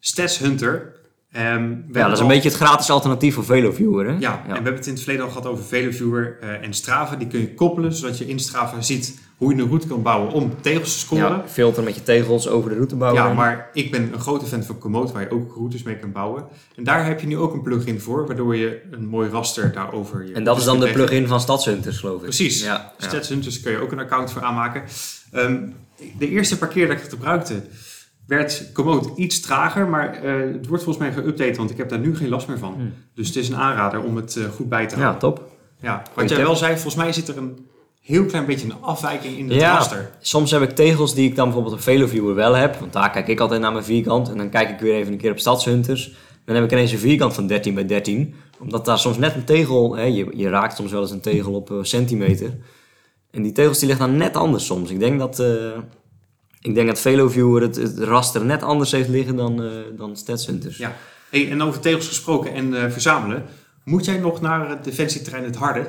Stats 0.00 0.38
Hunter. 0.38 0.93
Ehm, 1.34 1.70
Ja, 1.92 2.02
dat 2.02 2.12
is 2.12 2.18
een 2.18 2.24
al- 2.24 2.30
beetje 2.30 2.48
het 2.48 2.58
gratis 2.58 2.90
alternatief 2.90 3.34
voor 3.34 3.44
VeloViewer, 3.44 4.06
hè? 4.06 4.16
Ja, 4.18 4.32
en 4.42 4.48
we 4.48 4.52
hebben 4.54 4.74
het 4.74 4.86
in 4.86 4.92
het 4.92 5.02
verleden 5.02 5.24
al 5.26 5.32
gehad 5.32 5.46
over 5.46 5.64
VeloViewer 5.64 6.36
eh, 6.40 6.62
en 6.64 6.74
Strava. 6.74 7.16
Die 7.16 7.26
kun 7.28 7.40
je 7.40 7.54
koppelen, 7.54 7.92
zodat 7.92 8.18
je 8.18 8.26
in 8.26 8.38
Strava 8.38 8.80
ziet 8.80 9.18
hoe 9.36 9.54
je 9.54 9.62
een 9.62 9.68
route 9.68 9.86
kan 9.86 10.02
bouwen 10.02 10.32
om 10.32 10.54
tegels 10.60 10.92
te 10.92 10.98
scoren. 10.98 11.24
Ja, 11.28 11.44
filter 11.46 11.82
met 11.82 11.94
je 11.94 12.02
tegels 12.02 12.48
over 12.48 12.70
de 12.70 12.74
route 12.76 12.96
bouwen. 12.96 13.22
Ja, 13.22 13.32
maar 13.32 13.70
ik 13.72 13.90
ben 13.90 14.12
een 14.12 14.20
grote 14.20 14.46
fan 14.46 14.62
van 14.62 14.78
Komoot, 14.78 15.12
waar 15.12 15.22
je 15.22 15.30
ook 15.30 15.54
routes 15.54 15.82
mee 15.82 15.96
kan 15.98 16.12
bouwen. 16.12 16.44
En 16.76 16.84
daar 16.84 17.06
heb 17.06 17.20
je 17.20 17.26
nu 17.26 17.36
ook 17.38 17.52
een 17.54 17.62
plugin 17.62 18.00
voor, 18.00 18.26
waardoor 18.26 18.56
je 18.56 18.82
een 18.90 19.06
mooi 19.06 19.28
raster 19.30 19.72
daarover 19.72 20.26
je 20.26 20.32
En 20.32 20.44
dat 20.44 20.58
is 20.58 20.64
dan 20.64 20.74
de 20.78 20.80
kunt 20.84 20.94
leggen. 20.96 21.08
plugin 21.10 21.28
van 21.28 21.40
Stadshunters, 21.40 21.98
geloof 21.98 22.16
ik. 22.16 22.22
Precies. 22.22 22.62
Ja, 22.62 22.92
dus 23.40 23.60
kun 23.60 23.72
je 23.72 23.78
ook 23.78 23.92
een 23.92 23.98
account 23.98 24.32
voor 24.32 24.42
aanmaken. 24.42 24.82
Ehm, 25.32 25.56
de 26.18 26.28
eerste 26.28 26.58
paar 26.58 26.68
keer 26.68 26.86
dat 26.86 26.96
ik 26.96 27.02
het 27.02 27.12
gebruikte, 27.12 27.62
werd 28.26 28.70
Komoot 28.72 29.10
iets 29.16 29.40
trager, 29.40 29.88
maar 29.88 30.14
eh, 30.22 30.52
het 30.52 30.66
wordt 30.66 30.84
volgens 30.84 30.98
mij 30.98 31.24
geüpdate, 31.24 31.56
want 31.56 31.70
ik 31.70 31.76
heb 31.76 31.88
daar 31.88 31.98
nu 31.98 32.16
geen 32.16 32.28
last 32.28 32.48
meer 32.48 32.58
van. 32.58 32.74
Hmm. 32.74 32.92
Dus 33.14 33.26
het 33.26 33.36
is 33.36 33.48
een 33.48 33.56
aanrader 33.56 34.02
om 34.02 34.16
het 34.16 34.36
eh, 34.36 34.44
goed 34.44 34.68
bij 34.68 34.86
te 34.86 34.94
Ja, 34.96 35.00
houden. 35.00 35.20
top. 35.20 35.50
Ja, 35.80 35.94
Goeie 35.94 36.10
wat 36.14 36.28
jij 36.28 36.36
tip. 36.38 36.46
wel 36.46 36.56
zei, 36.56 36.72
volgens 36.72 36.94
mij 36.94 37.12
zit 37.12 37.28
er 37.28 37.36
een 37.38 37.66
heel 38.00 38.24
klein 38.24 38.46
beetje 38.46 38.66
een 38.66 38.80
afwijking 38.82 39.36
in 39.38 39.48
het 39.48 39.60
Ja. 39.60 39.74
raster. 39.74 40.10
Soms 40.20 40.50
heb 40.50 40.62
ik 40.62 40.70
tegels 40.70 41.14
die 41.14 41.28
ik 41.28 41.34
dan 41.36 41.44
bijvoorbeeld 41.44 41.74
op 41.74 41.80
VeloViewer 41.80 42.34
wel 42.34 42.54
heb. 42.54 42.76
Want 42.76 42.92
daar 42.92 43.10
kijk 43.10 43.28
ik 43.28 43.40
altijd 43.40 43.60
naar 43.60 43.72
mijn 43.72 43.84
vierkant. 43.84 44.28
En 44.30 44.36
dan 44.36 44.48
kijk 44.50 44.70
ik 44.70 44.78
weer 44.78 44.94
even 44.94 45.12
een 45.12 45.18
keer 45.18 45.30
op 45.30 45.38
Stadshunters. 45.38 46.14
Dan 46.44 46.54
heb 46.54 46.64
ik 46.64 46.72
ineens 46.72 46.92
een 46.92 46.98
vierkant 46.98 47.34
van 47.34 47.46
13 47.46 47.74
bij 47.74 47.86
13. 47.86 48.34
Omdat 48.60 48.84
daar 48.84 48.98
soms 48.98 49.18
net 49.18 49.34
een 49.34 49.44
tegel... 49.44 49.96
Hè, 49.96 50.02
je, 50.02 50.26
je 50.34 50.48
raakt 50.48 50.76
soms 50.76 50.92
wel 50.92 51.00
eens 51.00 51.10
een 51.10 51.20
tegel 51.20 51.52
op 51.54 51.70
eh, 51.70 51.76
centimeter. 51.82 52.50
En 53.30 53.42
die 53.42 53.52
tegels 53.52 53.78
die 53.78 53.88
liggen 53.88 54.06
dan 54.08 54.16
net 54.16 54.36
anders 54.36 54.66
soms. 54.66 54.90
Ik 54.90 54.98
denk 54.98 55.18
dat... 55.18 55.42
ik 56.64 56.74
denk 56.74 56.86
dat 56.86 57.00
VeloViewer 57.00 57.62
het, 57.62 57.76
het 57.76 57.98
raster 57.98 58.44
net 58.44 58.62
anders 58.62 58.92
heeft 58.92 59.08
liggen 59.08 59.36
dan, 59.36 59.62
eh 59.62 59.70
dan. 59.96 60.16
Ja. 60.78 60.96
Hey, 61.30 61.50
en 61.50 61.62
over 61.62 61.80
tegels 61.80 62.08
gesproken 62.08 62.52
en 62.54 62.82
eh, 62.84 62.90
verzamelen. 62.90 63.44
Moet 63.84 64.04
jij 64.04 64.18
nog 64.18 64.40
naar 64.40 64.68
het 64.68 64.84
defensieterrein 64.84 65.44
het 65.44 65.56
Harde? 65.56 65.88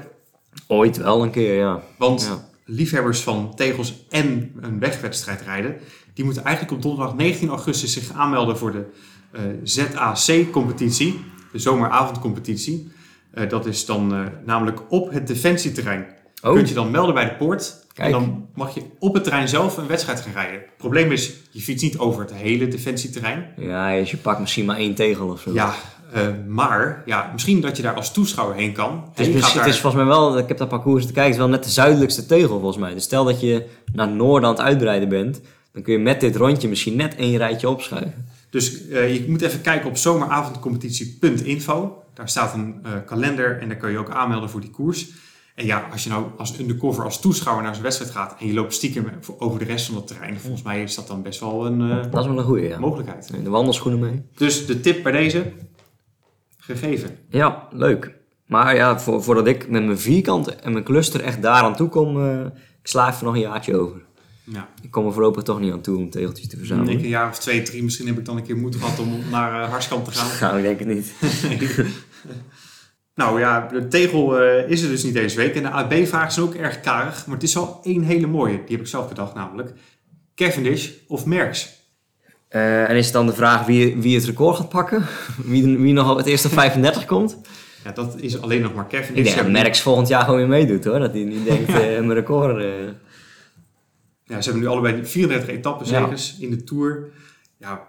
Ooit 0.68 0.98
wel 0.98 1.24
een 1.24 1.32
keer, 1.32 1.56
ja. 1.56 1.82
Want 1.98 2.22
Ja. 2.22 2.48
liefhebbers 2.66 3.20
van 3.22 3.56
tegels 3.56 4.06
en 4.10 4.52
een 4.62 4.80
wegwedstrijd 4.80 5.42
rijden, 5.42 5.76
die 6.14 6.26
moeten 6.26 6.44
eigenlijk 6.44 6.76
op 6.76 6.82
donderdag 6.82 7.16
19 7.16 7.50
augustus 7.50 7.94
zich 7.94 8.12
aanmelden 8.12 8.58
voor 8.58 8.72
de 8.72 8.86
eh, 9.32 9.42
ZAC-competitie, 9.64 11.24
de 11.52 11.60
zomeravondcompetitie. 11.60 12.92
Dat 13.48 13.66
is 13.66 13.86
dan 13.86 14.30
namelijk 14.46 14.80
op 14.90 15.12
het 15.12 15.28
defensieterrein. 15.28 16.06
Oh. 16.42 16.54
Kunt 16.54 16.68
je 16.70 16.76
dan 16.76 16.92
melden 16.92 17.14
bij 17.14 17.26
de 17.26 17.36
poort 17.36 17.85
Kijk. 17.95 18.13
en 18.13 18.19
dan 18.19 18.47
mag 18.55 18.73
je 18.73 18.81
op 18.99 19.13
het 19.13 19.23
terrein 19.23 19.47
zelf 19.47 19.77
een 19.77 19.88
wedstrijd 19.88 20.19
gaan 20.21 20.34
rijden. 20.34 20.53
Het 20.60 20.77
probleem 20.77 21.12
is, 21.12 21.34
je 21.51 21.62
fietst 21.62 21.84
niet 21.84 21.97
over 21.97 22.21
het 22.21 22.34
hele 22.34 22.67
defensieterrein. 22.67 23.45
Ja, 23.58 23.95
dus 23.95 24.12
je 24.12 24.17
pakt 24.17 24.39
misschien 24.39 24.65
maar 24.65 24.77
één 24.77 24.95
tegel 24.95 25.27
of 25.29 25.41
zo. 25.41 25.53
Ja, 25.53 25.73
eh, 26.13 26.21
maar 26.47 27.03
ja, 27.05 27.29
misschien 27.34 27.62
dat 27.62 27.77
je 27.77 27.84
daar 27.84 27.93
als 27.93 28.13
toeschouwer 28.13 28.55
heen 28.58 28.73
kan. 28.73 29.03
Het 29.10 29.19
En 29.19 29.25
is, 29.25 29.34
je 29.34 29.39
gaat 29.41 29.47
het 29.53 29.60
daar- 29.60 29.67
is 29.69 29.79
volgens 29.79 30.01
mij 30.03 30.12
wel, 30.12 30.38
ik 30.38 30.47
heb 30.47 30.58
dat 30.58 30.69
parcours 30.69 31.01
te 31.05 31.12
kijken, 31.12 31.23
het 31.23 31.34
is 31.34 31.38
wel 31.39 31.49
net 31.55 31.63
de 31.63 31.69
zuidelijkste 31.69 32.25
tegel 32.25 32.47
volgens 32.60 32.77
mij. 32.77 32.93
Dus 32.93 33.03
stel 33.03 33.23
dat 33.23 33.41
je 33.41 33.65
naar 33.93 34.08
het 34.08 34.15
noorden 34.15 34.49
aan 34.49 34.55
het 34.55 34.63
uitbreiden 34.63 35.10
bent, 35.10 35.41
dan 35.71 35.81
kun 35.81 35.93
je 35.93 35.99
met 35.99 36.19
dit 36.19 36.36
rondje 36.36 36.67
misschien 36.67 36.95
net 36.95 37.15
één 37.15 37.38
rijtje 37.38 37.69
opschuiven. 37.69 38.25
Dus 38.49 38.88
eh, 38.88 39.13
je 39.13 39.25
moet 39.29 39.41
even 39.41 39.62
kijken 39.62 39.89
op 39.89 39.97
zomeravondcompetitie.info. 39.97 42.03
Daar 42.13 42.29
staat 42.29 42.53
een 42.53 42.75
eh, 42.84 42.91
kalender 43.05 43.60
en 43.62 43.67
daar 43.67 43.77
kun 43.77 43.91
je 43.91 43.97
ook 43.97 44.10
aanmelden 44.10 44.49
voor 44.49 44.62
die 44.62 44.69
koers. 44.69 45.08
En 45.56 45.65
ja, 45.65 45.88
als 45.91 46.04
je 46.04 46.10
nou 46.10 46.26
als 46.38 46.60
undercover, 46.60 47.04
als 47.04 47.22
toeschouwer 47.22 47.63
naar 47.63 47.74
zo'n 47.74 47.84
wedstrijd 47.84 48.12
gaat 48.12 48.36
en 48.39 48.48
je 48.48 48.54
loopt 48.54 48.74
stiekem 48.74 49.06
over 49.38 49.60
de 49.60 49.65
rest 49.65 49.86
van 49.86 49.96
het 49.96 50.08
terrein, 50.08 50.39
volgens 50.39 50.62
mij 50.62 50.84
is 50.84 50.96
dat 50.96 51.08
dan 51.08 51.22
best 51.22 51.39
wel 51.39 51.65
een 51.65 51.82
eh, 51.82 52.12
Dat 52.12 52.22
is 52.22 52.28
wel 52.28 52.38
een 52.38 52.44
goeie, 52.44 52.68
ja. 52.68 52.80
mogelijkheid. 52.80 53.44
De 53.44 53.50
wandelschoenen 53.50 54.00
mee. 54.00 54.22
Dus 54.36 54.65
de 54.65 54.80
tip 54.80 55.04
bij 55.04 55.12
deze, 55.12 55.52
gegeven. 56.58 57.18
Ja, 57.30 57.68
leuk. 57.72 58.13
Maar 58.46 58.76
ja, 58.76 59.00
voor, 59.00 59.24
voordat 59.24 59.48
ik 59.48 59.70
met 59.70 59.86
mijn 59.86 60.00
vierkant 60.00 60.56
en 60.56 60.72
mijn 60.72 60.84
cluster 60.84 61.22
echt 61.22 61.41
daar 61.41 61.62
aan 61.62 61.76
toe 61.76 61.89
kom, 61.89 62.22
eh, 62.22 62.46
ik 62.82 62.88
sla 62.88 63.10
even 63.12 63.26
nog 63.26 63.34
een 63.34 63.39
jaartje 63.39 63.76
over. 63.78 64.04
Ja, 64.44 64.70
Ik 64.82 64.91
kom 64.91 65.06
er 65.06 65.13
voorlopig 65.13 65.44
toch 65.44 65.60
niet 65.60 65.72
aan 65.72 65.82
toe 65.82 65.98
om 65.98 66.10
tegeltjes 66.10 66.48
te 66.48 66.54
ik 66.54 66.60
verzamelen. 66.60 66.94
een 66.94 67.08
jaar 67.08 67.30
of 67.30 67.39
twee, 67.39 67.62
drie, 67.62 67.84
misschien 67.84 68.08
heb 68.08 68.18
ik 68.18 68.26
dan 68.26 68.38
een 68.38 68.44
keer 68.44 68.58
moed 68.58 68.76
gehad 68.76 69.00
om 69.00 69.20
naar 69.32 69.63
eh 69.63 69.70
Harskamp 69.70 70.06
te 70.06 70.12
gaan. 70.12 70.30
Nou, 70.50 70.58
ik 70.58 70.63
denk 70.63 70.80
het 70.80 70.88
niet. 70.88 71.13
nou 73.15 73.39
ja, 73.39 73.67
de 73.67 73.88
tegel 73.88 74.39
eh, 74.39 74.69
is 74.69 74.82
er 74.82 74.89
dus 74.89 75.04
niet 75.04 75.13
deze 75.13 75.38
week. 75.38 75.56
En 75.56 75.63
de 75.63 75.69
AB-vragen 75.69 76.32
zijn 76.32 76.45
ook 76.45 76.54
erg 76.56 76.80
karig. 76.80 77.25
Maar 77.25 77.36
het 77.36 77.43
is 77.43 77.54
wel 77.54 77.80
één 77.84 78.04
hele 78.04 78.28
mooie. 78.28 78.54
Die 78.54 78.75
heb 78.75 78.80
ik 78.80 78.88
zelf 78.88 79.08
bedacht 79.08 79.34
namelijk. 79.34 79.71
Cavendish 80.36 80.89
of 81.08 81.25
Merckx? 81.25 81.84
Eh, 82.47 82.89
en 82.89 82.95
is 82.95 83.06
het 83.06 83.13
dan 83.13 83.25
de 83.25 83.34
vraag 83.34 83.65
wie, 83.65 83.95
wie 83.95 84.15
het 84.15 84.25
record 84.25 84.56
gaat 84.56 84.69
pakken? 84.69 85.06
Wie, 85.51 85.78
wie 85.78 85.93
nog 85.93 86.12
op 86.12 86.17
het 86.17 86.25
eerste 86.25 86.49
35 86.60 87.06
komt? 87.06 87.38
Ja, 87.84 87.91
dat 87.91 88.15
is 88.19 88.41
alleen 88.41 88.62
nog 88.62 88.73
maar 88.73 88.88
Cavendish. 88.88 89.17
Ik 89.17 89.23
denk 89.23 89.38
dat 89.38 89.49
Merckx 89.49 89.82
volgend 89.82 90.08
jaar 90.08 90.23
gewoon 90.23 90.39
weer 90.39 90.47
meedoet 90.47 90.86
hoor. 90.86 90.99
Dat 90.99 91.13
hij 91.13 91.23
niet 91.23 91.45
denkt, 91.51 91.69
eh 91.69 91.75
mijn 91.75 92.13
record... 92.13 92.63
Ja, 94.28 94.41
ze 94.41 94.49
hebben 94.49 94.62
nu 94.62 94.67
allebei 94.67 95.06
34 95.06 95.49
etappenzegers 95.49 96.38
in 96.39 96.49
de 96.49 96.63
Tour. 96.63 97.12
Ja, 97.58 97.88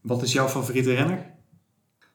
wat 0.00 0.22
is 0.22 0.32
jouw 0.32 0.48
favoriete 0.48 0.94
renner? 0.94 1.31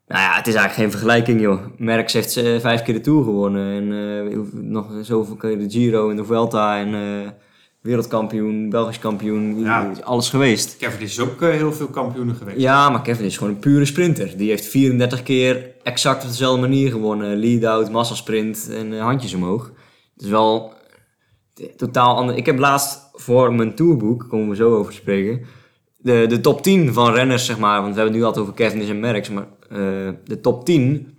Nou 0.08 0.22
ja, 0.22 0.36
het 0.36 0.48
is 0.48 0.54
eigenlijk 0.56 0.74
geen 0.74 0.92
vergelijking, 0.92 1.42
joh. 1.42 1.60
Merckx 1.78 2.14
heeft 2.14 2.38
eh, 2.38 2.60
vijf 2.60 2.82
keer 2.84 2.94
de 2.94 3.02
Tour 3.02 3.24
gewonnen. 3.24 3.72
En 3.76 4.34
hoe- 4.36 4.48
nog 4.54 4.88
zoveel 5.02 5.36
keer 5.36 5.60
de 5.60 5.70
Giro 5.70 6.10
en 6.10 6.16
de 6.16 6.26
Vuelta. 6.26 6.78
En 6.80 6.94
eh, 6.94 7.30
wereldkampioen, 7.82 8.70
Belgisch 8.70 9.00
kampioen. 9.00 9.60
Ja. 9.60 9.92
Alles 10.04 10.30
geweest. 10.30 10.78
Cavendish 10.78 11.12
is 11.12 11.20
ook 11.20 11.40
heel 11.42 11.74
veel 11.74 11.88
kampioenen 11.88 12.36
geweest. 12.36 12.60
Ja, 12.60 12.90
maar 12.90 13.02
Kevin 13.02 13.26
is 13.26 13.38
gewoon 13.38 13.54
een 13.54 13.60
pure 13.60 13.86
sprinter. 13.86 14.38
Die 14.38 14.50
heeft 14.50 14.66
34 14.66 15.24
keer 15.24 15.72
exact 15.84 16.24
op 16.24 16.30
dezelfde 16.30 16.62
manier 16.62 16.92
gewonnen. 16.92 17.38
Lead-out, 17.38 17.92
massasprint 17.92 18.70
en 18.74 19.00
handjes 19.00 19.34
omhoog. 19.34 19.72
Het 20.14 20.24
is 20.26 20.30
wel 20.30 20.74
totaal 21.78 22.16
anders. 22.16 22.38
Ik 22.38 22.46
heb 22.46 22.58
laatst 22.60 23.10
voor 23.14 23.54
mijn 23.54 23.76
tourboek, 23.76 24.26
komen 24.30 24.50
we 24.50 24.56
zo 24.56 24.76
over 24.76 24.92
te 24.92 24.98
spreken, 24.98 25.46
de, 25.98 26.26
de 26.28 26.42
top 26.42 26.62
10 26.62 26.94
van 26.94 27.14
renners, 27.14 27.46
zeg 27.46 27.58
maar. 27.60 27.82
Want 27.82 27.94
we 27.94 28.00
hebben 28.00 28.12
het 28.12 28.16
nu 28.22 28.24
altijd 28.24 28.44
over 28.46 28.56
Kevin 28.58 28.82
en 28.90 29.00
Merckx, 29.00 29.30
maar 29.30 29.48
eh, 29.70 29.78
de 30.26 30.40
top 30.42 30.66
10 30.66 31.18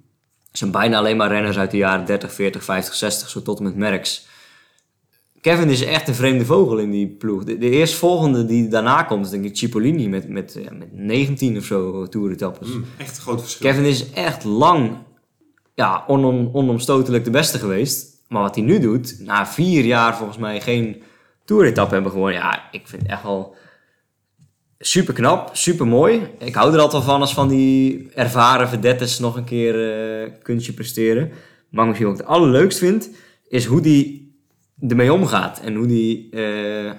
zijn 0.52 0.70
bijna 0.70 0.98
alleen 0.98 1.16
maar 1.16 1.28
renners 1.28 1.58
uit 1.58 1.70
de 1.70 1.76
jaren 1.76 2.06
30, 2.06 2.32
40, 2.32 2.64
50, 2.64 2.94
60, 2.94 3.28
zo 3.28 3.42
tot 3.42 3.58
en 3.58 3.64
met 3.64 3.76
Merckx. 3.76 4.26
Kevin 5.40 5.68
is 5.68 5.84
echt 5.84 6.08
een 6.08 6.14
vreemde 6.14 6.44
vogel 6.44 6.78
in 6.78 6.90
die 6.90 7.06
ploeg. 7.06 7.44
De, 7.44 7.58
de 7.58 7.70
eerstvolgende 7.70 8.44
die 8.44 8.68
daarna 8.68 9.02
komt 9.02 9.24
is 9.24 9.30
denk 9.30 9.44
ik 9.44 9.56
Cipollini 9.56 10.08
met, 10.08 10.28
met, 10.28 10.58
ja, 10.62 10.72
met 10.72 10.92
19 10.92 11.56
of 11.56 11.64
zo 11.64 12.06
toeretappes. 12.06 12.68
Mm, 12.68 12.84
echt 12.98 13.16
een 13.16 13.22
groot 13.22 13.40
verschil. 13.40 13.70
Kevin 13.70 13.84
is 13.84 14.10
echt 14.10 14.44
lang 14.44 14.96
ja, 15.74 16.04
onom, 16.06 16.50
onomstotelijk 16.52 17.24
de 17.24 17.30
beste 17.30 17.58
geweest. 17.58 18.16
Maar 18.28 18.42
wat 18.42 18.54
hij 18.54 18.64
nu 18.64 18.78
doet, 18.78 19.20
na 19.20 19.46
vier 19.46 19.84
jaar 19.84 20.16
volgens 20.16 20.38
mij 20.38 20.60
geen 20.60 21.02
toeretappe 21.44 21.94
hebben 21.94 22.12
gewonnen. 22.12 22.38
Ja, 22.38 22.68
ik 22.70 22.88
vind 22.88 23.02
het 23.02 23.10
echt 23.10 23.22
wel 23.22 23.54
super 24.78 25.14
knap, 25.14 25.50
super 25.52 25.86
mooi. 25.86 26.22
Ik 26.38 26.54
hou 26.54 26.72
er 26.74 26.80
altijd 26.80 27.04
van 27.04 27.20
als 27.20 27.34
van 27.34 27.48
die 27.48 28.08
ervaren 28.14 28.68
vedettes 28.68 29.18
nog 29.18 29.36
een 29.36 29.44
keer 29.44 29.90
eh 30.24 30.30
kunstje 30.42 30.72
presteren. 30.72 31.30
Maar 31.70 31.86
misschien 31.86 32.06
wat 32.08 32.18
ik 32.18 32.24
het 32.26 32.34
allerleukst 32.34 32.78
vind, 32.78 33.10
is 33.48 33.64
hoe 33.64 33.80
die 33.80 34.32
ermee 34.88 35.12
omgaat. 35.12 35.60
En 35.64 35.74
hoe 35.74 35.86
die... 35.86 36.28
eh, 36.30 36.90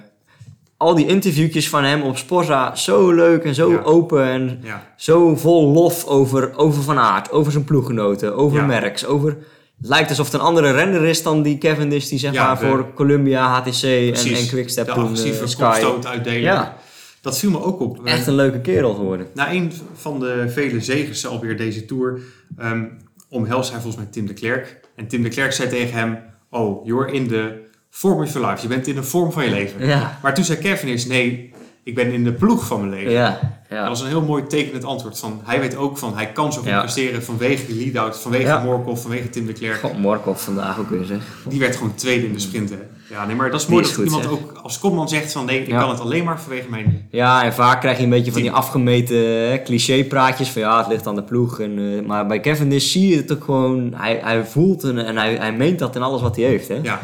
al 0.76 0.94
die 0.94 1.06
interviewtjes 1.06 1.68
van 1.68 1.84
hem 1.84 2.02
op 2.02 2.16
Sporza 2.16 2.74
zo 2.74 3.12
leuk 3.12 3.44
en 3.44 3.54
zo 3.54 3.70
Ja. 3.70 3.80
open 3.82 4.24
en 4.24 4.60
Ja, 4.62 4.92
zo 4.96 5.36
vol 5.36 5.66
lof 5.72 6.04
over, 6.06 6.56
over 6.56 6.82
Van 6.82 6.98
Aert, 6.98 7.30
over 7.32 7.52
zijn 7.52 7.64
ploeggenoten, 7.64 8.34
over 8.36 8.58
Ja. 8.58 8.66
Merckx, 8.66 9.06
over... 9.06 9.28
Het 9.80 9.88
lijkt 9.88 10.08
alsof 10.08 10.24
het 10.26 10.34
een 10.34 10.40
andere 10.46 10.70
renner 10.72 11.04
is 11.04 11.22
dan 11.22 11.42
die 11.42 11.58
Cavendish 11.58 12.08
die 12.08 12.18
zeg 12.18 12.34
maar 12.34 12.58
de- 12.58 12.66
voor 12.66 12.86
Columbia, 12.94 13.46
HTC 13.48 13.82
en, 13.82 14.06
precies. 14.10 14.40
en 14.40 14.48
Quickstep 14.48 14.86
de 14.86 14.92
toen 14.92 15.02
agressieve 15.02 15.42
eh, 15.42 15.48
Sky. 15.48 15.84
uitdelen. 16.06 16.40
Ja, 16.40 16.76
Dat 17.20 17.38
viel 17.38 17.50
me 17.50 17.62
ook 17.62 17.80
op. 17.80 18.04
echt 18.06 18.26
een 18.26 18.34
leuke 18.34 18.60
kerel 18.60 18.94
geworden. 18.94 19.26
Na 19.34 19.52
een 19.52 19.72
van 19.94 20.20
de 20.20 20.44
vele 20.48 20.80
zegens 20.80 21.26
alweer 21.26 21.56
deze 21.56 21.84
Tour 21.84 22.20
omhelst 23.28 23.70
hij 23.70 23.80
volgens 23.80 24.02
mij 24.02 24.12
Tim 24.12 24.26
de 24.26 24.34
Klerk. 24.34 24.80
En 24.96 25.06
Tim 25.08 25.22
de 25.22 25.28
Klerk 25.28 25.52
zei 25.52 25.68
tegen 25.68 25.98
hem, 25.98 26.18
oh, 26.50 26.86
you're 26.86 27.12
in 27.12 27.28
the 27.28 27.68
form 27.90 28.22
of 28.22 28.32
your 28.32 28.48
life. 28.50 28.62
Je 28.62 28.68
bent 28.68 28.86
in 28.86 28.94
de 28.94 29.02
vorm 29.02 29.32
van 29.32 29.44
je 29.44 29.50
leven. 29.50 29.86
Ja, 29.86 30.18
Maar 30.22 30.34
toen 30.34 30.44
zei 30.44 30.58
Cavendish, 30.58 31.04
nee, 31.04 31.52
ik 31.84 31.94
ben 31.94 32.12
in 32.12 32.24
de 32.24 32.32
ploeg 32.32 32.66
van 32.66 32.78
mijn 32.80 32.90
leven. 32.92 33.12
ja, 33.12 33.59
Dat 33.70 33.78
ja. 33.78 33.88
was 33.88 34.00
een 34.00 34.06
heel 34.08 34.22
mooi 34.22 34.46
tekenend 34.46 34.84
antwoord. 34.84 35.18
Van, 35.18 35.40
hij 35.44 35.60
weet 35.60 35.76
ook 35.76 35.98
van, 35.98 36.16
hij 36.16 36.32
kan 36.32 36.52
zo 36.52 36.58
goed 36.60 36.68
Ja. 36.68 36.80
presteren 36.80 37.22
vanwege 37.24 37.66
die 37.66 37.76
lead-out, 37.84 38.18
vanwege 38.18 38.46
Ja. 38.46 38.62
Morkov, 38.64 39.00
vanwege 39.00 39.30
Tim 39.30 39.46
de 39.46 39.52
Klerk. 39.52 39.80
God, 39.80 39.98
Morkov 39.98 40.42
vandaag 40.42 40.78
ook 40.78 40.90
weer 40.90 41.04
zeg. 41.04 41.22
Die 41.48 41.58
werd 41.60 41.76
gewoon 41.76 41.94
tweede 41.94 42.26
in 42.26 42.32
de 42.32 42.38
sprint. 42.38 42.70
Hè. 42.70 42.76
Ja, 43.10 43.26
nee, 43.26 43.36
maar 43.36 43.50
dat 43.50 43.60
is 43.60 43.66
mooi 43.66 43.82
is 43.82 43.88
dat 43.88 43.96
goed, 43.96 44.04
iemand 44.06 44.22
zeg. 44.24 44.32
ook 44.32 44.60
als 44.62 44.78
kopman 44.78 45.08
zegt 45.08 45.32
van, 45.32 45.44
nee, 45.44 45.62
ik 45.62 45.68
kan 45.68 45.88
het 45.90 46.00
alleen 46.00 46.24
maar 46.24 46.40
vanwege 46.40 46.68
mijn... 46.70 47.08
Ja, 47.10 47.44
en 47.44 47.52
vaak 47.52 47.80
krijg 47.80 47.96
je 47.98 48.04
een 48.04 48.10
beetje 48.10 48.32
van 48.32 48.42
die 48.42 48.50
afgemeten 48.52 49.62
cliché-praatjes 49.64 50.48
van 50.48 50.62
ja, 50.62 50.78
het 50.78 50.86
ligt 50.86 51.06
aan 51.06 51.14
de 51.14 51.22
ploeg. 51.22 51.60
En, 51.60 51.78
eh, 51.78 52.06
maar 52.06 52.26
bij 52.26 52.40
Cavendish 52.40 52.92
zie 52.92 53.08
je 53.08 53.16
het 53.16 53.32
ook 53.32 53.44
gewoon, 53.44 53.92
hij, 53.96 54.20
hij 54.22 54.44
voelt 54.44 54.84
en, 54.84 55.06
en 55.06 55.16
hij, 55.16 55.34
hij 55.34 55.52
meent 55.52 55.78
dat 55.78 55.96
in 55.96 56.02
alles 56.02 56.20
wat 56.20 56.36
hij 56.36 56.44
heeft. 56.44 56.68
Hè? 56.68 56.78
Ja, 56.82 57.00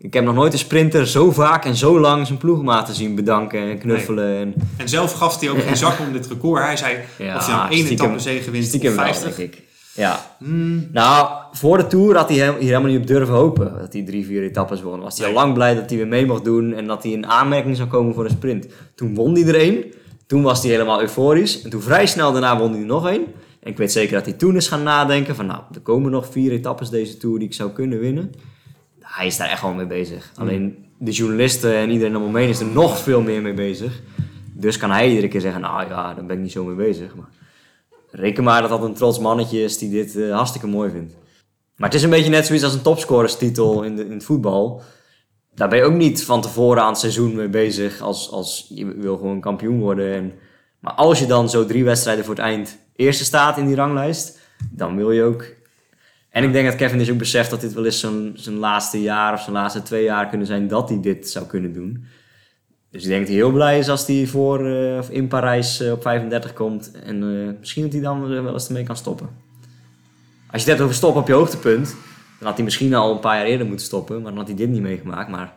Ik 0.00 0.12
heb 0.14 0.24
nog 0.24 0.34
nooit 0.34 0.52
een 0.52 0.58
sprinter 0.58 1.06
zo 1.06 1.30
vaak 1.30 1.64
en 1.64 1.76
zo 1.76 2.00
lang 2.00 2.26
zijn 2.26 2.38
ploegmaten 2.38 2.94
zien 2.94 3.14
bedanken 3.14 3.60
en 3.60 3.78
knuffelen. 3.78 4.36
En, 4.38 4.54
En 4.76 4.88
zelf 4.88 5.12
gaf 5.12 5.40
hij 5.40 5.50
ook 5.50 5.60
geen 5.62 5.76
zak 5.76 5.98
om 6.00 6.12
dit 6.12 6.26
record. 6.26 6.62
Hij 6.62 6.76
zei 6.76 6.96
Ja, 7.18 7.36
of 7.36 7.46
hij 7.46 7.54
nou 7.54 7.70
één 7.70 7.86
etappe 7.86 8.18
zege 8.18 8.50
wint 8.50 8.64
stiekem 8.64 8.90
of 8.90 8.96
wel, 8.96 9.04
50. 9.04 9.36
denk 9.36 9.54
ik. 9.54 9.62
Ja. 9.94 10.36
Hmm, 10.38 10.88
Nou, 10.92 11.28
voor 11.52 11.76
de 11.76 11.86
Tour 11.86 12.16
had 12.16 12.28
hij 12.28 12.36
hier 12.36 12.54
helemaal 12.58 12.90
niet 12.90 12.98
op 13.00 13.06
durven 13.06 13.34
hopen 13.34 13.74
dat 13.78 13.92
hij 13.92 14.02
drie, 14.04 14.26
vier 14.26 14.42
etappes 14.42 14.82
won. 14.82 15.00
Was 15.00 15.18
hij 15.18 15.26
Nee. 15.26 15.36
al 15.36 15.42
lang 15.42 15.54
blij 15.54 15.74
dat 15.74 15.88
hij 15.88 15.98
weer 15.98 16.08
mee 16.08 16.26
mocht 16.26 16.44
doen 16.44 16.72
en 16.74 16.86
dat 16.86 17.02
hij 17.02 17.12
in 17.12 17.26
aanmerking 17.26 17.76
zou 17.76 17.88
komen 17.88 18.14
voor 18.14 18.24
een 18.24 18.30
sprint. 18.30 18.66
Toen 18.94 19.14
won 19.14 19.34
hij 19.34 19.46
er 19.46 19.54
één. 19.58 19.84
Toen 20.26 20.42
was 20.42 20.62
hij 20.62 20.70
helemaal 20.70 21.00
euforisch. 21.00 21.62
En 21.62 21.70
toen 21.70 21.82
vrij 21.82 22.06
snel 22.06 22.32
daarna 22.32 22.58
won 22.58 22.70
hij 22.70 22.80
er 22.80 22.86
nog 22.86 23.08
één. 23.08 23.24
En 23.60 23.70
ik 23.70 23.76
weet 23.76 23.92
zeker 23.92 24.14
dat 24.16 24.24
hij 24.24 24.34
toen 24.34 24.56
is 24.56 24.68
gaan 24.68 24.82
nadenken 24.82 25.34
van 25.36 25.46
nou, 25.46 25.60
er 25.74 25.80
komen 25.80 26.10
nog 26.10 26.26
vier 26.30 26.52
etappes 26.52 26.88
deze 26.90 27.16
Tour 27.16 27.38
die 27.38 27.48
ik 27.48 27.54
zou 27.54 27.70
kunnen 27.70 27.98
winnen. 27.98 28.32
Hij 29.08 29.26
is 29.26 29.36
daar 29.36 29.48
echt 29.48 29.62
wel 29.62 29.72
mee 29.72 29.86
bezig. 29.86 30.32
Alleen 30.36 30.86
de 30.98 31.10
journalisten 31.10 31.74
en 31.74 31.90
iedereen 31.90 32.16
om 32.16 32.22
hem 32.22 32.36
heen 32.36 32.48
is 32.48 32.60
er 32.60 32.66
nog 32.66 32.98
veel 32.98 33.20
meer 33.20 33.42
mee 33.42 33.54
bezig. 33.54 34.00
Dus 34.52 34.76
kan 34.76 34.90
hij 34.90 35.08
iedere 35.08 35.28
keer 35.28 35.40
zeggen, 35.40 35.60
nou 35.60 35.88
ja, 35.88 36.14
daar 36.14 36.24
ben 36.26 36.36
ik 36.36 36.42
niet 36.42 36.52
zo 36.52 36.64
mee 36.64 36.76
bezig. 36.76 37.14
Maar 37.14 37.28
reken 38.10 38.44
maar 38.44 38.60
dat 38.60 38.70
dat 38.70 38.82
een 38.82 38.94
trots 38.94 39.18
mannetje 39.18 39.62
is 39.62 39.78
die 39.78 39.90
dit 39.90 40.16
eh, 40.16 40.34
hartstikke 40.34 40.66
mooi 40.66 40.90
vindt. 40.90 41.14
Maar 41.76 41.88
het 41.88 41.98
is 41.98 42.02
een 42.02 42.10
beetje 42.10 42.30
net 42.30 42.46
zoiets 42.46 42.64
als 42.64 42.74
een 42.74 42.82
topscorerstitel 42.82 43.82
in, 43.82 43.96
de, 43.96 44.04
in 44.04 44.12
het 44.12 44.24
voetbal. 44.24 44.82
Daar 45.54 45.68
ben 45.68 45.78
je 45.78 45.84
ook 45.84 45.94
niet 45.94 46.24
van 46.24 46.40
tevoren 46.40 46.82
aan 46.82 46.88
het 46.88 46.98
seizoen 46.98 47.34
mee 47.34 47.48
bezig 47.48 48.00
als, 48.00 48.30
als 48.30 48.66
je 48.68 48.86
wil 48.86 49.16
gewoon 49.16 49.40
kampioen 49.40 49.80
worden. 49.80 50.14
En, 50.14 50.32
maar 50.80 50.92
als 50.92 51.18
je 51.18 51.26
dan 51.26 51.50
zo 51.50 51.66
drie 51.66 51.84
wedstrijden 51.84 52.24
voor 52.24 52.34
het 52.34 52.44
eind 52.44 52.78
eerste 52.96 53.24
staat 53.24 53.58
in 53.58 53.66
die 53.66 53.76
ranglijst, 53.76 54.38
dan 54.70 54.96
wil 54.96 55.10
je 55.10 55.22
ook... 55.22 55.56
En 56.30 56.44
ik 56.44 56.52
denk 56.52 56.66
dat 56.66 56.76
Kevin 56.76 56.98
dus 56.98 57.10
ook 57.10 57.18
beseft 57.18 57.50
dat 57.50 57.60
dit 57.60 57.72
wel 57.72 57.84
eens 57.84 58.00
zijn, 58.00 58.32
zijn 58.34 58.56
laatste 58.56 59.02
jaar 59.02 59.32
of 59.32 59.40
zijn 59.40 59.52
laatste 59.52 59.82
twee 59.82 60.04
jaar 60.04 60.28
kunnen 60.28 60.46
zijn 60.46 60.68
dat 60.68 60.88
hij 60.88 61.00
dit 61.00 61.28
zou 61.28 61.46
kunnen 61.46 61.72
doen. 61.72 62.04
Dus 62.90 63.02
ik 63.02 63.08
denk 63.08 63.20
dat 63.20 63.28
hij 63.28 63.36
heel 63.36 63.52
blij 63.52 63.78
is 63.78 63.88
als 63.88 64.06
hij 64.06 64.26
voor, 64.26 64.66
eh, 64.66 64.98
of 64.98 65.10
in 65.10 65.28
Parijs 65.28 65.80
eh, 65.80 65.92
op 65.92 66.02
35 66.02 66.52
komt. 66.52 66.90
En 66.90 67.22
eh, 67.22 67.58
misschien 67.58 67.82
dat 67.82 67.92
hij 67.92 68.00
dan 68.00 68.28
wel 68.28 68.52
eens 68.52 68.66
ermee 68.66 68.84
kan 68.84 68.96
stoppen. 68.96 69.28
Als 70.50 70.62
je 70.62 70.68
het 70.68 70.78
hebt 70.78 70.80
over 70.80 70.94
stoppen 70.94 71.20
op 71.20 71.28
je 71.28 71.34
hoogtepunt, 71.34 71.96
dan 72.38 72.46
had 72.46 72.56
hij 72.56 72.64
misschien 72.64 72.94
al 72.94 73.12
een 73.12 73.20
paar 73.20 73.36
jaar 73.36 73.46
eerder 73.46 73.66
moeten 73.66 73.86
stoppen. 73.86 74.16
Maar 74.16 74.30
dan 74.30 74.38
had 74.38 74.46
hij 74.46 74.56
dit 74.56 74.68
niet 74.68 74.82
meegemaakt. 74.82 75.28
Maar 75.28 75.52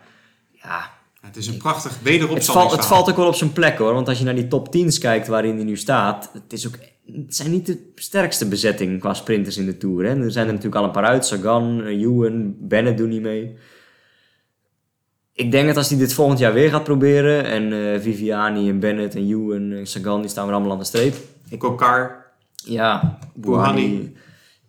ja, 0.51 0.89
het 1.21 1.36
is 1.36 1.47
een 1.47 1.57
prachtig 1.57 1.91
het, 1.91 1.93
val, 1.93 2.03
wederopstandingsverhaal. 2.03 2.77
het 2.77 2.86
valt 2.86 3.10
ook 3.10 3.15
wel 3.15 3.27
op 3.27 3.36
zijn 3.36 3.53
plek 3.53 3.77
hoor. 3.77 3.93
Want 3.93 4.07
als 4.07 4.17
je 4.17 4.23
naar 4.23 4.36
die 4.36 4.47
top 4.47 4.75
10's 4.77 4.97
kijkt 4.97 5.27
waarin 5.27 5.55
hij 5.55 5.63
nu 5.63 5.77
staat. 5.77 6.29
Het, 6.34 6.53
is 6.53 6.67
ook, 6.67 6.75
het 7.13 7.36
zijn 7.36 7.52
niet 7.52 7.65
de 7.65 7.91
sterkste 7.95 8.47
bezetting 8.47 9.00
qua 9.00 9.13
sprinters 9.13 9.58
in 9.58 9.65
de 9.65 9.78
Tour. 9.78 10.06
Hè. 10.06 10.24
Er 10.24 10.32
zijn 10.32 10.45
er 10.47 10.54
natuurlijk 10.54 10.82
al 10.82 10.88
een 10.88 10.91
paar 10.93 11.06
uit. 11.06 11.26
Sagan, 11.26 11.86
Ewan, 11.86 12.56
Bennett 12.60 12.97
doen 12.97 13.10
niet 13.10 13.21
mee. 13.21 13.56
Ik 15.34 15.52
denk 15.52 15.67
dat 15.67 15.78
als 15.78 15.89
hij 15.89 15.97
dit 15.97 16.13
volgend 16.13 16.39
jaar 16.39 16.54
weer 16.54 16.69
gaat 16.69 16.84
proberen. 16.84 17.45
En 17.45 17.74
eh, 17.93 18.00
Viviani 18.02 18.69
en 18.69 18.80
Bennett 18.80 19.15
en 19.15 19.28
Ewan 19.30 19.71
en 19.71 19.88
Sagan 19.88 20.21
die 20.21 20.30
staan 20.30 20.45
weer 20.45 20.54
allemaal 20.54 20.71
aan 20.71 20.80
de 20.80 20.86
streep. 20.86 21.15
Kokar, 21.58 22.26
Ja. 22.56 23.17
Bouhanni. 23.36 24.13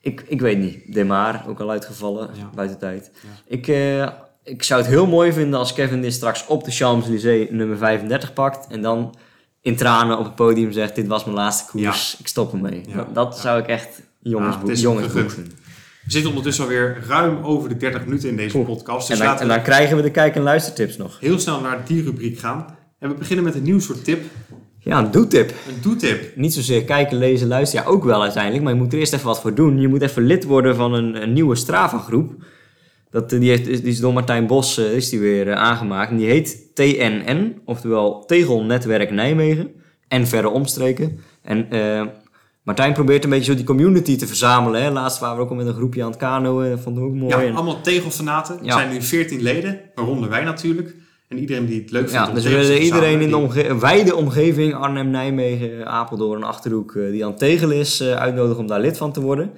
Ik, 0.01 0.25
ik 0.29 0.41
weet 0.41 0.59
niet. 0.59 0.95
Demar, 0.95 1.45
ook 1.49 1.61
al 1.61 1.71
uitgevallen, 1.71 2.31
Ja. 2.35 2.51
buiten 2.55 2.79
tijd. 2.79 3.11
Ja. 3.15 3.29
Ik, 3.57 3.69
eh, 3.69 4.09
ik 4.45 4.63
zou 4.63 4.81
het 4.81 4.91
heel 4.91 5.07
mooi 5.07 5.33
vinden 5.33 5.59
als 5.59 5.73
Kevin 5.73 6.01
dit 6.03 6.13
straks 6.13 6.47
op 6.47 6.65
de 6.65 6.71
Champs-Élysées 6.71 7.51
nummer 7.51 7.77
35 7.77 8.33
pakt. 8.33 8.67
En 8.73 8.83
dan 8.83 9.15
in 9.63 9.77
tranen 9.77 10.19
op 10.19 10.25
het 10.25 10.35
podium 10.35 10.73
zegt, 10.73 10.95
dit 10.95 11.07
was 11.07 11.25
mijn 11.25 11.37
laatste 11.37 11.71
koers, 11.71 12.17
ik 12.19 12.27
stop 12.27 12.53
ermee. 12.53 12.83
Dat, 12.95 13.15
dat 13.15 13.39
zou 13.39 13.61
ik 13.61 13.67
echt 13.67 14.03
jongensboek, 14.23 14.71
gegund. 15.01 15.33
vinden. 15.33 15.53
We 16.05 16.11
zitten 16.11 16.31
ondertussen 16.31 16.65
alweer 16.65 17.03
ruim 17.09 17.45
over 17.45 17.69
de 17.69 17.77
30 17.77 18.05
minuten 18.05 18.29
in 18.29 18.37
deze 18.37 18.59
podcast. 18.59 19.11
En 19.11 19.17
Dus 19.17 19.27
dan, 19.27 19.39
en 19.39 19.49
dan 19.49 19.63
krijgen 19.63 19.97
we 19.97 20.03
de 20.03 20.11
kijk- 20.11 20.35
en 20.35 20.43
luistertips 20.43 20.97
nog. 20.97 21.17
heel 21.21 21.39
snel 21.39 21.61
naar 21.61 21.81
die 21.87 22.03
rubriek 22.03 22.39
gaan. 22.39 22.67
En 22.99 23.09
we 23.09 23.15
beginnen 23.15 23.45
met 23.45 23.55
een 23.55 23.63
nieuw 23.63 23.81
soort 23.81 24.05
tip. 24.05 24.25
Ja, 24.79 24.99
een 24.99 25.11
doetip. 25.11 25.49
Een 25.51 25.81
doetip. 25.83 26.37
Niet 26.37 26.55
zozeer 26.55 26.85
kijken, 26.85 27.19
lezen, 27.19 27.49
luisteren. 27.49 27.85
Ja, 27.85 27.91
ook 27.91 28.05
wel 28.05 28.23
uiteindelijk. 28.23 28.63
Maar 28.65 28.73
je 28.73 28.79
moet 28.79 28.93
er 28.93 28.99
eerst 28.99 29.13
even 29.13 29.27
wat 29.27 29.41
voor 29.41 29.55
doen. 29.55 29.81
Je 29.81 29.89
moet 29.89 30.03
even 30.03 30.23
lid 30.23 30.45
worden 30.45 30.77
van 30.77 30.93
een, 30.95 31.23
een 31.23 31.33
nieuwe 31.33 31.55
Strava-groep. 31.55 32.33
Dat, 33.13 33.33
eh, 33.33 33.41
die, 33.41 33.49
heeft, 33.51 33.65
die 33.65 33.83
is 33.83 34.01
door 34.01 34.13
Martijn 34.13 34.47
Bos 34.47 34.79
eh, 34.79 34.97
is 34.97 35.09
die 35.09 35.21
weer 35.21 35.49
eh, 35.49 35.57
aangemaakt. 35.57 36.11
En 36.11 36.17
die 36.17 36.27
heet 36.27 36.75
TNN, 36.75 37.61
oftewel 37.65 38.25
Tegelnetwerk 38.27 39.11
Nijmegen. 39.11 39.71
En 40.09 40.27
verre 40.27 40.49
omstreken. 40.49 41.19
En 41.43 41.69
Martijn 42.63 42.93
probeert 42.93 43.25
een 43.25 43.31
beetje 43.31 43.51
zo 43.51 43.57
die 43.57 43.65
community 43.67 44.17
te 44.17 44.27
verzamelen. 44.27 44.83
Hè. 44.83 44.91
Laatst 44.91 45.19
waren 45.19 45.37
we 45.37 45.43
ook 45.43 45.51
al 45.51 45.57
met 45.57 45.67
een 45.67 45.75
groepje 45.75 46.03
aan 46.03 46.11
het 46.11 46.19
kanoën. 46.19 46.71
Dat 46.71 46.81
vonden 46.81 47.03
we 47.03 47.09
ook 47.09 47.15
mooi. 47.15 47.35
Ja, 47.37 47.43
En- 47.43 47.55
allemaal 47.55 47.81
tegelfanaten. 47.81 48.59
Er 48.65 48.73
zijn 48.73 48.93
nu 48.93 49.03
14 49.03 49.43
leden, 49.43 49.81
waaronder 49.95 50.29
wij 50.29 50.45
natuurlijk. 50.45 50.95
En 51.29 51.39
iedereen 51.39 51.67
die 51.67 51.81
het 51.81 51.91
leuk 51.91 52.11
vindt 52.11 52.27
Ja, 52.27 52.33
dus 52.35 52.45
we 52.45 52.81
iedereen 52.81 53.21
in 53.21 53.29
de 53.29 53.37
omge- 53.37 53.79
wijde 53.79 54.15
omgeving, 54.17 54.75
Arnhem, 54.75 55.11
Nijmegen, 55.11 55.87
Apeldoorn, 55.87 56.43
Achterhoek, 56.43 56.93
die 57.11 57.25
aan 57.25 57.31
het 57.31 57.39
tegelen 57.39 57.77
is, 57.77 58.03
uitnodigen 58.03 58.61
om 58.61 58.67
daar 58.67 58.81
lid 58.81 58.97
van 58.97 59.13
te 59.13 59.21
worden. 59.21 59.51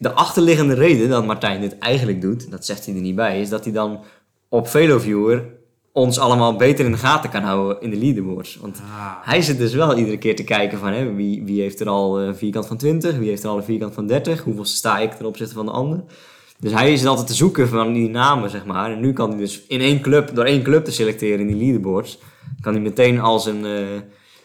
De 0.00 0.12
achterliggende 0.12 0.74
reden 0.74 1.08
dat 1.08 1.26
Martijn 1.26 1.60
dit 1.60 1.78
eigenlijk 1.78 2.20
doet, 2.20 2.50
dat 2.50 2.64
zegt 2.66 2.86
hij 2.86 2.94
er 2.94 3.00
niet 3.00 3.14
bij, 3.14 3.40
is 3.40 3.48
dat 3.48 3.64
hij 3.64 3.72
dan 3.72 4.00
op 4.48 4.68
Veloviewer 4.68 5.44
ons 5.92 6.18
allemaal 6.18 6.56
beter 6.56 6.84
in 6.84 6.92
de 6.92 6.98
gaten 6.98 7.30
kan 7.30 7.42
houden 7.42 7.80
in 7.80 7.90
de 7.90 7.96
leaderboards. 7.96 8.58
Want 8.60 8.80
Ah, 8.80 9.12
hij 9.22 9.42
zit 9.42 9.58
dus 9.58 9.74
wel 9.74 9.96
iedere 9.96 10.18
keer 10.18 10.36
te 10.36 10.44
kijken 10.44 10.78
van 10.78 10.92
hè, 10.92 11.14
wie, 11.14 11.42
wie 11.44 11.60
heeft 11.60 11.80
er 11.80 11.88
al 11.88 12.20
een 12.20 12.36
vierkant 12.36 12.66
van 12.66 12.76
20, 12.76 13.16
wie 13.16 13.28
heeft 13.28 13.42
er 13.42 13.48
al 13.48 13.56
een 13.56 13.62
vierkant 13.64 13.94
van 13.94 14.06
30, 14.06 14.42
hoeveel 14.42 14.64
sta 14.64 14.98
ik 14.98 15.12
ten 15.12 15.26
opzichte 15.26 15.54
van 15.54 15.66
de 15.66 15.72
ander. 15.72 16.04
Dus 16.58 16.72
hij 16.72 16.92
is 16.92 17.06
altijd 17.06 17.26
te 17.26 17.34
zoeken 17.34 17.68
van 17.68 17.92
die 17.92 18.08
namen, 18.08 18.50
zeg 18.50 18.64
maar. 18.64 18.92
En 18.92 19.00
nu 19.00 19.12
kan 19.12 19.28
hij 19.30 19.38
dus 19.38 19.62
in 19.68 19.80
één 19.80 20.00
club, 20.00 20.34
door 20.34 20.44
één 20.44 20.62
club 20.62 20.84
te 20.84 20.90
selecteren 20.90 21.40
in 21.40 21.46
die 21.46 21.56
leaderboards, 21.56 22.18
kan 22.60 22.72
hij 22.72 22.82
meteen 22.82 23.20
al 23.20 23.38
zijn, 23.38 23.64
eh, 23.64 23.72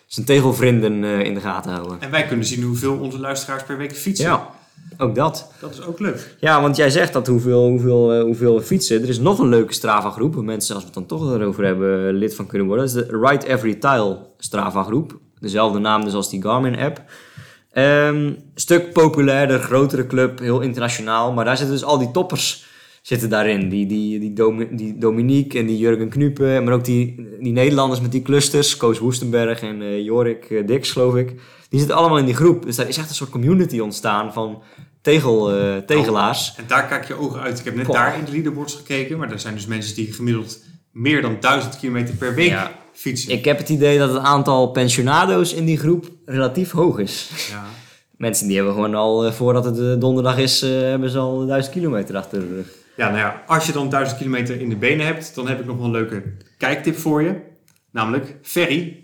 zijn 0.05 0.25
tegelvrienden 0.25 1.03
eh, 1.03 1.19
in 1.19 1.33
de 1.33 1.39
gaten 1.39 1.71
houden. 1.71 2.01
En 2.01 2.11
wij 2.11 2.25
kunnen 2.25 2.45
zien 2.45 2.63
hoeveel 2.63 2.97
onze 2.97 3.19
luisteraars 3.19 3.63
per 3.63 3.77
week 3.77 3.95
fietsen. 3.95 4.25
Ja, 4.25 4.49
ook 4.97 5.15
dat. 5.15 5.51
Dat 5.61 5.71
is 5.73 5.85
ook 5.85 5.99
leuk. 5.99 6.35
Ja, 6.39 6.61
want 6.61 6.75
jij 6.75 6.89
zegt 6.89 7.13
dat 7.13 7.27
hoeveel, 7.27 7.67
hoeveel, 7.67 8.13
eh, 8.13 8.21
hoeveel 8.21 8.61
fietsen. 8.61 9.01
Er 9.01 9.09
is 9.09 9.19
nog 9.19 9.39
een 9.39 9.49
leuke 9.49 9.73
Strava 9.73 10.09
groep, 10.09 10.35
waar 10.35 10.43
mensen, 10.43 10.75
als 10.75 10.83
we 10.83 10.89
het 10.89 11.07
dan 11.07 11.19
toch 11.19 11.33
erover 11.33 11.65
hebben, 11.65 12.07
eh, 12.07 12.13
lid 12.13 12.35
van 12.35 12.47
kunnen 12.47 12.67
worden. 12.67 12.85
Dat 12.85 12.95
is 12.95 13.07
de 13.07 13.17
Ride 13.21 13.47
Every 13.47 13.73
Tile 13.73 14.17
Strava 14.37 14.83
groep. 14.83 15.19
Dezelfde 15.39 15.79
naam 15.79 16.03
dus 16.03 16.13
als 16.13 16.29
die 16.29 16.41
Garmin 16.41 16.77
app. 16.77 17.01
Ehm, 17.71 18.31
stuk 18.55 18.93
populairder, 18.93 19.59
grotere 19.59 20.07
club, 20.07 20.39
heel 20.39 20.59
internationaal. 20.61 21.33
Maar 21.33 21.45
daar 21.45 21.57
zitten 21.57 21.75
dus 21.75 21.83
al 21.85 21.97
die 21.97 22.11
toppers 22.11 22.65
zitten 23.01 23.29
daarin. 23.29 23.69
Die, 23.69 23.85
die, 23.87 24.19
die, 24.19 24.33
Domi- 24.33 24.67
die 24.71 24.97
Dominique 24.97 25.59
en 25.59 25.65
die 25.65 25.77
Jurgen 25.77 26.09
Knupen. 26.09 26.63
Maar 26.63 26.73
ook 26.73 26.85
die, 26.85 27.27
die 27.39 27.51
Nederlanders 27.51 28.01
met 28.01 28.11
die 28.11 28.21
clusters. 28.21 28.77
Koos 28.77 28.99
Woestenberg 28.99 29.61
en 29.61 29.81
eh, 29.81 30.03
Jorik 30.03 30.45
eh, 30.49 30.67
Dix, 30.67 30.91
geloof 30.91 31.15
ik. 31.15 31.33
Die 31.73 31.81
zitten 31.81 31.99
allemaal 31.99 32.17
in 32.17 32.25
die 32.25 32.35
groep. 32.35 32.65
Dus 32.65 32.75
daar 32.75 32.87
is 32.87 32.97
echt 32.97 33.09
een 33.09 33.15
soort 33.15 33.29
community 33.29 33.79
ontstaan 33.79 34.33
van 34.33 34.61
tegel, 35.01 35.51
eh, 35.55 35.77
tegelaars. 35.77 36.53
En 36.57 36.63
daar 36.67 36.87
kijk 36.87 37.07
je 37.07 37.13
ogen 37.19 37.39
uit. 37.41 37.59
Ik 37.59 37.65
heb 37.65 37.75
net 37.75 37.85
daar 37.91 38.17
in 38.17 38.25
de 38.25 38.31
leaderboards 38.31 38.75
gekeken. 38.75 39.17
Maar 39.17 39.31
er 39.31 39.39
zijn 39.39 39.53
dus 39.53 39.65
mensen 39.65 39.95
die 39.95 40.13
gemiddeld 40.13 40.59
meer 40.91 41.21
dan 41.21 41.39
1000 41.39 41.77
kilometer 41.79 42.15
per 42.15 42.35
week 42.35 42.49
Ja. 42.49 42.71
fietsen. 42.93 43.31
Ik 43.31 43.45
heb 43.45 43.57
het 43.57 43.69
idee 43.69 43.97
dat 43.97 44.13
het 44.13 44.23
aantal 44.23 44.71
pensionado's 44.71 45.53
in 45.53 45.65
die 45.65 45.77
groep 45.77 46.09
relatief 46.25 46.71
hoog 46.71 46.99
is. 46.99 47.29
Ja. 47.51 47.63
Mensen 48.17 48.47
die 48.47 48.55
hebben 48.55 48.73
gewoon 48.73 48.95
al, 48.95 49.25
eh, 49.25 49.31
voordat 49.31 49.65
het 49.65 49.79
eh, 49.79 49.99
donderdag 49.99 50.37
is, 50.37 50.61
hebben 50.61 51.09
ze 51.09 51.17
al 51.17 51.45
duizend 51.45 51.73
kilometer 51.73 52.17
achter 52.17 52.39
de 52.39 52.47
rug. 52.55 52.67
ja, 52.95 53.05
nou 53.07 53.19
ja, 53.19 53.43
als 53.47 53.65
je 53.65 53.71
dan 53.71 53.89
1000 53.89 54.17
kilometer 54.17 54.59
in 54.61 54.69
de 54.69 54.75
benen 54.75 55.05
hebt, 55.05 55.35
dan 55.35 55.47
heb 55.47 55.59
ik 55.59 55.65
nog 55.65 55.75
wel 55.75 55.85
een 55.85 55.91
leuke 55.91 56.23
kijktip 56.57 56.97
voor 56.97 57.21
je. 57.23 57.35
Namelijk 57.91 58.37
Ferry. 58.41 59.02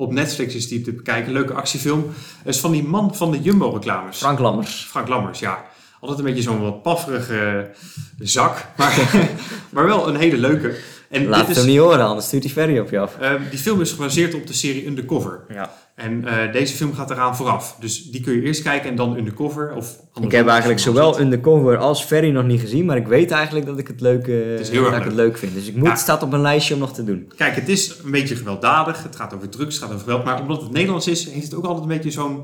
Op 0.00 0.12
Netflix 0.12 0.54
is 0.54 0.68
die 0.68 0.80
te 0.80 0.92
bekijken. 0.92 1.32
Leuke 1.32 1.52
actiefilm. 1.52 2.04
Dat 2.44 2.54
is 2.54 2.60
van 2.60 2.72
die 2.72 2.84
man 2.84 3.14
van 3.14 3.30
de 3.30 3.40
Jumbo-reclames. 3.40 4.18
Frank 4.18 4.38
Lammers. 4.38 4.86
Frank 4.90 5.08
Lammers, 5.08 5.38
ja. 5.38 5.64
Altijd 6.00 6.18
een 6.18 6.24
beetje 6.24 6.42
zo'n 6.42 6.60
wat 6.60 6.82
pafferige 6.82 7.70
zak. 8.18 8.66
Maar, 8.76 9.30
maar 9.70 9.86
wel 9.86 10.08
een 10.08 10.16
hele 10.16 10.36
leuke. 10.36 10.78
En 11.10 11.26
Laat 11.26 11.38
dit 11.38 11.48
het 11.48 11.56
is, 11.56 11.62
hem 11.62 11.72
niet 11.72 11.80
horen, 11.80 12.04
anders 12.06 12.26
stuurt 12.26 12.42
hij 12.44 12.52
Ferry 12.52 12.78
op 12.78 12.90
je 12.90 12.98
af. 12.98 13.16
eh, 13.20 13.32
die 13.50 13.58
film 13.58 13.80
is 13.80 13.90
gebaseerd 13.92 14.34
op 14.34 14.46
de 14.46 14.52
serie 14.52 14.86
Undercover. 14.86 15.40
Ja. 15.48 15.72
En 15.94 16.24
eh, 16.26 16.52
deze 16.52 16.74
film 16.74 16.94
gaat 16.94 17.10
eraan 17.10 17.36
vooraf. 17.36 17.76
Dus 17.80 18.02
die 18.10 18.20
kun 18.20 18.32
je 18.34 18.42
eerst 18.42 18.62
kijken 18.62 18.90
en 18.90 18.96
dan 18.96 19.16
Undercover. 19.16 19.72
Of 19.76 19.96
Ik 20.22 20.30
heb 20.32 20.46
eigenlijk 20.48 20.80
zowel. 20.80 21.20
Undercover 21.20 21.76
als 21.76 22.04
Ferry 22.04 22.30
nog 22.30 22.44
niet 22.44 22.60
gezien, 22.60 22.84
maar 22.84 22.96
ik 22.96 23.06
weet 23.06 23.30
eigenlijk 23.30 23.66
dat 23.66 23.78
ik 23.78 23.86
het 23.88 24.00
leuk, 24.00 24.26
is 24.26 24.68
heel 24.68 24.82
erg 24.84 24.90
dat 24.90 24.98
ik 25.00 25.04
het 25.06 25.14
leuk. 25.14 25.26
leuk 25.26 25.38
vind. 25.38 25.54
Dus 25.54 25.66
ik 25.66 25.74
moet, 25.76 25.86
Ja. 25.88 25.94
staat 25.94 26.22
op 26.22 26.30
mijn 26.30 26.42
lijstje 26.42 26.74
om 26.74 26.80
nog 26.80 26.92
te 26.92 27.04
doen. 27.04 27.32
Kijk, 27.36 27.54
het 27.54 27.68
is 27.68 27.94
een 28.04 28.10
beetje 28.10 28.36
gewelddadig. 28.36 29.02
Het 29.02 29.16
gaat 29.16 29.34
over 29.34 29.48
drugs, 29.48 29.74
het 29.74 29.82
gaat 29.84 29.92
over 29.92 30.04
geweld. 30.04 30.24
Maar 30.24 30.40
omdat 30.40 30.62
het 30.62 30.70
Nederlands 30.72 31.06
is, 31.06 31.30
heeft 31.30 31.44
het 31.44 31.54
ook 31.54 31.64
altijd 31.64 31.82
een 31.82 31.96
beetje 31.96 32.10
zo'n 32.10 32.42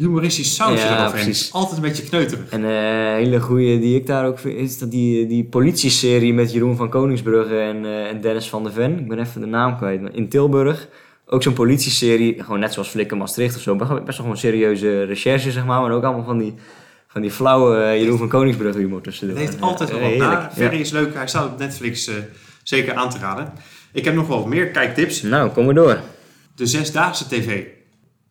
humoristisch 0.00 0.54
sausje 0.54 0.86
Ja, 0.86 0.98
eroverheen. 0.98 1.24
precies. 1.24 1.52
Altijd 1.52 1.76
een 1.76 1.82
beetje 1.82 2.02
kneuterig. 2.02 2.50
En 2.50 2.64
eh, 2.64 2.70
een 3.10 3.14
hele 3.16 3.40
goede 3.40 3.78
die 3.78 3.96
ik 3.96 4.06
daar 4.06 4.26
ook 4.26 4.38
vind, 4.38 4.56
is 4.56 4.78
dat 4.78 4.90
die, 4.90 5.26
die 5.26 5.44
politieserie 5.44 6.34
met 6.34 6.52
Jeroen 6.52 6.76
van 6.76 6.88
Koningsbrugge 6.88 7.58
en, 7.58 7.84
eh, 7.84 8.08
en 8.08 8.20
Dennis 8.20 8.48
van 8.48 8.62
der 8.62 8.72
Ven. 8.72 8.98
Ik 8.98 9.08
ben 9.08 9.18
even 9.18 9.40
de 9.40 9.46
naam 9.46 9.76
kwijt. 9.76 10.00
maar 10.00 10.14
In 10.14 10.28
Tilburg. 10.28 10.88
Ook 11.26 11.42
zo'n 11.42 11.52
politieserie, 11.52 12.42
gewoon 12.42 12.60
net 12.60 12.72
zoals 12.72 12.88
Flikken 12.88 13.18
Maastricht 13.18 13.56
of 13.56 13.62
zo. 13.62 13.76
Best 13.76 13.88
wel 13.90 13.98
best 14.02 14.16
wel 14.18 14.26
gewoon 14.26 14.36
serieuze 14.40 15.02
recherche, 15.04 15.50
zeg 15.50 15.64
maar. 15.64 15.80
Maar 15.80 15.92
ook 15.92 16.02
allemaal 16.04 16.24
van 16.24 16.38
die, 16.38 16.54
van 17.08 17.20
die 17.20 17.30
flauwe 17.30 17.76
eh, 17.76 18.00
Jeroen 18.00 18.18
van 18.18 18.28
Koningsbrug 18.28 18.74
humor 18.74 19.00
tussendoor. 19.00 19.36
Het 19.38 19.46
heeft 19.48 19.60
altijd 19.62 19.90
wel 19.90 20.00
wat. 20.00 20.08
heerlijk. 20.10 20.52
Ferry 20.52 20.80
is 20.80 20.90
leuk. 20.90 21.14
Hij 21.14 21.28
staat 21.28 21.46
op 21.52 21.58
Netflix 21.58 22.06
eh, 22.06 22.14
zeker 22.62 22.94
aan 22.94 23.10
te 23.10 23.18
raden. 23.18 23.52
Ik 23.92 24.04
heb 24.04 24.14
nog 24.14 24.26
wel 24.26 24.46
meer 24.46 24.66
kijktips. 24.66 25.22
Nou, 25.22 25.50
kom 25.50 25.64
maar 25.64 25.74
door. 25.74 26.00
De 26.54 26.66
Zesdaagse 26.66 27.28
TV. 27.28 27.62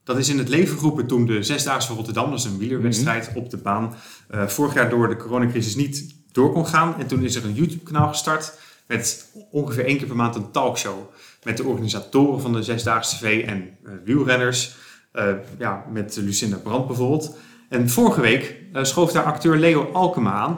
Dat 0.10 0.18
is 0.18 0.30
in 0.30 0.38
het 0.38 0.50
leven 0.50 0.78
geroepen 0.78 1.08
toen 1.08 1.26
de 1.26 1.44
Zesdaagse 1.44 1.88
van 1.88 1.96
Rotterdam, 1.96 2.30
dat 2.30 2.40
is 2.40 2.46
een 2.46 2.58
wielerwedstrijd 2.58 3.32
op 3.36 3.50
de 3.50 3.58
baan, 3.58 3.96
eh, 4.30 4.48
vorig 4.48 4.74
jaar 4.74 4.90
door 4.90 5.08
de 5.08 5.16
coronacrisis 5.16 5.76
niet 5.76 6.16
door 6.32 6.52
kon 6.52 6.68
gaan. 6.68 6.96
En 7.00 7.08
toen 7.08 7.24
is 7.24 7.36
er 7.36 7.46
een 7.46 7.54
YouTube-kanaal 7.54 8.08
gestart 8.08 8.60
met 8.88 9.32
ongeveer 9.52 9.86
één 9.86 9.98
keer 9.98 10.08
per 10.08 10.16
maand 10.16 10.36
een 10.36 10.52
talkshow. 10.52 10.98
Met 11.44 11.58
de 11.58 11.64
organisatoren 11.64 12.42
van 12.42 12.54
de 12.54 12.64
Zesdaagse 12.64 13.18
TV 13.18 13.46
en 13.46 13.70
eh, 13.84 13.92
wielrenners. 14.06 14.76
Eh, 15.12 15.26
ja, 15.58 15.86
met 15.92 16.16
Lucinda 16.16 16.58
Brandt 16.58 16.88
bijvoorbeeld. 16.88 17.36
En 17.70 17.90
vorige 17.90 18.22
week 18.22 18.56
schoof 18.74 19.12
daar 19.12 19.24
acteur 19.24 19.58
Leo 19.58 19.92
Alkema 19.94 20.32
aan. 20.32 20.58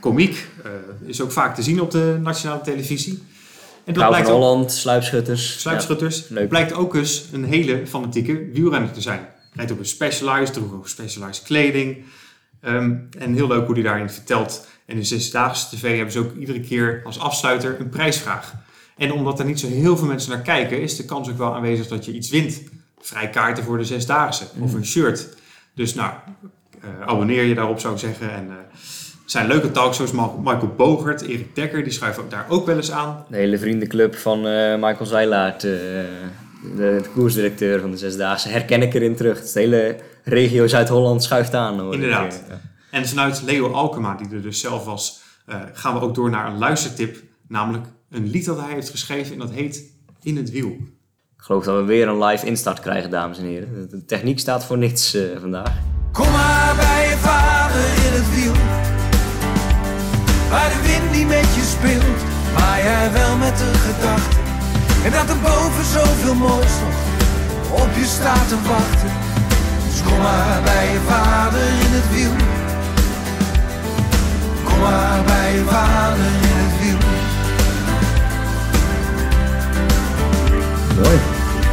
Komiek, 0.00 0.48
is 1.04 1.20
ook 1.20 1.32
vaak 1.32 1.54
te 1.54 1.62
zien 1.62 1.80
op 1.80 1.90
de 1.90 2.18
nationale 2.22 2.60
televisie. 2.60 3.22
En 3.84 3.94
van 3.94 4.08
blijkt 4.08 4.26
ook- 4.28 4.32
Holland, 4.32 4.72
sluipschutters. 4.72 5.60
Sluipschutters. 5.60 6.24
Ja. 6.28 6.46
Blijkt 6.46 6.72
ook 6.72 6.94
eens 6.94 7.24
een 7.32 7.44
hele 7.44 7.86
fanatieke 7.86 8.50
wielrenner 8.52 8.92
te 8.92 9.00
zijn. 9.00 9.28
Rijdt 9.52 9.70
op 9.70 9.78
een 9.78 9.86
Specialized, 9.86 10.52
droeg 10.52 10.72
ook 10.72 10.88
Specialized 10.88 11.42
kleding. 11.44 12.04
Ehm, 12.60 12.94
en 13.18 13.34
heel 13.34 13.46
leuk 13.46 13.64
hoe 13.66 13.74
hij 13.74 13.82
daarin 13.82 14.10
vertelt. 14.10 14.66
En 14.86 14.96
in 14.96 15.06
Zesdaagse 15.06 15.76
TV 15.76 15.96
hebben 15.96 16.12
ze 16.12 16.18
ook 16.18 16.36
iedere 16.38 16.60
keer 16.60 17.02
als 17.04 17.18
afsluiter 17.18 17.76
een 17.80 17.88
prijsvraag. 17.88 18.54
En 18.96 19.12
omdat 19.12 19.38
er 19.38 19.44
niet 19.44 19.60
zo 19.60 19.68
heel 19.68 19.96
veel 19.96 20.06
mensen 20.06 20.30
naar 20.30 20.42
kijken, 20.42 20.80
is 20.80 20.96
de 20.96 21.04
kans 21.04 21.28
ook 21.30 21.38
wel 21.38 21.54
aanwezig 21.54 21.86
dat 21.88 22.04
je 22.04 22.12
iets 22.12 22.30
wint. 22.30 22.62
Vrijkaarten 23.00 23.64
voor 23.64 23.78
de 23.78 23.84
Zesdaagse 23.84 24.44
of 24.60 24.74
een 24.74 24.86
shirt. 24.86 25.28
Dus 25.74 25.94
nou, 25.94 26.12
eh, 26.80 26.88
abonneer 27.06 27.42
je 27.44 27.54
daarop 27.54 27.80
zou 27.80 27.94
ik 27.94 28.00
zeggen. 28.00 28.32
En 28.32 28.50
eh, 28.50 28.56
zijn 29.32 29.46
leuke 29.46 29.70
talkshows. 29.70 30.12
Michael 30.12 30.74
Bogert, 30.76 31.20
Erik 31.22 31.54
Dekker, 31.54 31.82
die 31.82 31.92
schuiven 31.92 32.22
ook 32.22 32.30
daar 32.30 32.46
ook 32.48 32.66
wel 32.66 32.76
eens 32.76 32.90
aan. 32.90 33.24
De 33.28 33.36
hele 33.36 33.58
vriendenclub 33.58 34.16
van 34.16 34.46
eh, 34.46 34.74
Michael 34.74 35.06
Zeilaert, 35.06 35.64
eh, 35.64 35.70
de, 35.70 36.06
de 36.76 37.04
koersdirecteur 37.14 37.80
van 37.80 37.90
de 37.90 37.96
Zesdaagse, 37.96 38.48
herken 38.48 38.82
ik 38.82 38.94
erin 38.94 39.16
terug. 39.16 39.38
Het 39.38 39.54
hele 39.54 39.96
regio 40.24 40.66
Zuid-Holland 40.66 41.22
schuift 41.22 41.54
aan. 41.54 41.78
Hoor. 41.78 41.94
Inderdaad. 41.94 42.42
Eh, 42.48 42.54
En 42.90 43.08
vanuit 43.08 43.42
Leo 43.42 43.72
Alkema, 43.72 44.14
die 44.14 44.36
er 44.36 44.42
dus 44.42 44.60
zelf 44.60 44.84
was, 44.84 45.20
eh, 45.46 45.56
gaan 45.72 45.94
we 45.94 46.00
ook 46.00 46.14
door 46.14 46.30
naar 46.30 46.46
een 46.46 46.58
luistertip. 46.58 47.16
Namelijk 47.48 47.86
een 48.10 48.30
lied 48.30 48.44
dat 48.44 48.60
hij 48.60 48.72
heeft 48.72 48.90
geschreven 48.90 49.32
en 49.32 49.38
dat 49.38 49.50
heet 49.50 49.84
In 50.22 50.36
het 50.36 50.50
Wiel. 50.50 50.76
Ik 51.36 51.48
geloof 51.48 51.64
dat 51.64 51.76
we 51.76 51.84
weer 51.84 52.08
een 52.08 52.24
live 52.24 52.46
instart 52.46 52.80
krijgen, 52.80 53.10
dames 53.10 53.38
en 53.38 53.44
heren. 53.44 53.88
De 53.90 54.04
techniek 54.04 54.38
staat 54.38 54.64
voor 54.64 54.78
niets 54.78 55.14
eh, 55.14 55.22
vandaag. 55.40 55.72
Kom 56.12 56.30
maar 56.30 56.74
bij 56.76 57.08
je 57.08 57.16
vader 57.16 57.80
in 57.80 58.12
het 58.12 58.34
wiel. 58.34 58.81
Waar 60.52 60.70
de 60.74 60.80
wind 60.88 61.10
niet 61.16 61.28
met 61.28 61.48
je 61.56 61.64
speelt, 61.76 62.20
maar 62.54 62.78
jij 62.82 63.12
wel 63.12 63.36
met 63.36 63.56
de 63.58 63.70
gedachte. 63.86 64.36
En 65.04 65.10
dat 65.12 65.28
er 65.28 65.40
boven 65.40 65.84
zoveel 65.84 66.34
moois 66.34 66.74
nog 66.82 66.98
op 67.82 67.90
je 67.94 68.04
staat 68.04 68.48
te 68.48 68.58
wachten. 68.68 69.12
Dus 69.86 70.02
kom 70.02 70.18
maar 70.18 70.60
bij 70.64 70.92
je 70.92 71.00
vader 71.08 71.66
in 71.84 71.92
het 71.98 72.08
wiel. 72.14 72.36
Kom 74.64 74.78
maar 74.78 75.22
bij 75.24 75.52
je 75.54 75.64
vader 75.64 76.26
in 76.50 76.56
het 76.64 76.74
wiel. 76.80 77.00
Mooi. 81.02 81.18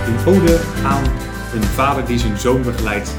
Een 0.08 0.34
ode 0.34 0.60
aan 0.86 1.04
een 1.54 1.64
vader 1.64 2.06
die 2.06 2.20
zijn 2.20 2.38
zoon 2.38 2.62
begeleidt. 2.62 3.10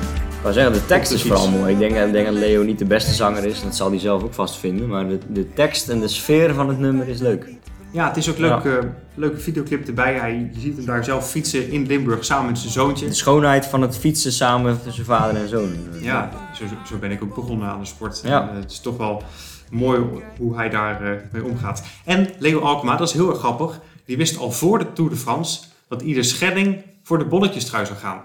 Ik 0.40 0.46
wou 0.46 0.58
zeggen, 0.58 0.72
de 0.72 0.86
tekst 0.86 1.12
is 1.12 1.22
vooral 1.22 1.50
mooi. 1.50 1.72
Ik 1.72 1.78
denk, 1.78 1.96
ik 2.06 2.12
denk 2.12 2.26
dat 2.26 2.34
Leo 2.34 2.62
niet 2.62 2.78
de 2.78 2.84
beste 2.84 3.12
zanger 3.12 3.44
is. 3.44 3.62
Dat 3.62 3.76
zal 3.76 3.90
hij 3.90 3.98
zelf 3.98 4.22
ook 4.22 4.34
vast 4.34 4.56
vinden. 4.56 4.88
Maar 4.88 5.08
de, 5.08 5.18
de 5.28 5.52
tekst 5.52 5.88
en 5.88 6.00
de 6.00 6.08
sfeer 6.08 6.54
van 6.54 6.68
het 6.68 6.78
nummer 6.78 7.08
is 7.08 7.20
leuk. 7.20 7.48
Ja, 7.90 8.08
het 8.08 8.16
is 8.16 8.30
ook 8.30 8.38
leuk, 8.38 8.64
eh, 8.64 8.72
leuke 9.14 9.40
videoclip 9.40 9.86
erbij. 9.86 10.14
Hij, 10.14 10.50
je 10.52 10.60
ziet 10.60 10.76
hem 10.76 10.86
daar 10.86 11.04
zelf 11.04 11.30
fietsen 11.30 11.70
in 11.70 11.86
Limburg 11.86 12.24
samen 12.24 12.46
met 12.46 12.58
zijn 12.58 12.72
zoontje. 12.72 13.06
De 13.06 13.14
schoonheid 13.14 13.66
van 13.66 13.82
het 13.82 13.98
fietsen 13.98 14.32
samen 14.32 14.82
tussen 14.82 15.04
vader 15.04 15.42
en 15.42 15.48
zoon. 15.48 15.70
Ja, 16.00 16.30
zo, 16.54 16.64
zo 16.86 16.96
ben 16.98 17.10
ik 17.10 17.22
ook 17.22 17.34
begonnen 17.34 17.68
aan 17.68 17.80
de 17.80 17.86
sport. 17.86 18.20
Ja. 18.24 18.42
En, 18.42 18.48
eh, 18.48 18.60
het 18.60 18.70
is 18.70 18.80
toch 18.80 18.96
wel 18.96 19.22
mooi 19.70 20.00
hoe 20.38 20.56
hij 20.56 20.68
daar 20.68 21.02
eh, 21.02 21.20
mee 21.32 21.44
omgaat. 21.44 21.82
En 22.04 22.28
Leo 22.38 22.60
Alkema, 22.60 22.96
dat 22.96 23.08
is 23.08 23.14
heel 23.14 23.30
erg 23.30 23.38
grappig. 23.38 23.80
Die 24.04 24.16
wist 24.16 24.38
al 24.38 24.50
voor 24.50 24.78
de 24.78 24.92
Tour 24.92 25.10
de 25.10 25.16
France 25.16 25.60
dat 25.88 26.02
Ieder 26.02 26.24
Schelling 26.24 26.82
voor 27.02 27.18
de 27.18 27.24
bolletjestrui 27.24 27.86
zou 27.86 27.98
gaan. 27.98 28.20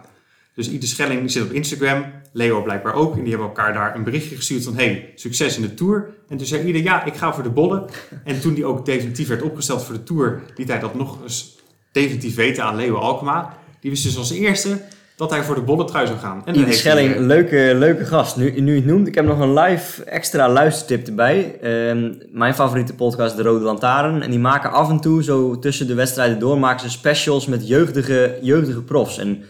Dus 0.55 0.69
Ieder 0.69 0.89
Schelling 0.89 1.31
zit 1.31 1.43
op 1.43 1.51
Instagram, 1.51 2.05
Leo 2.31 2.61
blijkbaar 2.61 2.93
ook. 2.93 3.15
En 3.15 3.19
die 3.19 3.29
hebben 3.29 3.47
elkaar 3.47 3.73
daar 3.73 3.95
een 3.95 4.03
berichtje 4.03 4.35
gestuurd 4.35 4.63
van... 4.63 4.75
hey, 4.75 5.11
succes 5.15 5.55
in 5.55 5.61
de 5.61 5.73
Tour. 5.73 6.09
En 6.29 6.37
toen 6.37 6.47
zei 6.47 6.65
Ieder, 6.65 6.81
ja, 6.81 7.05
ik 7.05 7.15
ga 7.15 7.33
voor 7.33 7.43
de 7.43 7.49
bollen. 7.49 7.85
En 8.23 8.39
toen 8.39 8.53
die 8.53 8.65
ook 8.65 8.85
definitief 8.85 9.27
werd 9.27 9.41
opgesteld 9.41 9.83
voor 9.83 9.95
de 9.95 10.03
Tour... 10.03 10.41
liet 10.55 10.67
hij 10.67 10.79
dat 10.79 10.95
nog 10.95 11.21
eens 11.23 11.57
definitief 11.91 12.35
weten 12.35 12.63
aan 12.63 12.75
Leo 12.75 12.95
Alkema. 12.95 13.57
Die 13.79 13.91
wist 13.91 14.03
dus 14.03 14.17
als 14.17 14.31
eerste 14.31 14.81
dat 15.15 15.29
hij 15.29 15.43
voor 15.43 15.55
de 15.55 15.61
bolletrui 15.61 16.07
zou 16.07 16.19
gaan. 16.19 16.41
En 16.45 16.53
Ieder 16.53 16.69
hij, 16.69 16.77
Schelling, 16.77 17.17
leuke, 17.17 17.71
leuke 17.75 18.05
gast. 18.05 18.37
Nu, 18.37 18.61
nu 18.61 18.71
je 18.71 18.79
het 18.79 18.85
noemt, 18.85 19.07
ik 19.07 19.15
heb 19.15 19.25
nog 19.25 19.39
een 19.39 19.53
live 19.53 20.03
extra 20.03 20.49
luistertip 20.49 21.07
erbij. 21.07 21.57
Ehm, 21.61 22.13
mijn 22.31 22.53
favoriete 22.53 22.93
podcast, 22.93 23.35
De 23.37 23.43
Rode 23.43 23.63
Lantaarn. 23.63 24.21
En 24.21 24.29
die 24.29 24.39
maken 24.39 24.71
af 24.71 24.89
en 24.89 24.99
toe, 24.99 25.23
zo 25.23 25.59
tussen 25.59 25.87
de 25.87 25.93
wedstrijden 25.93 26.39
door, 26.39 26.59
maken 26.59 26.79
ze 26.79 26.89
specials 26.89 27.45
met 27.45 27.67
jeugdige, 27.67 28.37
jeugdige 28.41 28.81
profs. 28.81 29.17
En 29.17 29.43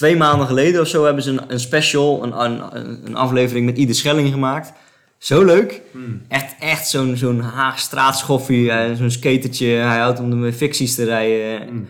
twee 0.00 0.16
maanden 0.16 0.46
geleden 0.46 0.80
of 0.80 0.86
zo 0.86 1.04
hebben 1.04 1.22
ze 1.22 1.30
een, 1.30 1.40
een 1.48 1.60
special, 1.60 2.22
een, 2.22 2.40
een, 2.44 3.06
een 3.06 3.16
aflevering 3.16 3.66
met 3.66 3.78
Ieder 3.78 3.94
Schelling 3.94 4.32
gemaakt. 4.32 4.72
Zo 5.18 5.44
leuk. 5.44 5.82
hmm. 5.92 6.22
Echt, 6.28 6.54
echt 6.60 6.88
zo'n 6.88 7.16
zo'n 7.16 7.40
Haagstraatschoffie, 7.40 8.70
eh, 8.70 8.94
zo'n 8.96 9.10
skatertje. 9.10 9.66
Hij 9.66 9.98
houdt 9.98 10.20
om 10.20 10.40
de 10.42 10.52
ficties 10.52 10.94
te 10.94 11.04
rijden. 11.04 11.68
Mm. 11.72 11.86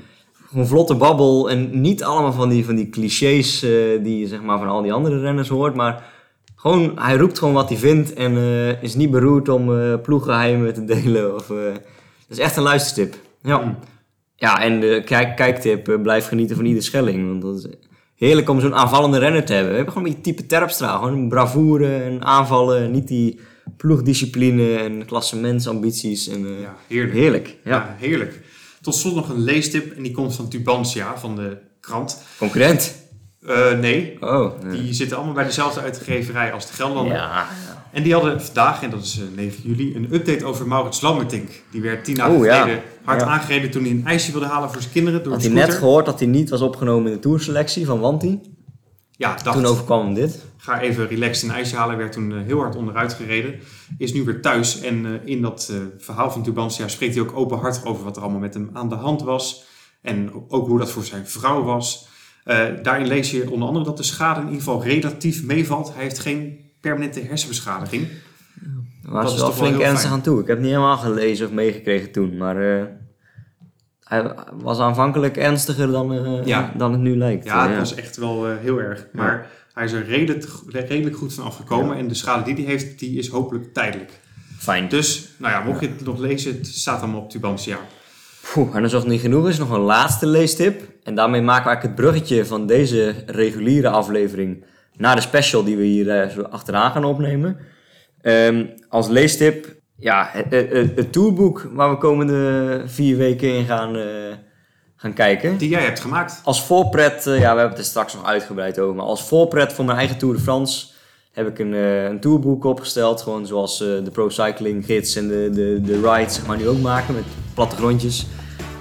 Gewoon 0.48 0.66
vlotte 0.66 0.94
babbel 0.94 1.50
en 1.50 1.80
niet 1.80 2.04
allemaal 2.04 2.32
van 2.32 2.48
die, 2.48 2.64
van 2.64 2.74
die 2.74 2.88
clichés 2.88 3.62
eh, 3.62 3.70
die 4.02 4.18
je 4.18 4.26
zeg 4.26 4.42
maar 4.42 4.58
van 4.58 4.68
al 4.68 4.82
die 4.82 4.92
andere 4.92 5.20
renners 5.20 5.48
hoort. 5.48 5.74
Maar 5.74 6.02
gewoon, 6.56 6.92
hij 6.98 7.16
roept 7.16 7.38
gewoon 7.38 7.54
wat 7.54 7.68
hij 7.68 7.78
vindt 7.78 8.12
en 8.12 8.36
eh, 8.36 8.82
is 8.82 8.94
niet 8.94 9.10
beroerd 9.10 9.48
om 9.48 9.78
eh 9.80 9.94
ploeggeheimen 10.02 10.74
te 10.74 10.84
delen. 10.84 11.34
Of, 11.34 11.46
dat 11.46 11.80
is 12.28 12.38
echt 12.38 12.56
een 12.56 12.62
luistertip. 12.62 13.14
Ja, 13.42 13.58
Mm. 13.58 13.76
ja 14.36 14.62
en 14.62 14.80
de 14.80 15.02
kijk, 15.04 15.36
kijktip, 15.36 15.98
blijf 16.02 16.26
genieten 16.28 16.56
van 16.56 16.64
ieder 16.64 16.82
Schelling. 16.82 17.28
Want 17.28 17.42
dat 17.42 17.56
is 17.56 17.88
heerlijk 18.26 18.48
om 18.48 18.60
zo'n 18.60 18.74
aanvallende 18.74 19.18
renner 19.18 19.44
te 19.44 19.52
hebben. 19.52 19.70
We 19.70 19.76
hebben 19.76 19.94
gewoon 19.94 20.08
een 20.08 20.14
beetje 20.16 20.32
type 20.34 20.46
Terpstra. 20.46 20.96
Gewoon 20.96 21.28
bravoure 21.28 21.96
en 22.02 22.24
aanvallen. 22.24 22.90
Niet 22.90 23.08
die 23.08 23.40
ploegdiscipline 23.76 24.76
en 24.76 25.06
klassementsambities. 25.06 26.28
En, 26.28 26.44
eh, 26.46 26.60
Ja, 26.60 26.74
heerlijk. 26.86 27.12
Heerlijk, 27.14 27.56
ja. 27.64 27.70
Ja, 27.70 27.96
heerlijk. 27.98 28.40
Tot 28.80 28.94
slot 28.94 29.14
nog 29.14 29.28
een 29.28 29.40
leestip 29.40 29.96
en 29.96 30.02
die 30.02 30.12
komt 30.12 30.34
van 30.34 30.48
Tubantia 30.48 31.18
van 31.18 31.36
de 31.36 31.56
krant. 31.80 32.22
Concurrent. 32.38 32.94
Eh, 33.46 33.78
nee, 33.78 34.16
Oh. 34.20 34.52
die 34.70 34.92
zitten 34.92 35.16
allemaal 35.16 35.34
bij 35.34 35.44
dezelfde 35.44 35.80
uitgeverij 35.80 36.52
als 36.52 36.66
de 36.66 36.72
Gelderlander. 36.72 37.14
Ja, 37.16 37.46
En 37.92 38.02
die 38.02 38.12
hadden 38.12 38.42
vandaag, 38.42 38.82
en 38.82 38.90
dat 38.90 39.02
is 39.02 39.18
eh, 39.20 39.24
9 39.36 39.62
juli, 39.62 39.94
een 39.96 40.14
update 40.14 40.44
over 40.44 40.66
Maurits 40.66 41.00
Lammertink. 41.00 41.48
Die 41.70 41.80
werd 41.80 42.04
tien 42.04 42.14
dagen 42.14 42.42
ja. 42.42 42.60
geleden 42.60 42.82
hard 43.04 43.20
Ja. 43.20 43.26
aangereden 43.26 43.70
toen 43.70 43.82
hij 43.82 43.90
een 43.90 44.06
ijsje 44.06 44.32
wilde 44.32 44.46
halen 44.46 44.70
voor 44.70 44.80
zijn 44.80 44.92
kinderen 44.92 45.22
door 45.22 45.32
had 45.32 45.42
hij 45.42 45.50
net 45.50 45.74
gehoord 45.74 46.06
dat 46.06 46.18
hij 46.18 46.28
niet 46.28 46.50
was 46.50 46.60
opgenomen 46.60 47.06
in 47.10 47.16
de 47.16 47.22
tourselectie 47.22 47.86
van 47.86 48.00
Wanti. 48.00 48.40
Ja, 49.10 49.36
dacht, 49.42 49.56
Toen 49.56 49.66
overkwam 49.66 50.04
hem 50.04 50.14
dit. 50.14 50.44
ga 50.56 50.80
even 50.80 51.08
relaxed 51.08 51.48
een 51.48 51.54
ijsje 51.54 51.76
halen. 51.76 51.96
Werd 51.96 52.12
toen 52.12 52.32
eh, 52.32 52.38
heel 52.44 52.58
hard 52.58 52.76
onderuit 52.76 53.12
gereden. 53.12 53.54
Is 53.98 54.12
nu 54.12 54.24
weer 54.24 54.40
thuis. 54.42 54.80
En 54.80 55.06
eh, 55.06 55.12
in 55.24 55.42
dat 55.42 55.68
eh, 55.70 55.76
verhaal 55.98 56.30
van 56.30 56.42
Tubantia 56.42 56.88
spreekt 56.88 57.14
hij 57.14 57.22
ook 57.22 57.36
openhartig 57.36 57.84
over 57.84 58.04
wat 58.04 58.16
er 58.16 58.22
allemaal 58.22 58.40
met 58.40 58.54
hem 58.54 58.70
aan 58.72 58.88
de 58.88 58.94
hand 58.94 59.22
was. 59.22 59.64
En 60.02 60.30
ook 60.48 60.66
hoe 60.66 60.78
dat 60.78 60.90
voor 60.90 61.04
zijn 61.04 61.26
vrouw 61.26 61.62
was. 61.62 62.08
Eh, 62.44 62.66
daarin 62.82 63.06
lees 63.06 63.30
je 63.30 63.50
onder 63.50 63.66
andere 63.68 63.84
dat 63.84 63.96
de 63.96 64.02
schade 64.02 64.40
in 64.40 64.46
ieder 64.46 64.62
geval 64.62 64.82
relatief 64.82 65.42
meevalt. 65.44 65.92
Hij 65.94 66.02
heeft 66.02 66.18
geen 66.18 66.58
permanente 66.80 67.20
hersenbeschadiging. 67.20 68.08
Daar 69.02 69.12
was 69.12 69.24
Dat 69.24 69.32
is 69.34 69.38
wel 69.40 69.52
flink 69.52 69.80
ernstig 69.80 70.00
fijn. 70.00 70.12
aan 70.12 70.20
toe. 70.20 70.40
Ik 70.40 70.46
heb 70.46 70.56
het 70.56 70.64
niet 70.66 70.74
helemaal 70.74 70.96
gelezen 70.98 71.46
of 71.46 71.52
meegekregen 71.52 72.12
toen. 72.12 72.36
Maar 72.36 72.78
eh, 72.78 72.84
hij 74.04 74.34
was 74.52 74.78
aanvankelijk 74.78 75.36
ernstiger 75.36 75.90
dan, 75.90 76.12
eh, 76.14 76.46
Ja. 76.46 76.72
dan 76.76 76.92
het 76.92 77.00
nu 77.00 77.16
lijkt. 77.16 77.44
Ja, 77.44 77.68
het 77.68 77.78
was 77.78 77.94
echt 77.94 78.16
wel 78.16 78.48
eh, 78.48 78.56
heel 78.58 78.78
erg. 78.80 79.06
Maar 79.12 79.46
hij 79.74 79.84
is 79.84 79.92
er 79.92 80.04
redelijk, 80.04 80.46
redelijk 80.68 81.16
goed 81.16 81.34
van 81.34 81.44
afgekomen. 81.44 81.96
En 81.96 82.08
de 82.08 82.14
schade 82.14 82.42
die 82.44 82.54
hij 82.54 82.64
heeft, 82.72 82.98
die 82.98 83.18
is 83.18 83.28
hopelijk 83.28 83.74
tijdelijk. 83.74 84.10
Fijn. 84.58 84.88
Dus, 84.88 85.28
nou 85.36 85.52
ja, 85.52 85.60
mocht 85.64 85.80
je 85.80 85.88
het 85.88 86.04
nog 86.04 86.18
lezen, 86.18 86.52
het 86.56 86.66
staat 86.66 87.02
allemaal 87.02 87.20
op 87.20 87.30
Tubantia. 87.30 87.78
Poeh, 88.52 88.74
en 88.76 88.82
alsof 88.82 89.00
het 89.02 89.10
niet 89.10 89.20
genoeg 89.20 89.48
is, 89.48 89.58
nog 89.58 89.70
een 89.70 89.80
laatste 89.80 90.26
leestip. 90.26 90.82
En 91.02 91.14
daarmee 91.14 91.42
maken 91.42 91.62
we 91.64 91.68
eigenlijk 91.68 91.98
het 91.98 92.06
bruggetje 92.06 92.44
van 92.46 92.66
deze 92.66 93.14
reguliere 93.26 93.88
aflevering 93.88 94.64
naar 94.96 95.16
de 95.16 95.22
special 95.22 95.64
die 95.64 95.76
we 95.76 95.82
hier 95.82 96.20
eh, 96.20 96.44
achteraan 96.50 96.92
gaan 96.92 97.04
opnemen. 97.04 97.56
Ehm, 98.22 98.66
als 98.88 99.08
leestip, 99.08 99.74
ja, 99.98 100.28
het, 100.32 100.70
het, 100.96 101.12
tourboek 101.12 101.68
waar 101.72 101.90
we 101.90 101.96
komende 101.96 102.82
vier 102.86 103.16
weken 103.16 103.54
in 103.54 103.64
gaan, 103.64 103.96
eh, 103.96 104.04
gaan 104.96 105.12
kijken. 105.12 105.56
Die 105.58 105.68
jij 105.68 105.82
hebt 105.82 106.00
gemaakt. 106.00 106.40
Als 106.44 106.64
voorpret, 106.64 107.26
eh, 107.26 107.32
ja, 107.32 107.40
we 107.40 107.46
hebben 107.46 107.68
het 107.68 107.78
er 107.78 107.84
straks 107.84 108.14
nog 108.14 108.24
uitgebreid 108.24 108.78
over, 108.78 108.94
maar 108.94 109.04
als 109.04 109.22
voorpret 109.22 109.72
voor 109.72 109.84
mijn 109.84 109.98
eigen 109.98 110.18
Tour 110.18 110.34
de 110.34 110.40
France 110.40 110.86
heb 111.32 111.46
ik 111.48 111.58
een, 111.58 111.72
een 111.72 112.20
tourboek 112.20 112.64
opgesteld. 112.64 113.22
Gewoon 113.22 113.46
zoals 113.46 113.78
de 113.78 114.10
Pro 114.12 114.28
Cycling 114.28 114.84
gids 114.84 115.16
en 115.16 115.28
de, 115.28 115.50
de, 115.52 115.80
de 115.84 116.00
rides 116.00 116.34
zeg 116.34 116.46
maar, 116.46 116.56
nu 116.56 116.68
ook 116.68 116.80
maken 116.80 117.14
met 117.14 117.24
plattegrondjes. 117.54 118.26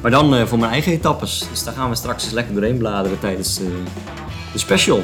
Maar 0.02 0.12
dan 0.12 0.48
voor 0.48 0.60
mijn 0.60 0.72
eigen 0.72 0.92
etappes. 0.92 1.48
Dus 1.50 1.64
daar 1.64 1.74
gaan 1.74 1.90
we 1.90 1.96
straks 1.96 2.24
eens 2.24 2.34
lekker 2.34 2.54
doorheen 2.54 2.78
bladeren 2.78 3.20
tijdens 3.20 3.58
de 3.58 3.84
special. 4.56 5.04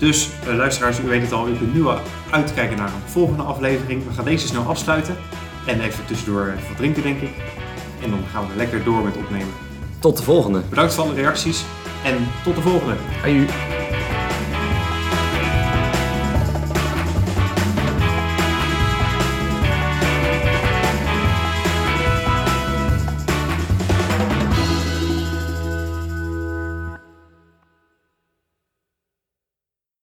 Dus 0.00 0.28
eh, 0.46 0.54
luisteraars, 0.54 0.98
u 0.98 1.02
weet 1.02 1.22
het 1.22 1.32
al, 1.32 1.48
u 1.48 1.56
kunt 1.56 1.74
nu 1.74 1.86
al 1.86 1.98
uitkijken 2.30 2.76
naar 2.76 2.88
een 2.88 3.10
volgende 3.10 3.42
aflevering. 3.42 4.06
We 4.06 4.14
gaan 4.14 4.24
deze 4.24 4.46
snel 4.46 4.62
afsluiten. 4.62 5.16
En 5.66 5.80
even 5.80 6.06
tussendoor 6.06 6.54
wat 6.68 6.76
drinken, 6.76 7.02
denk 7.02 7.20
ik. 7.20 7.30
En 8.02 8.10
dan 8.10 8.20
gaan 8.32 8.44
we 8.44 8.50
er 8.50 8.56
lekker 8.56 8.84
door 8.84 9.04
met 9.04 9.16
opnemen. 9.16 9.54
Tot 9.98 10.16
de 10.16 10.22
volgende. 10.22 10.62
Bedankt 10.68 10.94
voor 10.94 11.04
alle 11.04 11.14
reacties 11.14 11.64
en 12.04 12.16
tot 12.44 12.54
de 12.54 12.62
volgende. 12.62 12.94
Aju. 13.24 13.46